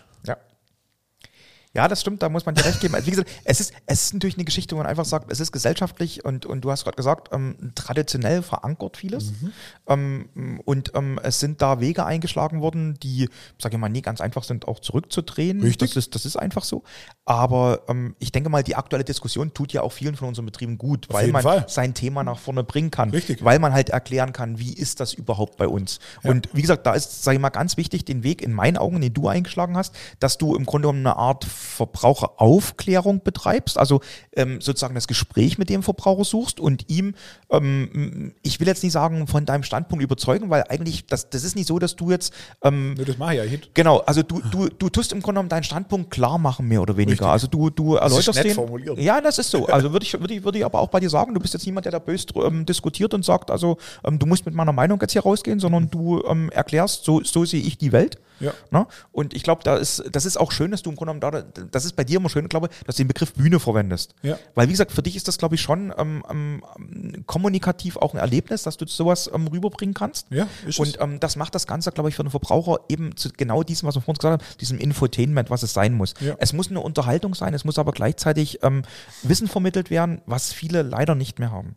Ja. 1.75 1.85
Ja, 1.85 1.89
das 1.89 2.01
stimmt, 2.01 2.23
da 2.23 2.29
muss 2.29 2.47
man 2.47 2.55
dir 2.55 2.65
recht 2.65 2.79
geben. 2.79 2.95
Also 2.95 3.05
wie 3.05 3.11
gesagt, 3.11 3.29
es 3.43 3.59
ist, 3.59 3.73
es 3.85 4.05
ist 4.05 4.13
natürlich 4.15 4.37
eine 4.37 4.43
Geschichte, 4.45 4.73
wo 4.73 4.79
man 4.79 4.87
einfach 4.87 5.05
sagt, 5.05 5.31
es 5.31 5.39
ist 5.39 5.51
gesellschaftlich 5.51 6.25
und, 6.25 6.47
und 6.47 6.61
du 6.61 6.71
hast 6.71 6.83
gerade 6.83 6.95
gesagt, 6.95 7.29
ähm, 7.31 7.73
traditionell 7.75 8.41
verankert 8.41 8.97
vieles. 8.97 9.33
Mhm. 9.39 9.51
Ähm, 9.85 10.61
und 10.65 10.93
ähm, 10.95 11.19
es 11.21 11.39
sind 11.39 11.61
da 11.61 11.79
Wege 11.79 12.03
eingeschlagen 12.03 12.59
worden, 12.61 12.97
die, 13.03 13.29
sage 13.61 13.75
ich 13.75 13.79
mal, 13.79 13.89
nie 13.89 14.01
ganz 14.01 14.19
einfach 14.19 14.43
sind, 14.43 14.67
auch 14.67 14.79
zurückzudrehen. 14.79 15.61
Richtig. 15.61 15.89
Das 15.91 15.97
ist, 15.97 16.15
das 16.15 16.25
ist 16.25 16.37
einfach 16.37 16.63
so. 16.63 16.81
Aber 17.23 17.81
ähm, 17.87 18.15
ich 18.17 18.31
denke 18.31 18.49
mal, 18.49 18.63
die 18.63 18.75
aktuelle 18.75 19.03
Diskussion 19.03 19.53
tut 19.53 19.71
ja 19.71 19.83
auch 19.83 19.91
vielen 19.91 20.15
von 20.15 20.29
unseren 20.29 20.47
Betrieben 20.47 20.79
gut, 20.79 21.05
weil 21.09 21.25
jeden 21.25 21.33
man 21.33 21.43
Fall. 21.43 21.65
sein 21.67 21.93
Thema 21.93 22.23
nach 22.23 22.39
vorne 22.39 22.63
bringen 22.63 22.89
kann. 22.89 23.11
Richtig. 23.11 23.43
Weil 23.45 23.59
man 23.59 23.73
halt 23.73 23.89
erklären 23.89 24.33
kann, 24.33 24.57
wie 24.57 24.73
ist 24.73 25.01
das 25.01 25.13
überhaupt 25.13 25.57
bei 25.57 25.67
uns. 25.67 25.99
Und 26.23 26.49
wie 26.53 26.63
gesagt, 26.63 26.87
da 26.87 26.95
ist, 26.95 27.23
sage 27.23 27.35
ich 27.35 27.41
mal, 27.41 27.49
ganz 27.49 27.77
wichtig, 27.77 28.05
den 28.05 28.23
Weg 28.23 28.41
in 28.41 28.53
meinen 28.53 28.77
Augen, 28.77 29.01
den 29.01 29.13
du 29.13 29.27
eingeschlagen 29.27 29.77
hast, 29.77 29.93
dass 30.19 30.39
du 30.39 30.55
im 30.55 30.65
Grunde 30.65 30.87
genommen 30.87 31.05
eine 31.05 31.17
Art 31.17 31.45
Verbraucheraufklärung 31.65 33.21
betreibst, 33.23 33.77
also 33.77 34.01
ähm, 34.35 34.61
sozusagen 34.61 34.95
das 34.95 35.07
Gespräch 35.07 35.57
mit 35.57 35.69
dem 35.69 35.83
Verbraucher 35.83 36.23
suchst 36.23 36.59
und 36.59 36.89
ihm, 36.89 37.15
ähm, 37.49 38.33
ich 38.41 38.59
will 38.59 38.67
jetzt 38.67 38.83
nicht 38.83 38.93
sagen, 38.93 39.27
von 39.27 39.45
deinem 39.45 39.63
Standpunkt 39.63 40.03
überzeugen, 40.03 40.49
weil 40.49 40.63
eigentlich, 40.69 41.05
das, 41.05 41.29
das 41.29 41.43
ist 41.43 41.55
nicht 41.55 41.67
so, 41.67 41.79
dass 41.79 41.95
du 41.95 42.11
jetzt 42.11 42.33
ähm, 42.63 42.93
Nur 42.93 43.05
das 43.05 43.17
mache 43.17 43.33
ich 43.33 43.43
ja 43.43 43.45
nicht. 43.45 43.75
Genau, 43.75 43.99
also 43.99 44.23
du, 44.23 44.41
du, 44.51 44.69
du 44.69 44.89
tust 44.89 45.11
im 45.11 45.21
Grunde 45.21 45.35
genommen 45.35 45.49
deinen 45.49 45.63
Standpunkt 45.63 46.11
klar 46.11 46.37
machen, 46.37 46.67
mehr 46.67 46.81
oder 46.81 46.97
weniger. 46.97 47.25
Richtig. 47.25 47.27
Also 47.27 47.47
du, 47.47 47.69
du 47.69 47.95
erläuterst 47.95 48.43
den. 48.43 48.53
formuliert. 48.53 48.97
Ja, 48.99 49.21
das 49.21 49.37
ist 49.37 49.51
so. 49.51 49.67
Also 49.75 49.91
würde 49.91 50.05
ich, 50.05 50.13
würde 50.13 50.33
ich, 50.33 50.43
würde 50.43 50.57
ich 50.57 50.65
aber 50.65 50.79
auch 50.79 50.87
bei 50.87 51.01
dir 51.01 51.09
sagen, 51.09 51.33
du 51.33 51.39
bist 51.39 51.53
jetzt 51.53 51.65
niemand, 51.65 51.85
der 51.85 51.91
da 51.91 51.99
böse 51.99 52.27
ähm, 52.35 52.65
diskutiert 52.65 53.13
und 53.13 53.25
sagt, 53.25 53.51
also 53.51 53.77
ähm, 54.05 54.19
du 54.19 54.25
musst 54.25 54.45
mit 54.45 54.55
meiner 54.55 54.71
Meinung 54.71 54.99
jetzt 55.01 55.11
hier 55.11 55.23
rausgehen, 55.23 55.59
sondern 55.59 55.89
du 55.89 56.23
ähm, 56.25 56.49
erklärst, 56.51 57.03
so, 57.03 57.21
so 57.23 57.43
sehe 57.43 57.61
ich 57.61 57.77
die 57.77 57.91
Welt. 57.91 58.17
Ja. 58.39 58.53
Ne? 58.71 58.87
Und 59.11 59.33
ich 59.33 59.43
glaube, 59.43 59.63
da 59.63 59.77
ist, 59.77 60.03
das 60.11 60.25
ist 60.25 60.37
auch 60.37 60.51
schön, 60.51 60.71
dass 60.71 60.81
du 60.81 60.89
im 60.89 60.95
Grunde 60.95 61.19
genommen 61.19 61.45
da, 61.53 61.63
das 61.71 61.85
ist 61.85 61.95
bei 61.95 62.03
dir 62.03 62.17
immer 62.17 62.29
schön, 62.29 62.47
glaube 62.49 62.69
ich, 62.69 62.85
dass 62.85 62.95
du 62.95 63.03
den 63.03 63.07
Begriff 63.07 63.33
Bühne 63.33 63.59
verwendest. 63.59 64.15
Ja. 64.21 64.37
Weil, 64.55 64.67
wie 64.67 64.71
gesagt, 64.71 64.91
für 64.91 65.03
dich 65.03 65.15
ist 65.15 65.27
das, 65.27 65.37
glaube 65.37 65.55
ich, 65.55 65.61
schon 65.61 65.93
ähm, 65.97 66.23
ähm, 66.29 67.23
kommunikativ 67.25 67.97
auch 67.97 68.13
ein 68.13 68.19
Erlebnis, 68.19 68.63
dass 68.63 68.77
du 68.77 68.85
sowas 68.87 69.29
ähm, 69.33 69.47
rüberbringen 69.47 69.93
kannst. 69.93 70.27
Ja, 70.29 70.47
ist. 70.65 70.79
Und 70.79 70.97
ähm, 70.99 71.19
das 71.19 71.35
macht 71.35 71.55
das 71.55 71.67
Ganze, 71.67 71.91
glaube 71.91 72.09
ich, 72.09 72.15
für 72.15 72.23
den 72.23 72.31
Verbraucher 72.31 72.79
eben 72.89 73.15
zu 73.15 73.29
genau 73.29 73.63
diesem, 73.63 73.87
was 73.87 73.95
wir 73.95 74.01
vorhin 74.01 74.19
gesagt 74.19 74.41
haben, 74.41 74.57
diesem 74.59 74.77
Infotainment, 74.77 75.49
was 75.49 75.63
es 75.63 75.73
sein 75.73 75.93
muss. 75.93 76.13
Ja. 76.19 76.35
Es 76.39 76.53
muss 76.53 76.69
eine 76.69 76.81
Unterhaltung 76.81 77.35
sein, 77.35 77.53
es 77.53 77.65
muss 77.65 77.79
aber 77.79 77.91
gleichzeitig 77.91 78.59
ähm, 78.63 78.83
Wissen 79.23 79.47
vermittelt 79.47 79.89
werden, 79.89 80.21
was 80.25 80.53
viele 80.53 80.81
leider 80.81 81.15
nicht 81.15 81.39
mehr 81.39 81.51
haben. 81.51 81.75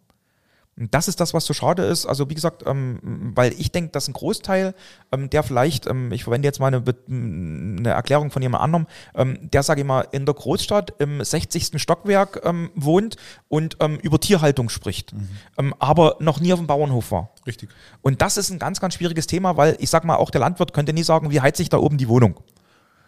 Und 0.78 0.94
das 0.94 1.08
ist 1.08 1.20
das, 1.20 1.34
was 1.34 1.44
so 1.44 1.54
schade 1.54 1.84
ist. 1.84 2.06
Also 2.06 2.30
wie 2.30 2.34
gesagt, 2.34 2.62
ähm, 2.66 3.32
weil 3.34 3.52
ich 3.58 3.72
denke, 3.72 3.90
dass 3.90 4.08
ein 4.08 4.12
Großteil, 4.12 4.74
ähm, 5.12 5.28
der 5.30 5.42
vielleicht, 5.42 5.86
ähm, 5.86 6.12
ich 6.12 6.24
verwende 6.24 6.46
jetzt 6.46 6.60
mal 6.60 6.68
eine, 6.68 6.82
eine 7.08 7.90
Erklärung 7.90 8.30
von 8.30 8.42
jemand 8.42 8.62
anderem, 8.62 8.86
ähm, 9.14 9.38
der, 9.42 9.62
sage 9.62 9.80
ich 9.80 9.86
mal, 9.86 10.06
in 10.12 10.24
der 10.24 10.34
Großstadt 10.34 10.94
im 10.98 11.22
60. 11.22 11.80
Stockwerk 11.80 12.42
ähm, 12.44 12.70
wohnt 12.74 13.16
und 13.48 13.76
ähm, 13.80 13.98
über 14.02 14.20
Tierhaltung 14.20 14.68
spricht, 14.68 15.12
ähm, 15.58 15.74
aber 15.78 16.16
noch 16.20 16.40
nie 16.40 16.52
auf 16.52 16.60
dem 16.60 16.66
Bauernhof 16.66 17.10
war. 17.10 17.30
Richtig. 17.46 17.70
Und 18.02 18.22
das 18.22 18.36
ist 18.36 18.50
ein 18.50 18.58
ganz, 18.58 18.80
ganz 18.80 18.94
schwieriges 18.94 19.26
Thema, 19.26 19.56
weil 19.56 19.76
ich 19.80 19.90
sag 19.90 20.04
mal, 20.04 20.16
auch 20.16 20.30
der 20.30 20.40
Landwirt 20.40 20.72
könnte 20.72 20.92
nie 20.92 21.02
sagen, 21.02 21.30
wie 21.30 21.40
heizt 21.40 21.58
sich 21.58 21.68
da 21.68 21.78
oben 21.78 21.98
die 21.98 22.08
Wohnung. 22.08 22.40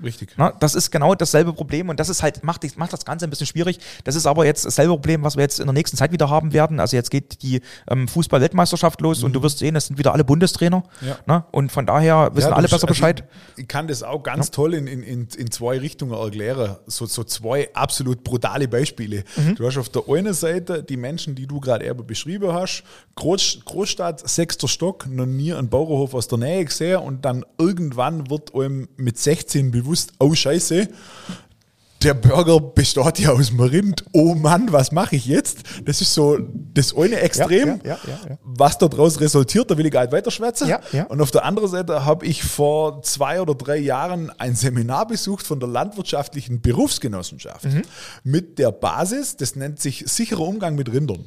Richtig. 0.02 0.34
Na, 0.36 0.52
das 0.58 0.74
ist 0.74 0.90
genau 0.90 1.14
dasselbe 1.14 1.52
Problem 1.52 1.88
und 1.88 2.00
das 2.00 2.08
ist 2.08 2.22
halt, 2.22 2.42
macht, 2.44 2.64
macht 2.76 2.92
das 2.92 3.04
Ganze 3.04 3.26
ein 3.26 3.30
bisschen 3.30 3.46
schwierig. 3.46 3.78
Das 4.04 4.14
ist 4.14 4.26
aber 4.26 4.44
jetzt 4.46 4.64
dasselbe 4.64 4.92
Problem, 4.94 5.22
was 5.22 5.36
wir 5.36 5.42
jetzt 5.42 5.60
in 5.60 5.66
der 5.66 5.74
nächsten 5.74 5.96
Zeit 5.96 6.12
wieder 6.12 6.30
haben 6.30 6.52
werden. 6.52 6.80
Also 6.80 6.96
jetzt 6.96 7.10
geht 7.10 7.42
die 7.42 7.60
ähm, 7.88 8.08
Fußball-Weltmeisterschaft 8.08 9.00
los 9.00 9.22
und 9.22 9.32
du 9.32 9.42
wirst 9.42 9.58
sehen, 9.58 9.76
es 9.76 9.86
sind 9.86 9.98
wieder 9.98 10.12
alle 10.12 10.24
Bundestrainer. 10.24 10.82
Mhm. 11.00 11.08
Ja. 11.08 11.18
Na, 11.26 11.46
und 11.50 11.72
von 11.72 11.86
daher 11.86 12.30
wissen 12.34 12.50
Ja, 12.50 12.56
alle 12.56 12.64
besser 12.64 12.74
also 12.74 12.86
Bescheid. 12.86 13.24
Ich, 13.56 13.62
ich 13.62 13.68
kann 13.68 13.88
das 13.88 14.02
auch 14.02 14.22
ganz 14.22 14.50
toll 14.50 14.74
in, 14.74 14.86
in, 14.86 15.02
in, 15.02 15.28
in 15.36 15.50
zwei 15.50 15.78
Richtungen 15.78 16.12
erklären. 16.12 16.76
So, 16.86 17.06
so 17.06 17.24
zwei 17.24 17.72
absolut 17.74 18.24
brutale 18.24 18.68
Beispiele. 18.68 19.24
Mhm. 19.36 19.56
Du 19.56 19.66
hast 19.66 19.76
auf 19.78 19.88
der 19.88 20.02
einen 20.08 20.34
Seite 20.34 20.82
die 20.82 20.96
Menschen, 20.96 21.34
die 21.34 21.46
du 21.46 21.60
gerade 21.60 21.86
eben 21.86 22.06
beschrieben 22.06 22.52
hast. 22.52 22.84
Groß, 23.16 23.60
Großstadt, 23.64 24.28
sechster 24.28 24.68
Stock, 24.68 25.06
noch 25.06 25.26
nie 25.26 25.52
einen 25.52 25.68
Bauernhof 25.68 26.14
aus 26.14 26.28
der 26.28 26.38
Nähe 26.38 26.64
gesehen 26.64 27.00
und 27.00 27.24
dann 27.24 27.44
irgendwann 27.58 28.30
wird 28.30 28.54
einem 28.54 28.88
mit 28.96 29.18
16 29.18 29.70
bewusst, 29.70 29.89
oh 30.18 30.34
Scheiße, 30.34 30.88
der 32.02 32.14
Burger 32.14 32.60
besteht 32.60 33.18
ja 33.18 33.30
aus 33.30 33.48
dem 33.48 33.60
Rind. 33.60 34.04
Oh 34.12 34.34
Mann, 34.34 34.72
was 34.72 34.90
mache 34.90 35.16
ich 35.16 35.26
jetzt? 35.26 35.62
Das 35.84 36.00
ist 36.00 36.14
so 36.14 36.38
das 36.72 36.96
eine 36.96 37.20
Extrem. 37.20 37.80
ja, 37.84 37.98
ja, 38.06 38.18
ja. 38.28 38.38
Was 38.42 38.78
daraus 38.78 39.20
resultiert, 39.20 39.70
da 39.70 39.76
will 39.76 39.84
ich 39.84 39.92
gar 39.92 40.02
nicht 40.02 40.12
weiterschwätzen. 40.12 40.68
Ja, 40.68 40.80
ja. 40.92 41.04
Und 41.04 41.20
auf 41.20 41.30
der 41.30 41.44
anderen 41.44 41.68
Seite 41.68 42.04
habe 42.04 42.24
ich 42.24 42.42
vor 42.42 43.02
zwei 43.02 43.40
oder 43.40 43.54
drei 43.54 43.76
Jahren 43.76 44.30
ein 44.38 44.54
Seminar 44.54 45.06
besucht 45.06 45.46
von 45.46 45.60
der 45.60 45.68
Landwirtschaftlichen 45.68 46.62
Berufsgenossenschaft 46.62 47.66
mit 48.24 48.58
der 48.58 48.72
Basis, 48.72 49.36
das 49.36 49.56
nennt 49.56 49.80
sich 49.80 50.04
sicherer 50.06 50.40
Umgang 50.46 50.76
mit 50.76 50.90
Rindern. 50.90 51.24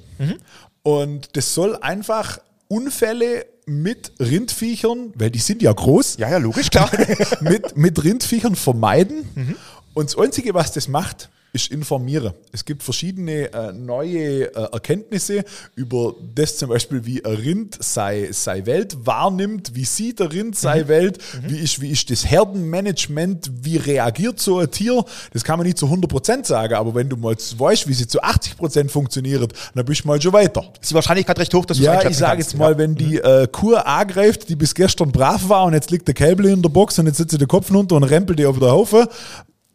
Und 0.81 1.35
das 1.37 1.53
soll 1.53 1.77
einfach 1.77 2.39
Unfälle 2.67 3.45
mit 3.65 4.11
Rindviechern, 4.19 5.13
weil 5.15 5.31
die 5.31 5.39
sind 5.39 5.61
ja 5.61 5.71
groß, 5.71 6.17
Ja, 6.17 6.29
ja, 6.29 6.37
logisch, 6.37 6.69
klar. 6.69 6.89
mit, 7.41 7.77
mit 7.77 8.03
Rindviechern 8.03 8.55
vermeiden. 8.55 9.57
Und 9.93 10.09
das 10.09 10.17
Einzige, 10.17 10.53
was 10.53 10.71
das 10.71 10.87
macht, 10.87 11.29
ist 11.53 11.71
informieren. 11.71 12.33
Es 12.51 12.65
gibt 12.65 12.81
verschiedene 12.81 13.53
äh, 13.53 13.71
neue 13.71 14.53
äh, 14.55 14.71
Erkenntnisse 14.71 15.45
über 15.75 16.15
das 16.33 16.57
zum 16.57 16.69
Beispiel, 16.69 17.05
wie 17.05 17.23
ein 17.23 17.35
Rind 17.35 17.77
sei, 17.79 18.29
sei 18.31 18.65
Welt 18.65 18.97
wahrnimmt, 19.05 19.75
wie 19.75 19.85
sieht 19.85 20.19
der 20.19 20.33
Rind 20.33 20.57
sei 20.57 20.87
Welt, 20.87 21.19
wie, 21.47 21.59
ist, 21.59 21.79
wie 21.79 21.91
ist 21.91 22.09
das 22.09 22.29
Herdenmanagement, 22.29 23.51
wie 23.61 23.77
reagiert 23.77 24.39
so 24.39 24.57
ein 24.57 24.71
Tier. 24.71 25.05
Das 25.31 25.43
kann 25.43 25.59
man 25.59 25.67
nicht 25.67 25.77
zu 25.77 25.85
100% 25.85 26.43
sagen, 26.45 26.73
aber 26.73 26.95
wenn 26.95 27.07
du 27.07 27.17
mal 27.17 27.35
weißt, 27.35 27.87
wie 27.87 27.93
sie 27.93 28.07
zu 28.07 28.23
80% 28.23 28.89
funktioniert, 28.89 29.53
dann 29.75 29.85
bist 29.85 30.05
du 30.05 30.07
mal 30.07 30.19
schon 30.19 30.33
weiter. 30.33 30.65
Ist 30.81 30.89
die 30.89 30.95
Wahrscheinlichkeit 30.95 31.37
recht 31.37 31.53
hoch, 31.53 31.65
dass 31.65 31.77
du 31.77 31.83
Ja, 31.83 32.03
ich 32.09 32.17
sage 32.17 32.41
jetzt 32.41 32.57
mal, 32.57 32.79
wenn 32.79 32.95
die 32.95 33.17
äh, 33.17 33.47
Kuh 33.47 33.75
angreift, 33.75 34.49
die 34.49 34.55
bis 34.55 34.73
gestern 34.73 35.11
brav 35.11 35.49
war 35.49 35.65
und 35.65 35.73
jetzt 35.73 35.91
liegt 35.91 36.07
der 36.07 36.15
Kälbel 36.15 36.47
in 36.47 36.63
der 36.63 36.69
Box 36.69 36.97
und 36.97 37.05
jetzt 37.05 37.17
sitzt 37.17 37.31
sie 37.31 37.37
den 37.37 37.47
Kopf 37.47 37.71
runter 37.71 37.95
und 37.95 38.03
rempelt 38.03 38.39
die 38.39 38.47
auf 38.47 38.57
den 38.57 38.69
Haufen, 38.69 39.05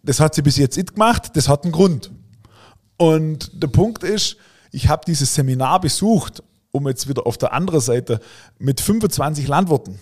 das 0.02 0.20
hat 0.20 0.34
sie 0.34 0.42
bis 0.42 0.56
jetzt 0.56 0.76
nicht 0.76 0.94
gemacht, 0.94 1.30
das 1.34 1.48
hat 1.48 1.64
einen 1.64 1.72
Grund. 1.72 2.10
Und 2.96 3.62
der 3.62 3.68
Punkt 3.68 4.02
ist, 4.02 4.36
ich 4.70 4.88
habe 4.88 5.04
dieses 5.06 5.34
Seminar 5.34 5.80
besucht, 5.80 6.42
um 6.70 6.86
jetzt 6.88 7.08
wieder 7.08 7.26
auf 7.26 7.38
der 7.38 7.52
anderen 7.52 7.80
Seite, 7.80 8.20
mit 8.58 8.80
25 8.80 9.48
Landwirten. 9.48 9.98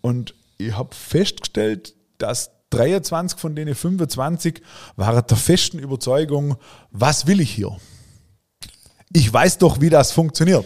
Und 0.00 0.34
ich 0.58 0.76
habe 0.76 0.94
festgestellt, 0.94 1.94
dass 2.18 2.50
23 2.70 3.38
von 3.38 3.56
denen 3.56 3.74
25 3.74 4.62
waren 4.96 5.24
der 5.26 5.36
festen 5.36 5.78
Überzeugung, 5.78 6.56
was 6.90 7.26
will 7.26 7.40
ich 7.40 7.50
hier? 7.50 7.76
ich 9.12 9.32
weiß 9.32 9.58
doch, 9.58 9.80
wie 9.80 9.90
das 9.90 10.12
funktioniert. 10.12 10.64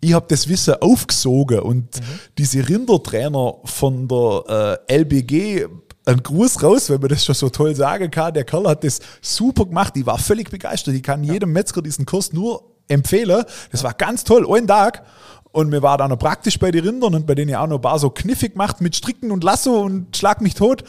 Ich 0.00 0.12
habe 0.12 0.26
das 0.28 0.48
Wissen 0.48 0.74
aufgesogen 0.80 1.60
und 1.60 2.00
diese 2.38 2.66
Rindertrainer 2.66 3.56
von 3.64 4.08
der 4.08 4.78
äh, 4.88 4.98
LBG, 5.00 5.66
ein 6.10 6.22
Gruß 6.22 6.62
raus, 6.62 6.90
wenn 6.90 7.00
man 7.00 7.08
das 7.08 7.24
schon 7.24 7.34
so 7.34 7.48
toll 7.48 7.74
sagen 7.74 8.10
kann. 8.10 8.34
Der 8.34 8.44
Kerl 8.44 8.68
hat 8.68 8.84
das 8.84 9.00
super 9.20 9.66
gemacht. 9.66 9.96
Ich 9.96 10.06
war 10.06 10.18
völlig 10.18 10.50
begeistert. 10.50 10.94
Ich 10.94 11.02
kann 11.02 11.24
jedem 11.24 11.52
Metzger 11.52 11.82
diesen 11.82 12.06
Kurs 12.06 12.32
nur 12.32 12.64
empfehlen. 12.88 13.44
Das 13.70 13.84
war 13.84 13.94
ganz 13.94 14.24
toll, 14.24 14.46
einen 14.50 14.66
Tag. 14.66 15.04
Und 15.52 15.68
mir 15.68 15.82
war 15.82 15.98
dann 15.98 16.10
noch 16.10 16.18
praktisch 16.18 16.58
bei 16.58 16.70
den 16.70 16.84
Rindern 16.84 17.14
und 17.14 17.26
bei 17.26 17.34
denen 17.34 17.50
ich 17.50 17.56
auch 17.56 17.66
noch 17.66 17.78
ein 17.78 17.82
paar 17.82 17.98
so 17.98 18.10
kniffig 18.10 18.52
gemacht 18.52 18.80
mit 18.80 18.94
Stricken 18.94 19.32
und 19.32 19.42
Lasso 19.42 19.80
und 19.80 20.16
Schlag 20.16 20.40
mich 20.40 20.54
tot. 20.54 20.84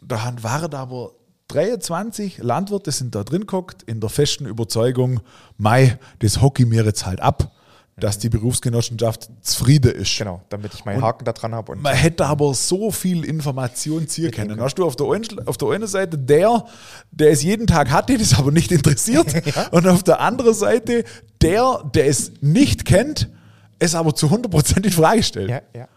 Da 0.00 0.34
waren 0.40 0.70
da 0.70 0.80
aber 0.80 1.12
23 1.48 2.38
Landwirte 2.38 2.90
sind 2.90 3.14
da 3.14 3.22
drin 3.22 3.42
geguckt, 3.42 3.82
in 3.82 4.00
der 4.00 4.08
festen 4.08 4.46
Überzeugung, 4.46 5.20
Mai, 5.58 5.98
das 6.20 6.40
Hockey 6.40 6.64
mir 6.64 6.84
jetzt 6.84 7.04
halt 7.04 7.20
ab, 7.20 7.52
dass 7.96 8.18
die 8.18 8.28
Berufsgenossenschaft 8.28 9.28
zufrieden 9.40 9.92
ist. 9.94 10.18
Genau, 10.18 10.42
damit 10.48 10.74
ich 10.74 10.84
meinen 10.84 11.00
Haken 11.02 11.24
da 11.24 11.32
dran 11.32 11.54
habe. 11.54 11.72
und- 11.72 11.82
Man 11.82 11.94
hätte 11.94 12.26
aber 12.26 12.52
so 12.54 12.90
viel 12.90 13.24
Information 13.24 14.08
ziehen 14.08 14.30
können. 14.32 14.60
Hast 14.60 14.74
du 14.76 14.84
auf 14.84 14.96
der, 14.96 15.06
einen, 15.06 15.24
auf 15.46 15.56
der 15.58 15.68
einen 15.68 15.86
Seite 15.86 16.18
der, 16.18 16.64
der 17.12 17.30
es 17.30 17.42
jeden 17.42 17.66
Tag 17.66 17.90
hat, 17.90 18.08
den 18.08 18.20
es 18.20 18.36
aber 18.36 18.50
nicht 18.50 18.72
interessiert, 18.72 19.26
und 19.70 19.86
auf 19.86 20.02
der 20.02 20.20
anderen 20.20 20.54
Seite 20.54 21.04
der, 21.40 21.84
der 21.94 22.06
es 22.06 22.32
nicht 22.40 22.84
kennt, 22.84 23.28
es 23.78 23.94
aber 23.94 24.14
zu 24.14 24.26
100% 24.28 24.84
in 24.84 24.90
Frage 24.90 25.22
stellt. 25.22 25.50
Ja, 25.50 25.60
ja, 25.74 25.88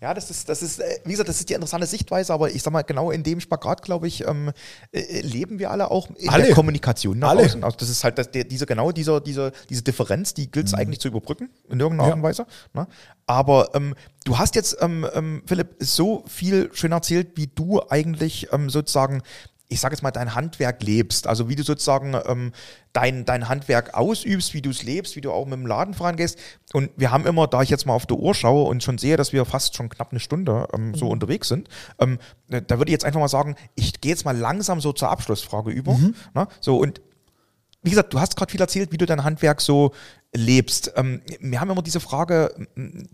ja. 0.00 0.14
Das 0.14 0.30
ist, 0.30 0.48
das 0.48 0.62
ist, 0.62 0.78
äh, 0.80 0.98
wie 1.04 1.12
gesagt, 1.12 1.28
das 1.28 1.38
ist 1.40 1.48
die 1.48 1.54
interessante 1.54 1.86
Sichtweise, 1.86 2.32
aber 2.32 2.50
ich 2.50 2.62
sag 2.62 2.72
mal, 2.72 2.82
genau 2.82 3.10
in 3.10 3.22
dem 3.22 3.40
Spagat, 3.40 3.82
glaube 3.82 4.06
ich, 4.08 4.26
ähm, 4.26 4.52
äh, 4.92 5.20
leben 5.20 5.58
wir 5.58 5.70
alle 5.70 5.90
auch 5.90 6.08
in 6.16 6.28
Alle. 6.28 6.44
der 6.46 6.54
Kommunikation 6.54 7.18
nach 7.18 7.30
Alle. 7.30 7.44
außen. 7.44 7.64
Also 7.64 7.76
das 7.78 7.88
ist 7.88 8.04
halt 8.04 8.18
das, 8.18 8.30
der, 8.30 8.44
diese, 8.44 8.66
genau 8.66 8.92
dieser, 8.92 9.20
dieser, 9.20 9.52
diese 9.70 9.82
Differenz, 9.82 10.34
die 10.34 10.50
gilt 10.50 10.66
es 10.66 10.74
eigentlich 10.74 11.00
zu 11.00 11.08
überbrücken, 11.08 11.50
in 11.68 11.80
irgendeiner 11.80 11.96
Mhm. 11.96 11.98
Ja. 11.98 12.04
Art 12.06 12.16
und 12.16 12.22
Weise. 12.22 12.46
Ne? 12.74 12.86
Aber 13.26 13.70
ähm, 13.74 13.94
du 14.24 14.38
hast 14.38 14.54
jetzt, 14.54 14.76
ähm, 14.80 15.06
ähm, 15.14 15.42
Philipp, 15.46 15.76
so 15.80 16.24
viel 16.28 16.70
schön 16.72 16.92
erzählt, 16.92 17.32
wie 17.36 17.46
du 17.48 17.80
eigentlich 17.88 18.48
ähm, 18.52 18.70
sozusagen 18.70 19.22
ich 19.68 19.80
sage 19.80 19.94
jetzt 19.94 20.02
mal, 20.02 20.10
dein 20.10 20.34
Handwerk 20.34 20.82
lebst. 20.82 21.26
Also 21.26 21.48
wie 21.48 21.56
du 21.56 21.62
sozusagen 21.62 22.16
ähm, 22.26 22.52
dein, 22.92 23.24
dein 23.24 23.48
Handwerk 23.48 23.94
ausübst, 23.94 24.54
wie 24.54 24.62
du 24.62 24.70
es 24.70 24.82
lebst, 24.82 25.16
wie 25.16 25.20
du 25.20 25.32
auch 25.32 25.44
mit 25.44 25.54
dem 25.54 25.66
Laden 25.66 25.94
vorangehst. 25.94 26.38
Und 26.72 26.90
wir 26.96 27.10
haben 27.10 27.26
immer, 27.26 27.46
da 27.46 27.62
ich 27.62 27.70
jetzt 27.70 27.86
mal 27.86 27.94
auf 27.94 28.06
die 28.06 28.14
Uhr 28.14 28.34
schaue 28.34 28.68
und 28.68 28.82
schon 28.82 28.98
sehe, 28.98 29.16
dass 29.16 29.32
wir 29.32 29.44
fast 29.44 29.76
schon 29.76 29.88
knapp 29.88 30.10
eine 30.10 30.20
Stunde 30.20 30.68
ähm, 30.72 30.94
so 30.94 31.08
unterwegs 31.08 31.48
sind, 31.48 31.68
ähm, 31.98 32.18
da 32.48 32.78
würde 32.78 32.90
ich 32.90 32.92
jetzt 32.92 33.04
einfach 33.04 33.20
mal 33.20 33.28
sagen, 33.28 33.56
ich 33.74 34.00
gehe 34.00 34.12
jetzt 34.12 34.24
mal 34.24 34.36
langsam 34.36 34.80
so 34.80 34.92
zur 34.92 35.10
Abschlussfrage 35.10 35.70
über. 35.70 35.94
Ne? 36.34 36.46
So 36.60 36.78
und 36.78 37.00
wie 37.82 37.90
gesagt, 37.90 38.12
du 38.12 38.20
hast 38.20 38.34
gerade 38.34 38.50
viel 38.50 38.60
erzählt, 38.60 38.90
wie 38.90 38.98
du 38.98 39.06
dein 39.06 39.22
Handwerk 39.22 39.60
so 39.60 39.92
lebst. 40.34 40.92
Ähm, 40.96 41.22
wir 41.40 41.60
haben 41.60 41.70
immer 41.70 41.82
diese 41.82 42.00
Frage, 42.00 42.52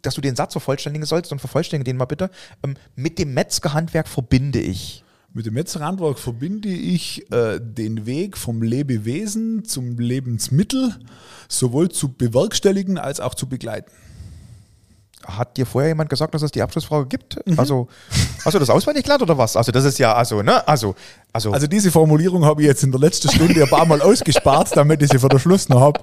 dass 0.00 0.14
du 0.14 0.20
den 0.20 0.34
Satz 0.34 0.52
vervollständigen 0.52 1.06
sollst 1.06 1.30
und 1.30 1.40
vervollständige 1.40 1.90
den 1.90 1.98
mal 1.98 2.06
bitte. 2.06 2.30
Ähm, 2.64 2.76
mit 2.94 3.18
dem 3.18 3.34
Metzgerhandwerk 3.34 4.08
verbinde 4.08 4.60
ich. 4.60 5.04
Mit 5.34 5.46
dem 5.46 5.54
Metzgerhandwerk 5.54 6.18
verbinde 6.18 6.68
ich 6.68 7.30
äh, 7.32 7.58
den 7.58 8.04
Weg 8.04 8.36
vom 8.36 8.60
Lebewesen 8.60 9.64
zum 9.64 9.98
Lebensmittel 9.98 10.94
sowohl 11.48 11.90
zu 11.90 12.12
bewerkstelligen 12.12 12.98
als 12.98 13.18
auch 13.18 13.34
zu 13.34 13.48
begleiten. 13.48 13.90
Hat 15.24 15.56
dir 15.56 15.64
vorher 15.64 15.88
jemand 15.88 16.10
gesagt, 16.10 16.34
dass 16.34 16.42
es 16.42 16.50
die 16.50 16.60
Abschlussfrage 16.60 17.06
gibt? 17.06 17.46
Mhm. 17.46 17.58
Also, 17.58 17.88
hast 18.44 18.54
du 18.54 18.58
das 18.58 18.68
auswendig 18.68 19.04
gelernt 19.04 19.22
oder 19.22 19.38
was? 19.38 19.56
Also, 19.56 19.72
das 19.72 19.84
ist 19.84 19.98
ja, 19.98 20.12
also, 20.14 20.42
ne? 20.42 20.66
Also, 20.68 20.94
also, 21.32 21.52
Also 21.52 21.66
diese 21.66 21.90
Formulierung 21.90 22.44
habe 22.44 22.60
ich 22.60 22.68
jetzt 22.68 22.82
in 22.82 22.90
der 22.90 23.00
letzten 23.00 23.30
Stunde 23.30 23.62
ein 23.62 23.70
paar 23.70 23.86
Mal 23.86 24.02
ausgespart, 24.02 24.76
damit 24.76 25.00
ich 25.00 25.10
sie 25.10 25.18
für 25.18 25.28
den 25.28 25.38
Schluss 25.38 25.68
noch 25.68 25.80
habe. 25.80 26.00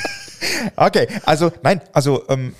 okay. 0.76 1.08
Also, 1.26 1.52
nein, 1.62 1.82
also, 1.92 2.22
ähm, 2.28 2.54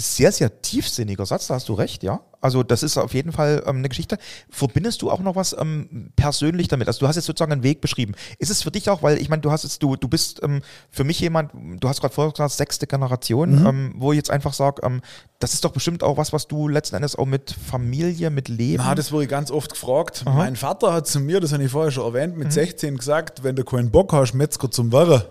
sehr, 0.00 0.32
sehr 0.32 0.60
tiefsinniger 0.62 1.26
Satz, 1.26 1.46
da 1.46 1.54
hast 1.54 1.68
du 1.68 1.74
recht, 1.74 2.02
ja. 2.02 2.20
Also, 2.42 2.62
das 2.62 2.82
ist 2.82 2.96
auf 2.96 3.12
jeden 3.12 3.32
Fall 3.32 3.62
ähm, 3.66 3.76
eine 3.78 3.88
Geschichte. 3.90 4.16
Verbindest 4.48 5.02
du 5.02 5.10
auch 5.10 5.20
noch 5.20 5.36
was 5.36 5.54
ähm, 5.58 6.10
persönlich 6.16 6.68
damit? 6.68 6.88
Also, 6.88 7.00
du 7.00 7.06
hast 7.08 7.16
jetzt 7.16 7.26
sozusagen 7.26 7.52
einen 7.52 7.62
Weg 7.62 7.82
beschrieben. 7.82 8.14
Ist 8.38 8.50
es 8.50 8.62
für 8.62 8.70
dich 8.70 8.88
auch, 8.88 9.02
weil 9.02 9.20
ich 9.20 9.28
meine, 9.28 9.42
du 9.42 9.50
hast 9.50 9.64
jetzt, 9.64 9.82
du, 9.82 9.94
du 9.96 10.08
bist 10.08 10.42
ähm, 10.42 10.62
für 10.90 11.04
mich 11.04 11.20
jemand, 11.20 11.52
du 11.54 11.86
hast 11.88 12.00
gerade 12.00 12.14
vorher 12.14 12.32
gesagt, 12.32 12.52
sechste 12.52 12.86
Generation, 12.86 13.66
ähm, 13.66 13.94
wo 13.98 14.12
ich 14.12 14.16
jetzt 14.16 14.30
einfach 14.30 14.54
sage, 14.54 14.80
ähm, 14.86 15.02
das 15.38 15.52
ist 15.52 15.64
doch 15.66 15.72
bestimmt 15.72 16.02
auch 16.02 16.16
was, 16.16 16.32
was 16.32 16.48
du 16.48 16.66
letzten 16.68 16.96
Endes 16.96 17.14
auch 17.14 17.26
mit 17.26 17.50
Familie, 17.70 18.30
mit 18.30 18.48
Leben. 18.48 18.82
Na, 18.86 18.94
das 18.94 19.12
wurde 19.12 19.24
ich 19.24 19.30
ganz 19.30 19.50
oft 19.50 19.72
gefragt. 19.72 20.22
Mein 20.24 20.56
Vater 20.56 20.94
hat 20.94 21.06
zu 21.06 21.20
mir, 21.20 21.40
das 21.40 21.52
habe 21.52 21.62
ich 21.64 21.70
vorher 21.70 21.90
schon 21.90 22.04
erwähnt, 22.04 22.34
Mhm. 22.34 22.44
mit 22.44 22.52
16 22.54 22.96
gesagt, 22.96 23.42
wenn 23.42 23.54
du 23.56 23.64
keinen 23.64 23.90
Bock 23.90 24.12
hast, 24.14 24.32
Metzger 24.32 24.70
zum 24.70 24.92
Werden, 24.92 25.22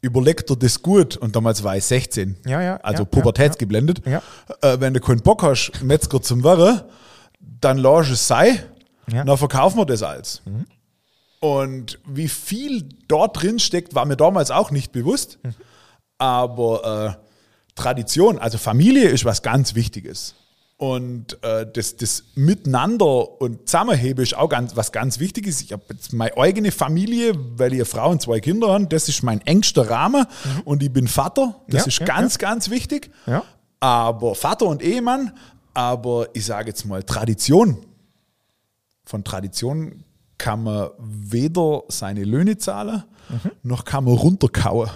überleg 0.00 0.46
dir 0.46 0.56
das 0.56 0.82
gut. 0.82 1.16
Und 1.16 1.34
damals 1.36 1.62
war 1.64 1.76
ich 1.76 1.84
16. 1.84 2.36
Ja, 2.46 2.60
ja, 2.62 2.76
Also 2.78 3.02
ja, 3.02 3.08
pubertätsgeblendet. 3.08 4.02
Ja. 4.06 4.22
Äh, 4.62 4.80
wenn 4.80 4.94
du 4.94 5.00
keinen 5.00 5.22
Bock 5.22 5.42
hast, 5.42 5.82
Metzger 5.82 6.20
zum 6.22 6.44
Werden, 6.44 6.82
dann 7.40 7.78
lass 7.78 8.08
es 8.10 8.26
sein, 8.26 8.58
Ja. 9.10 9.24
dann 9.24 9.36
verkaufen 9.38 9.78
wir 9.78 9.86
das 9.86 10.02
als. 10.02 10.42
Und 11.40 11.98
wie 12.06 12.28
viel 12.28 12.88
dort 13.06 13.40
drin 13.42 13.58
steckt, 13.58 13.94
war 13.94 14.04
mir 14.04 14.16
damals 14.16 14.50
auch 14.50 14.70
nicht 14.70 14.92
bewusst. 14.92 15.38
Aber 16.18 17.16
äh, 17.18 17.24
Tradition, 17.76 18.38
also 18.38 18.58
Familie 18.58 19.08
ist 19.08 19.24
was 19.24 19.42
ganz 19.42 19.74
Wichtiges. 19.76 20.34
Und 20.78 21.42
äh, 21.42 21.66
das, 21.70 21.96
das 21.96 22.22
Miteinander 22.36 23.40
und 23.40 23.68
Zusammenheben 23.68 24.22
ist 24.22 24.36
auch 24.36 24.48
ganz, 24.48 24.76
was 24.76 24.92
ganz 24.92 25.18
Wichtiges. 25.18 25.60
Ich 25.60 25.72
habe 25.72 25.82
jetzt 25.90 26.12
meine 26.12 26.36
eigene 26.36 26.70
Familie, 26.70 27.32
weil 27.56 27.72
ich 27.72 27.80
eine 27.80 27.84
Frau 27.84 28.10
und 28.10 28.22
zwei 28.22 28.38
Kinder 28.38 28.68
habe. 28.72 28.86
Das 28.86 29.08
ist 29.08 29.24
mein 29.24 29.40
engster 29.40 29.90
Rahmen. 29.90 30.24
Und 30.64 30.82
ich 30.84 30.92
bin 30.92 31.08
Vater. 31.08 31.56
Das 31.66 31.74
Mhm. 31.74 31.78
Ja, 31.78 31.86
ist 31.86 31.98
ja, 31.98 32.06
ganz, 32.06 32.38
ganz 32.38 32.70
wichtig. 32.70 33.10
Ja. 33.26 33.42
Aber 33.80 34.36
Vater 34.36 34.66
und 34.66 34.80
Ehemann. 34.80 35.32
Aber 35.74 36.28
ich 36.32 36.46
sage 36.46 36.68
jetzt 36.68 36.84
mal 36.84 37.02
Tradition. 37.02 37.78
Von 39.04 39.24
Tradition 39.24 40.04
kann 40.38 40.62
man 40.62 40.90
weder 40.98 41.82
seine 41.88 42.22
Löhne 42.22 42.56
zahlen, 42.58 43.02
noch 43.64 43.84
kann 43.84 44.04
man 44.04 44.14
runterkauen. 44.14 44.88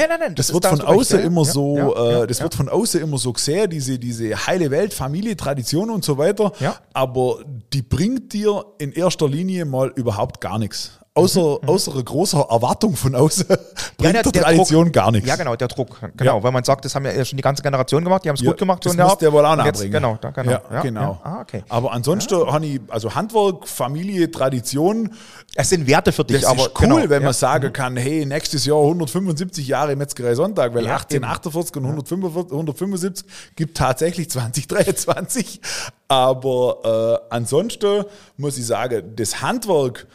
Ja, 0.00 0.06
nein, 0.08 0.18
nein. 0.20 0.34
Das 0.34 0.48
ist- 0.48 0.54
wird 0.54 0.66
von 0.66 0.80
recht, 0.80 0.88
außen 0.88 1.18
ja, 1.20 1.24
immer 1.26 1.44
ja, 1.44 1.52
so, 1.52 1.76
ja, 1.76 2.22
äh, 2.22 2.26
das 2.26 2.40
wird 2.42 2.54
von 2.54 2.68
außen 2.68 3.00
immer 3.00 3.18
so 3.18 3.32
gesehen, 3.32 3.70
diese, 3.70 3.98
diese 3.98 4.46
heile 4.46 4.70
Welt, 4.70 4.94
Familie, 4.94 5.36
Tradition 5.36 5.90
und 5.90 6.04
so 6.04 6.18
weiter. 6.18 6.52
Ja. 6.60 6.76
Aber 6.92 7.38
die 7.72 7.82
bringt 7.82 8.32
dir 8.32 8.64
in 8.78 8.92
erster 8.92 9.28
Linie 9.28 9.64
mal 9.64 9.90
überhaupt 9.94 10.40
gar 10.40 10.58
nichts. 10.58 10.92
Außer, 11.16 11.58
außer 11.64 11.92
eine 11.92 12.02
großer 12.02 12.44
Erwartung 12.50 12.96
von 12.96 13.14
außen 13.14 13.46
bringt 13.46 13.60
Mhm, 14.00 14.04
Ja, 14.04 14.12
der- 14.22 14.32
der, 14.32 14.42
Tradition 14.42 14.84
Druck. 14.86 14.92
gar 14.94 15.12
nichts. 15.12 15.28
Ja, 15.28 15.36
genau, 15.36 15.54
der 15.54 15.68
Druck. 15.68 15.96
Genau, 16.16 16.38
Ja. 16.38 16.42
weil 16.42 16.50
man 16.50 16.64
sagt, 16.64 16.84
das 16.84 16.92
haben 16.96 17.04
ja 17.04 17.24
schon 17.24 17.36
die 17.36 17.42
ganze 17.42 17.62
Generation 17.62 18.02
gemacht, 18.02 18.24
die 18.24 18.30
haben 18.30 18.34
es 18.34 18.40
Ja, 18.42 18.50
gut 18.50 18.58
gemacht. 18.58 18.82
so 18.82 18.88
das 18.90 18.96
der 18.96 19.04
muss 19.06 19.18
der 19.18 19.32
wohl 19.32 19.46
auch 19.46 19.52
Und 19.52 19.58
jetzt- 19.64 19.74
nachbringen. 19.76 19.92
Genau, 19.92 20.18
da, 20.20 20.30
genau. 20.30 20.50
Ja, 20.50 20.82
genau. 20.82 21.00
Ja. 21.00 21.20
Ah, 21.22 21.40
okay. 21.42 21.62
Aber 21.68 21.92
ansonsten 21.92 22.34
habe 22.52 22.66
ich, 22.66 22.80
also 22.88 23.14
Handwerk, 23.14 23.68
Familie, 23.68 24.28
Tradition, 24.28 25.14
Es 25.54 25.68
sind 25.68 25.86
Werte 25.86 26.10
für 26.10 26.24
dich, 26.24 26.40
das 26.40 26.50
aber 26.50 26.62
ist 26.62 26.70
cool, 26.80 26.88
genau, 26.88 26.96
wenn 26.96 27.10
ja. 27.10 27.18
Mhm. 27.20 27.24
man 27.26 27.32
sagen 27.34 27.72
kann, 27.72 27.96
hey, 27.96 28.26
nächstes 28.26 28.64
Jahr 28.66 28.78
175 28.82 29.68
Jahre 29.68 29.94
Metzgerei 29.94 30.34
Sonntag, 30.34 30.74
weil 30.74 30.84
Ja, 30.84 30.96
1848 30.96 31.76
und 31.76 31.84
145, 31.84 32.50
175 32.52 33.26
gibt 33.54 33.76
tatsächlich 33.76 34.28
2023. 34.30 35.60
Aber 36.08 37.20
äh, 37.30 37.34
ansonsten 37.34 38.04
muss 38.36 38.58
ich 38.58 38.66
sagen, 38.66 39.12
das 39.14 39.40
Handwerk, 39.40 40.08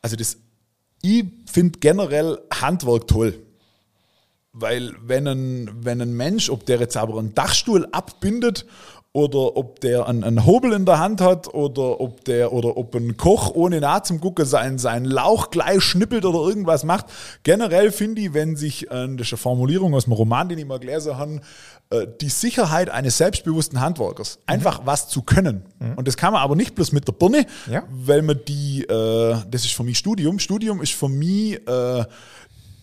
also 0.00 0.16
das, 0.16 0.38
ich 1.06 1.26
finde 1.46 1.78
generell 1.78 2.38
Handwerk 2.52 3.06
toll. 3.06 3.34
weil 4.58 4.94
wenn 5.02 5.28
ein, 5.28 5.70
wenn 5.84 6.00
ein 6.00 6.16
Mensch, 6.16 6.48
ob 6.48 6.64
der 6.64 6.80
jetzt 6.80 6.96
aber 6.96 7.18
einen 7.18 7.34
Dachstuhl 7.34 7.86
abbindet 7.92 8.64
oder 9.16 9.56
ob 9.56 9.80
der 9.80 10.06
einen, 10.06 10.22
einen 10.24 10.44
Hobel 10.44 10.74
in 10.74 10.84
der 10.84 10.98
Hand 10.98 11.22
hat 11.22 11.48
oder 11.54 12.00
ob 12.02 12.22
der 12.26 12.52
oder 12.52 12.76
ob 12.76 12.94
ein 12.94 13.16
Koch 13.16 13.50
ohne 13.54 13.80
nah 13.80 14.02
zum 14.02 14.20
Gucken 14.20 14.44
seinen, 14.44 14.76
seinen 14.78 15.06
Lauch 15.06 15.48
gleich 15.48 15.80
schnippelt 15.82 16.26
oder 16.26 16.46
irgendwas 16.46 16.84
macht. 16.84 17.06
Generell 17.42 17.92
finde 17.92 18.20
ich, 18.20 18.34
wenn 18.34 18.56
sich, 18.56 18.90
äh, 18.90 19.08
das 19.16 19.28
ist 19.28 19.32
eine 19.32 19.38
Formulierung 19.38 19.94
aus 19.94 20.04
dem 20.04 20.12
Roman, 20.12 20.50
den 20.50 20.58
ich 20.58 20.66
mal 20.66 20.78
gelesen 20.78 21.16
habe, 21.16 21.40
äh, 21.88 22.06
die 22.20 22.28
Sicherheit 22.28 22.90
eines 22.90 23.16
selbstbewussten 23.16 23.80
Handwerkers, 23.80 24.38
einfach 24.44 24.82
was 24.84 25.08
zu 25.08 25.22
können. 25.22 25.62
Und 25.96 26.06
das 26.06 26.18
kann 26.18 26.34
man 26.34 26.42
aber 26.42 26.54
nicht 26.54 26.74
bloß 26.74 26.92
mit 26.92 27.08
der 27.08 27.12
Birne, 27.12 27.46
Ja. 27.70 27.84
weil 27.90 28.20
man 28.20 28.38
die, 28.46 28.82
äh, 28.82 29.36
das 29.50 29.64
ist 29.64 29.72
für 29.72 29.82
mich 29.84 29.96
Studium. 29.96 30.38
Studium 30.40 30.82
ist 30.82 30.92
für 30.92 31.08
mich 31.08 31.54
äh, 31.66 32.04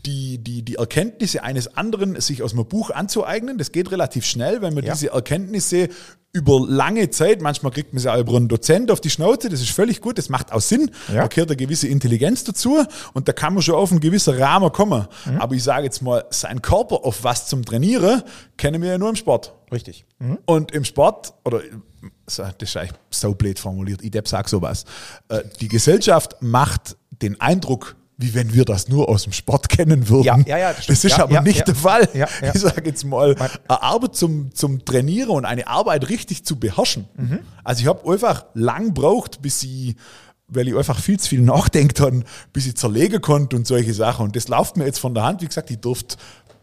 die, 0.06 0.38
die, 0.38 0.64
die 0.64 0.76
Erkenntnisse 0.76 1.44
eines 1.44 1.78
anderen 1.78 2.20
sich 2.20 2.44
aus 2.44 2.52
einem 2.54 2.66
Buch 2.66 2.90
anzueignen. 2.92 3.58
Das 3.58 3.72
geht 3.72 3.90
relativ 3.90 4.26
schnell, 4.26 4.62
wenn 4.62 4.74
man 4.74 4.84
Ja. 4.84 4.92
diese 4.94 5.12
Erkenntnisse 5.12 5.88
über 6.36 6.60
lange 6.68 7.12
Zeit, 7.12 7.42
manchmal 7.44 7.72
kriegt 7.72 7.94
man 7.94 8.06
auch 8.08 8.18
über 8.20 8.36
einen 8.36 8.48
Dozent 8.48 8.90
auf 8.90 9.00
die 9.00 9.12
Schnauze, 9.12 9.50
das 9.50 9.62
ist 9.62 9.70
völlig 9.70 10.02
gut, 10.02 10.18
das 10.18 10.30
macht 10.30 10.52
auch 10.52 10.62
Sinn, 10.62 10.90
Ja. 11.08 11.22
da 11.22 11.28
gehört 11.28 11.50
eine 11.52 11.58
gewisse 11.58 11.88
Intelligenz 11.88 12.44
dazu 12.44 12.84
und 13.14 13.28
da 13.28 13.34
kann 13.34 13.54
man 13.54 13.62
schon 13.62 13.76
auf 13.76 13.92
einen 13.92 14.00
gewissen 14.00 14.34
Rahmen 14.42 14.72
kommen. 14.72 15.08
Mhm. 15.26 15.38
Aber 15.38 15.54
ich 15.54 15.64
sage 15.64 15.84
jetzt 15.86 16.02
mal, 16.02 16.26
sein 16.32 16.60
Körper 16.64 17.06
auf 17.06 17.24
was 17.24 17.46
zum 17.46 17.64
Trainieren, 17.64 18.24
kennen 18.58 18.82
wir 18.82 18.90
ja 18.90 18.98
nur 18.98 19.10
im 19.10 19.16
Sport. 19.16 19.54
Richtig. 19.72 20.06
Und 20.46 20.72
im 20.72 20.86
Sport, 20.86 21.34
oder 21.46 21.62
das 22.26 22.40
ist 22.60 22.78
eigentlich 22.78 22.94
so 23.12 23.36
blöd 23.36 23.60
formuliert, 23.60 24.02
ich 24.04 24.12
sag 24.26 24.50
sowas. 24.50 24.86
Äh, 25.30 25.42
Die 25.62 25.68
Gesellschaft 25.68 26.38
macht 26.42 26.98
den 27.22 27.40
Eindruck, 27.40 27.96
wie 28.24 28.34
wenn 28.34 28.54
wir 28.54 28.66
das 28.66 28.88
nur 28.88 29.10
aus 29.10 29.24
dem 29.24 29.34
Sport 29.34 29.70
kennen 29.78 30.10
würden. 30.10 30.24
Ja, 30.24 30.38
ja, 30.46 30.58
ja, 30.58 30.74
das 30.74 30.88
das, 30.88 31.04
ist 31.04 31.18
Ja, 31.18 31.24
aber 31.24 31.34
ja, 31.34 31.42
nicht 31.42 31.60
ja. 31.60 31.66
der 31.66 31.76
Fall. 31.76 32.10
Ich 32.42 32.62
sage 32.62 32.84
jetzt 32.86 33.04
mal, 33.06 33.36
eine 33.36 33.82
Arbeit 33.82 34.16
zum, 34.16 34.54
zum 34.56 34.84
Trainieren 34.86 35.30
und 35.30 35.46
eine 35.46 35.68
Arbeit 35.68 36.10
richtig 36.10 36.46
zu 36.46 36.58
beherrschen. 36.58 37.06
Mhm. 37.16 37.40
Also 37.64 37.82
ich 37.82 37.88
habe 37.88 38.10
einfach 38.12 38.46
lang 38.54 38.94
braucht, 38.94 39.42
bis 39.42 39.64
ich 39.64 39.96
weil 40.48 40.68
ich 40.68 40.76
einfach 40.76 41.00
viel 41.00 41.20
zu 41.20 41.30
viel 41.30 41.42
nachdenkt 41.42 42.00
habe, 42.00 42.24
bis 42.52 42.68
ich 42.68 42.76
zerlegen 42.76 43.22
konnte 43.22 43.56
und 43.56 43.66
solche 43.66 43.94
Sachen. 43.94 44.26
Und 44.26 44.36
das 44.36 44.50
läuft 44.50 44.78
mir 44.78 44.86
jetzt 44.86 45.00
von 45.00 45.16
der 45.16 45.24
Hand. 45.24 45.42
Wie 45.42 45.48
gesagt, 45.48 45.72
ich 45.72 45.80
durfte 45.80 46.18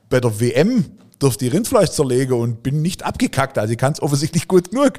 bei 0.08 0.20
der 0.20 0.38
WM 0.38 0.84
durfte 1.20 1.46
ich 1.46 1.52
Rindfleisch 1.52 1.90
zerlegen 1.90 2.34
und 2.40 2.62
bin 2.64 2.82
nicht 2.82 3.04
abgekackt. 3.04 3.56
Also 3.58 3.72
ich 3.72 3.78
kann 3.78 3.92
es 3.92 4.02
offensichtlich 4.02 4.48
gut 4.48 4.70
genug. 4.70 4.94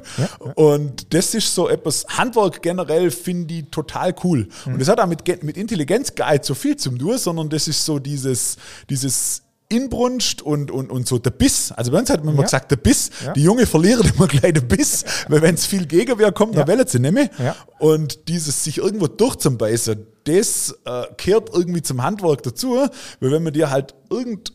Und 0.54 1.12
das 1.12 1.34
ist 1.34 1.54
so 1.54 1.68
etwas, 1.68 2.06
Handwerk 2.08 2.62
generell 2.62 3.10
finde 3.10 3.52
ich 3.54 3.64
total 3.70 4.14
cool. 4.24 4.48
Und 4.64 4.80
das 4.80 4.88
hat 4.88 4.98
auch 5.00 5.06
mit, 5.06 5.26
mit 5.42 5.56
Intelligenz 5.56 6.14
gar 6.14 6.32
nicht 6.32 6.44
so 6.44 6.54
viel 6.54 6.76
zum 6.76 6.98
tun, 6.98 7.18
sondern 7.18 7.50
das 7.50 7.68
ist 7.68 7.84
so 7.84 7.98
dieses, 7.98 8.56
dieses 8.88 9.42
Inbrunst 9.68 10.42
und, 10.42 10.70
und, 10.70 10.90
und 10.90 11.08
so 11.08 11.18
der 11.18 11.30
Biss. 11.30 11.72
Also 11.72 11.92
bei 11.92 11.98
uns 11.98 12.10
hat 12.10 12.22
man 12.24 12.34
immer 12.34 12.42
Ja. 12.42 12.46
gesagt, 12.46 12.70
der 12.70 12.76
Biss. 12.76 13.10
Ja. 13.24 13.32
Die 13.32 13.42
Junge 13.42 13.66
verlieren 13.66 14.06
immer 14.14 14.28
gleich 14.28 14.52
den 14.52 14.68
Biss, 14.68 15.04
weil 15.28 15.40
wenn 15.40 15.54
es 15.54 15.64
viel 15.66 15.86
Gegenwehr 15.86 16.30
kommt, 16.30 16.56
dann 16.56 16.68
wollen 16.68 16.86
sie 16.86 16.98
nicht 16.98 17.14
mehr. 17.14 17.30
Ja. 17.38 17.56
Und 17.78 18.28
dieses 18.28 18.62
sich 18.64 18.78
irgendwo 18.78 19.06
durchzubeißen, 19.06 20.06
das 20.24 20.74
äh, 20.84 21.04
kehrt 21.16 21.48
irgendwie 21.54 21.80
zum 21.82 22.02
Handwerk 22.02 22.42
dazu, 22.42 22.86
weil 23.20 23.30
wenn 23.32 23.42
man 23.42 23.52
dir 23.54 23.70
halt 23.70 23.94
irgend 24.10 24.52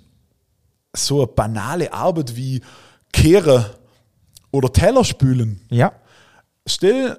so 0.95 1.17
eine 1.19 1.27
banale 1.27 1.93
Arbeit 1.93 2.35
wie 2.35 2.61
Kehren 3.13 3.65
oder 4.51 4.71
Teller 4.71 5.03
spülen, 5.03 5.61
Ja. 5.69 5.91
stell 6.67 7.17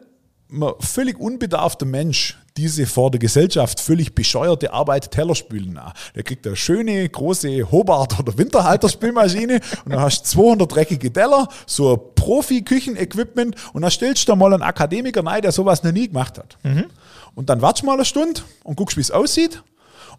mal 0.49 0.75
völlig 0.81 1.19
unbedarfter 1.21 1.85
Mensch 1.87 2.37
diese 2.57 2.87
vor 2.87 3.11
der 3.11 3.21
Gesellschaft 3.21 3.79
völlig 3.79 4.15
bescheuerte 4.15 4.73
Arbeit 4.73 5.11
Teller 5.13 5.35
spülen 5.37 5.75
nach. 5.75 5.95
Der 6.17 6.25
kriegt 6.25 6.45
eine 6.47 6.57
schöne, 6.57 7.09
große 7.09 7.71
Hobart- 7.71 8.19
oder 8.19 8.37
Winterhalterspülmaschine 8.37 9.61
und 9.85 9.93
dann 9.93 10.01
hast 10.01 10.23
du 10.23 10.39
200 10.41 10.73
dreckige 10.75 11.13
Teller, 11.13 11.49
so 11.67 11.93
ein 11.95 12.01
Profi-Küchen-Equipment 12.17 13.55
und 13.75 13.83
dann 13.83 13.91
stellst 13.91 14.27
du 14.27 14.33
da 14.33 14.37
mal 14.37 14.53
einen 14.53 14.63
Akademiker 14.63 15.25
rein, 15.25 15.43
der 15.43 15.53
sowas 15.53 15.83
noch 15.85 15.93
nie 15.93 16.09
gemacht 16.09 16.39
hat. 16.39 16.59
Und 17.35 17.49
dann 17.49 17.63
wartest 17.63 17.83
du 17.83 17.87
mal 17.87 17.95
eine 17.95 18.05
Stunde 18.05 18.41
und 18.65 18.77
guckst, 18.77 18.97
wie 18.97 19.03
es 19.03 19.11
aussieht. 19.13 19.63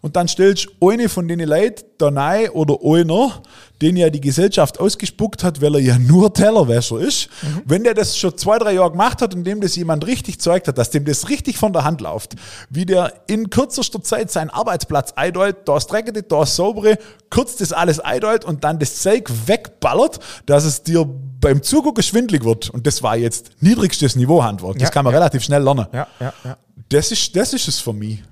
Und 0.02 0.16
dann 0.16 0.28
stellst 0.28 0.66
du 0.80 0.90
eine 0.90 1.08
von 1.08 1.28
den 1.28 1.40
Leuten 1.40 1.84
da 1.98 2.08
rein 2.08 2.48
oder 2.50 2.78
einer, 2.82 3.42
den 3.82 3.96
ja 3.96 4.08
die 4.10 4.20
Gesellschaft 4.20 4.80
ausgespuckt 4.80 5.44
hat, 5.44 5.60
weil 5.60 5.74
er 5.74 5.80
ja 5.80 5.98
nur 5.98 6.32
Tellerwäscher 6.32 7.00
ist. 7.00 7.28
Wenn 7.64 7.84
der 7.84 7.94
das 7.94 8.16
schon 8.16 8.36
zwei, 8.36 8.58
drei 8.58 8.72
Jahre 8.74 8.92
gemacht 8.92 9.20
hat 9.20 9.34
und 9.34 9.44
dem 9.44 9.60
das 9.60 9.76
jemand 9.76 10.06
richtig 10.06 10.40
zeigt 10.40 10.68
hat, 10.68 10.78
dass 10.78 10.90
dem 10.90 11.04
das 11.04 11.28
richtig 11.28 11.58
von 11.58 11.72
der 11.72 11.84
Hand 11.84 12.00
läuft, 12.00 12.36
wie 12.70 12.86
der 12.86 13.12
in 13.26 13.50
kürzester 13.50 14.02
Zeit 14.02 14.30
seinen 14.30 14.50
Arbeitsplatz 14.50 15.12
eindeutet, 15.16 15.68
da 15.68 15.76
ist 15.76 15.86
dreckige, 15.86 16.22
da 16.22 16.42
ist 16.42 16.56
saubere, 16.56 16.98
kurz 17.28 17.56
das 17.56 17.72
alles 17.72 18.00
eindeutet 18.00 18.44
und 18.46 18.64
dann 18.64 18.78
das 18.78 18.96
Zeug 19.02 19.30
wegballert, 19.46 20.18
dass 20.46 20.64
es 20.64 20.82
dir 20.82 21.06
beim 21.40 21.62
Zugucken 21.62 22.02
schwindlig 22.02 22.44
wird. 22.44 22.70
Und 22.70 22.86
das 22.86 23.02
war 23.02 23.16
jetzt 23.16 23.50
niedrigstes 23.60 24.16
Niveau 24.16 24.42
Handwerk. 24.42 24.74
Das 24.74 24.84
Ja, 24.84 24.90
kann 24.90 25.04
man 25.04 25.12
ja. 25.12 25.20
relativ 25.20 25.42
schnell 25.42 25.62
lernen. 25.62 25.86
Ja, 25.92 26.06
ja, 26.20 26.32
ja. 26.44 26.56
Das 26.88 27.12
ist, 27.12 27.34
das 27.36 27.52
ist 27.52 27.68
es 27.68 27.78
für 27.80 27.92
mich. 27.92 28.22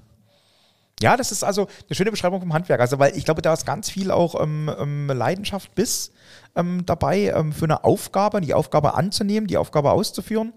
Ja, 1.00 1.16
das 1.16 1.30
ist 1.30 1.44
also 1.44 1.68
eine 1.88 1.94
schöne 1.94 2.10
Beschreibung 2.10 2.40
vom 2.40 2.52
Handwerk. 2.52 2.80
Also, 2.80 2.98
weil 2.98 3.16
ich 3.16 3.24
glaube, 3.24 3.42
da 3.42 3.52
ist 3.52 3.66
ganz 3.66 3.88
viel 3.90 4.10
auch 4.10 4.40
ähm, 4.40 4.70
ähm, 4.78 5.06
Leidenschaft 5.06 5.74
bis 5.74 6.12
ähm, 6.56 6.84
dabei, 6.86 7.32
ähm, 7.34 7.52
für 7.52 7.66
eine 7.66 7.84
Aufgabe, 7.84 8.40
die 8.40 8.54
Aufgabe 8.54 8.94
anzunehmen, 8.94 9.46
die 9.46 9.56
Aufgabe 9.56 9.92
auszuführen. 9.92 10.52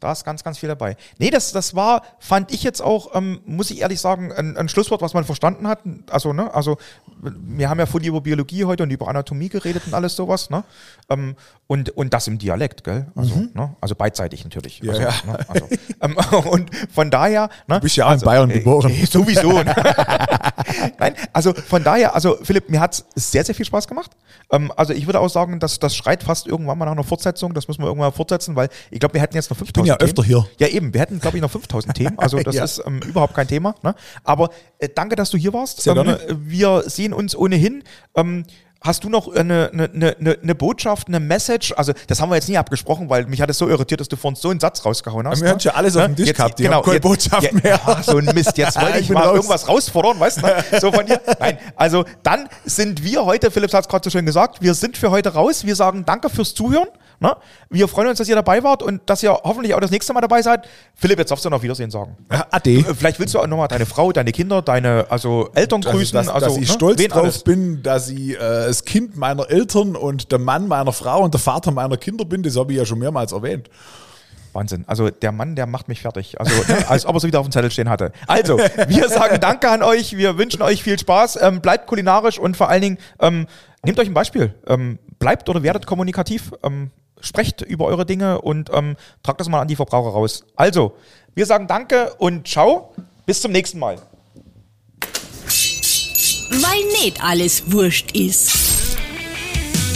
Da 0.00 0.12
ist 0.12 0.24
ganz, 0.24 0.44
ganz 0.44 0.58
viel 0.58 0.68
dabei. 0.68 0.96
Nee, 1.18 1.30
das, 1.30 1.52
das 1.52 1.74
war, 1.74 2.02
fand 2.18 2.52
ich 2.52 2.62
jetzt 2.62 2.82
auch, 2.82 3.14
ähm, 3.14 3.40
muss 3.46 3.70
ich 3.70 3.80
ehrlich 3.80 4.00
sagen, 4.00 4.32
ein, 4.32 4.56
ein 4.56 4.68
Schlusswort, 4.68 5.02
was 5.02 5.14
man 5.14 5.24
verstanden 5.24 5.66
hat. 5.66 5.80
Also, 6.10 6.32
ne, 6.32 6.52
also 6.52 6.76
wir 7.22 7.68
haben 7.70 7.78
ja 7.78 7.86
vorhin 7.86 8.08
über 8.08 8.20
Biologie 8.20 8.64
heute 8.64 8.82
und 8.82 8.90
über 8.90 9.08
Anatomie 9.08 9.48
geredet 9.48 9.84
und 9.86 9.94
alles 9.94 10.16
sowas, 10.16 10.50
ne? 10.50 10.64
Ähm, 11.08 11.36
und, 11.66 11.90
und 11.90 12.12
das 12.12 12.26
im 12.26 12.38
Dialekt, 12.38 12.84
gell? 12.84 13.06
Also, 13.14 13.36
ne? 13.54 13.74
also 13.80 13.94
beidseitig 13.94 14.44
natürlich. 14.44 14.80
Ja, 14.80 14.92
also, 14.92 15.02
ja. 15.02 15.12
Ne? 15.26 15.38
Also, 15.48 15.68
ähm, 16.00 16.16
und 16.50 16.70
von 16.92 17.10
daher, 17.10 17.48
ne? 17.66 17.76
Du 17.76 17.80
bist 17.80 17.96
ja 17.96 18.06
auch 18.06 18.12
in 18.12 18.20
Bayern 18.20 18.48
geboren. 18.50 18.90
Äh, 18.90 19.06
sowieso. 19.10 19.62
ne? 19.62 19.74
Nein, 20.98 21.14
also 21.32 21.52
von 21.54 21.82
daher, 21.84 22.14
also 22.14 22.36
Philipp, 22.42 22.70
mir 22.70 22.80
hat 22.80 22.94
es 22.94 23.30
sehr, 23.30 23.44
sehr 23.44 23.54
viel 23.54 23.66
Spaß 23.66 23.86
gemacht. 23.88 24.10
Ähm, 24.50 24.72
also 24.76 24.92
ich 24.92 25.06
würde 25.06 25.20
auch 25.20 25.28
sagen, 25.28 25.60
dass 25.60 25.78
das 25.78 25.96
schreit 25.96 26.22
fast 26.22 26.46
irgendwann 26.46 26.78
mal 26.78 26.84
nach 26.86 26.92
einer 26.92 27.04
Fortsetzung. 27.04 27.54
Das 27.54 27.68
müssen 27.68 27.82
wir 27.82 27.86
irgendwann 27.86 28.08
mal 28.10 28.16
fortsetzen, 28.16 28.56
weil 28.56 28.68
ich 28.90 29.00
glaube, 29.00 29.14
wir 29.14 29.20
hätten 29.20 29.34
jetzt 29.36 29.50
noch 29.50 29.56
5000 29.56 29.74
bin 29.84 29.86
ja 29.86 29.96
Themen. 29.96 30.08
öfter 30.10 30.24
hier. 30.24 30.46
Ja, 30.58 30.68
eben. 30.68 30.92
Wir 30.92 31.00
hätten, 31.00 31.20
glaube 31.20 31.36
ich, 31.36 31.42
noch 31.42 31.50
5000 31.50 31.94
Themen. 31.96 32.18
Also 32.18 32.38
das 32.38 32.54
Ja. 32.54 32.64
ist 32.64 32.82
ähm, 32.86 33.00
überhaupt 33.06 33.34
kein 33.34 33.48
Thema. 33.48 33.74
Ne? 33.82 33.94
Aber 34.22 34.50
äh, 34.78 34.88
danke, 34.94 35.16
dass 35.16 35.30
du 35.30 35.38
hier 35.38 35.52
warst. 35.52 35.80
Sehr 35.82 35.96
ähm, 35.96 36.04
gerne. 36.04 36.20
Wir 36.38 36.82
sehen 36.86 37.12
uns 37.12 37.36
ohnehin. 37.36 37.82
Ähm, 38.16 38.44
Hast 38.84 39.02
du 39.02 39.08
noch 39.08 39.34
eine, 39.34 39.70
eine, 39.72 39.88
eine, 40.20 40.38
eine 40.42 40.54
Botschaft, 40.54 41.08
eine 41.08 41.18
Message? 41.18 41.72
Also, 41.74 41.94
das 42.06 42.20
haben 42.20 42.28
wir 42.28 42.34
jetzt 42.36 42.50
nie 42.50 42.58
abgesprochen, 42.58 43.08
weil 43.08 43.24
mich 43.24 43.40
hat 43.40 43.48
es 43.48 43.56
so 43.56 43.66
irritiert, 43.66 44.00
dass 44.00 44.08
du 44.08 44.16
vorhin 44.16 44.36
so 44.36 44.50
einen 44.50 44.60
Satz 44.60 44.84
rausgehauen 44.84 45.26
hast. 45.26 45.40
Wir 45.40 45.48
haben 45.48 45.58
schon 45.58 45.72
alles 45.72 45.96
auf 45.96 46.04
dem 46.04 46.14
Tisch 46.16 46.26
Jetzt- 46.28 46.36
gehabt, 46.36 46.60
ich 46.60 46.66
genau, 46.66 46.82
keine 46.82 46.96
jetzt- 46.96 47.02
Botschaft 47.02 47.42
ja, 47.44 47.50
mehr. 47.62 47.80
Ah, 47.88 48.02
so 48.02 48.18
ein 48.18 48.26
Mist. 48.26 48.58
Jetzt 48.58 48.76
wollte 48.80 48.98
Ich 48.98 49.08
ich 49.08 49.10
mal 49.14 49.22
raus. 49.24 49.36
irgendwas 49.36 49.66
rausfordern, 49.68 50.20
weißt 50.20 50.42
du? 50.42 50.42
So 50.80 50.92
von 50.92 51.06
dir. 51.06 51.18
Nein, 51.40 51.58
also 51.76 52.04
dann 52.22 52.48
sind 52.66 53.02
wir 53.02 53.24
heute, 53.24 53.50
Philipp 53.50 53.72
hat 53.72 53.84
es 53.84 53.88
gerade 53.88 54.04
so 54.04 54.10
schön 54.10 54.26
gesagt, 54.26 54.60
wir 54.60 54.74
sind 54.74 54.98
für 54.98 55.10
heute 55.10 55.30
raus. 55.32 55.64
Wir 55.64 55.76
sagen 55.76 56.04
danke 56.04 56.28
fürs 56.28 56.52
Zuhören. 56.54 56.88
Ne? 57.24 57.34
Wir 57.70 57.88
freuen 57.88 58.08
uns, 58.08 58.18
dass 58.18 58.28
ihr 58.28 58.34
dabei 58.34 58.62
wart 58.62 58.82
und 58.82 59.00
dass 59.06 59.22
ihr 59.22 59.32
hoffentlich 59.32 59.74
auch 59.74 59.80
das 59.80 59.90
nächste 59.90 60.12
Mal 60.12 60.20
dabei 60.20 60.42
seid. 60.42 60.68
Philipp, 60.94 61.18
jetzt 61.18 61.30
darfst 61.30 61.42
du 61.42 61.48
noch 61.48 61.62
Wiedersehen 61.62 61.90
sagen. 61.90 62.18
Ja, 62.30 62.46
Ade. 62.50 62.70
Äh, 62.70 62.94
Vielleicht 62.94 63.18
willst 63.18 63.32
du 63.32 63.38
auch 63.38 63.46
nochmal 63.46 63.68
deine 63.68 63.86
Frau, 63.86 64.12
deine 64.12 64.30
Kinder, 64.30 64.60
deine 64.60 65.06
also 65.08 65.48
Eltern 65.54 65.80
grüßen. 65.80 66.18
Also, 66.18 66.32
dass, 66.32 66.42
also, 66.42 66.46
dass 66.56 66.62
ich 66.62 66.68
ne? 66.68 66.74
stolz 66.74 66.98
Wen 66.98 67.08
drauf 67.08 67.22
alles? 67.22 67.42
bin, 67.42 67.82
dass 67.82 68.10
ich 68.10 68.32
äh, 68.32 68.38
das 68.38 68.84
Kind 68.84 69.16
meiner 69.16 69.48
Eltern 69.48 69.96
und 69.96 70.32
der 70.32 70.38
Mann 70.38 70.68
meiner 70.68 70.92
Frau 70.92 71.22
und 71.22 71.32
der 71.32 71.40
Vater 71.40 71.70
meiner 71.70 71.96
Kinder 71.96 72.26
bin, 72.26 72.42
das 72.42 72.56
habe 72.56 72.72
ich 72.72 72.78
ja 72.78 72.84
schon 72.84 72.98
mehrmals 72.98 73.32
erwähnt. 73.32 73.70
Wahnsinn. 74.52 74.84
Also 74.86 75.08
der 75.08 75.32
Mann, 75.32 75.56
der 75.56 75.66
macht 75.66 75.88
mich 75.88 76.02
fertig. 76.02 76.38
Also 76.38 76.52
ne, 76.68 76.88
als 76.88 77.06
ob 77.06 77.14
er 77.14 77.16
es 77.16 77.24
wieder 77.24 77.40
auf 77.40 77.46
dem 77.46 77.52
Zettel 77.52 77.70
stehen 77.70 77.88
hatte. 77.88 78.12
Also, 78.26 78.58
wir 78.58 79.08
sagen 79.08 79.38
Danke 79.40 79.70
an 79.70 79.82
euch. 79.82 80.16
Wir 80.16 80.36
wünschen 80.36 80.60
euch 80.60 80.82
viel 80.82 80.98
Spaß. 80.98 81.38
Ähm, 81.40 81.62
bleibt 81.62 81.86
kulinarisch 81.86 82.38
und 82.38 82.56
vor 82.56 82.68
allen 82.68 82.82
Dingen 82.82 82.98
ähm, 83.18 83.46
nehmt 83.82 83.98
euch 83.98 84.08
ein 84.08 84.14
Beispiel. 84.14 84.54
Ähm, 84.66 84.98
bleibt 85.18 85.48
oder 85.48 85.62
werdet 85.62 85.86
kommunikativ. 85.86 86.52
Sprecht 87.24 87.62
über 87.62 87.86
eure 87.86 88.06
Dinge 88.06 88.40
und 88.40 88.70
ähm, 88.72 88.96
tragt 89.22 89.40
das 89.40 89.48
mal 89.48 89.60
an 89.60 89.68
die 89.68 89.76
Verbraucher 89.76 90.10
raus. 90.10 90.44
Also, 90.56 90.94
wir 91.34 91.46
sagen 91.46 91.66
Danke 91.66 92.14
und 92.18 92.46
ciao. 92.46 92.94
Bis 93.26 93.40
zum 93.40 93.52
nächsten 93.52 93.78
Mal. 93.78 93.96
Weil 96.50 97.02
nicht 97.02 97.24
alles 97.24 97.72
wurscht 97.72 98.12
ist. 98.12 98.52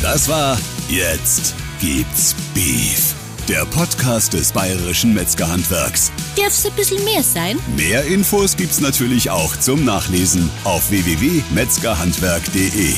Das 0.02 0.28
war 0.28 0.56
Jetzt 0.88 1.54
gibt's 1.80 2.34
Beef. 2.54 3.14
Der 3.46 3.66
Podcast 3.66 4.32
des 4.32 4.50
Bayerischen 4.52 5.12
Metzgerhandwerks. 5.12 6.10
Darf's 6.34 6.64
ein 6.64 6.72
bisschen 6.72 7.04
mehr 7.04 7.22
sein? 7.22 7.58
Mehr 7.76 8.06
Infos 8.06 8.56
gibt's 8.56 8.80
natürlich 8.80 9.28
auch 9.28 9.54
zum 9.56 9.84
Nachlesen 9.84 10.50
auf 10.64 10.90
www.metzgerhandwerk.de. 10.90 12.94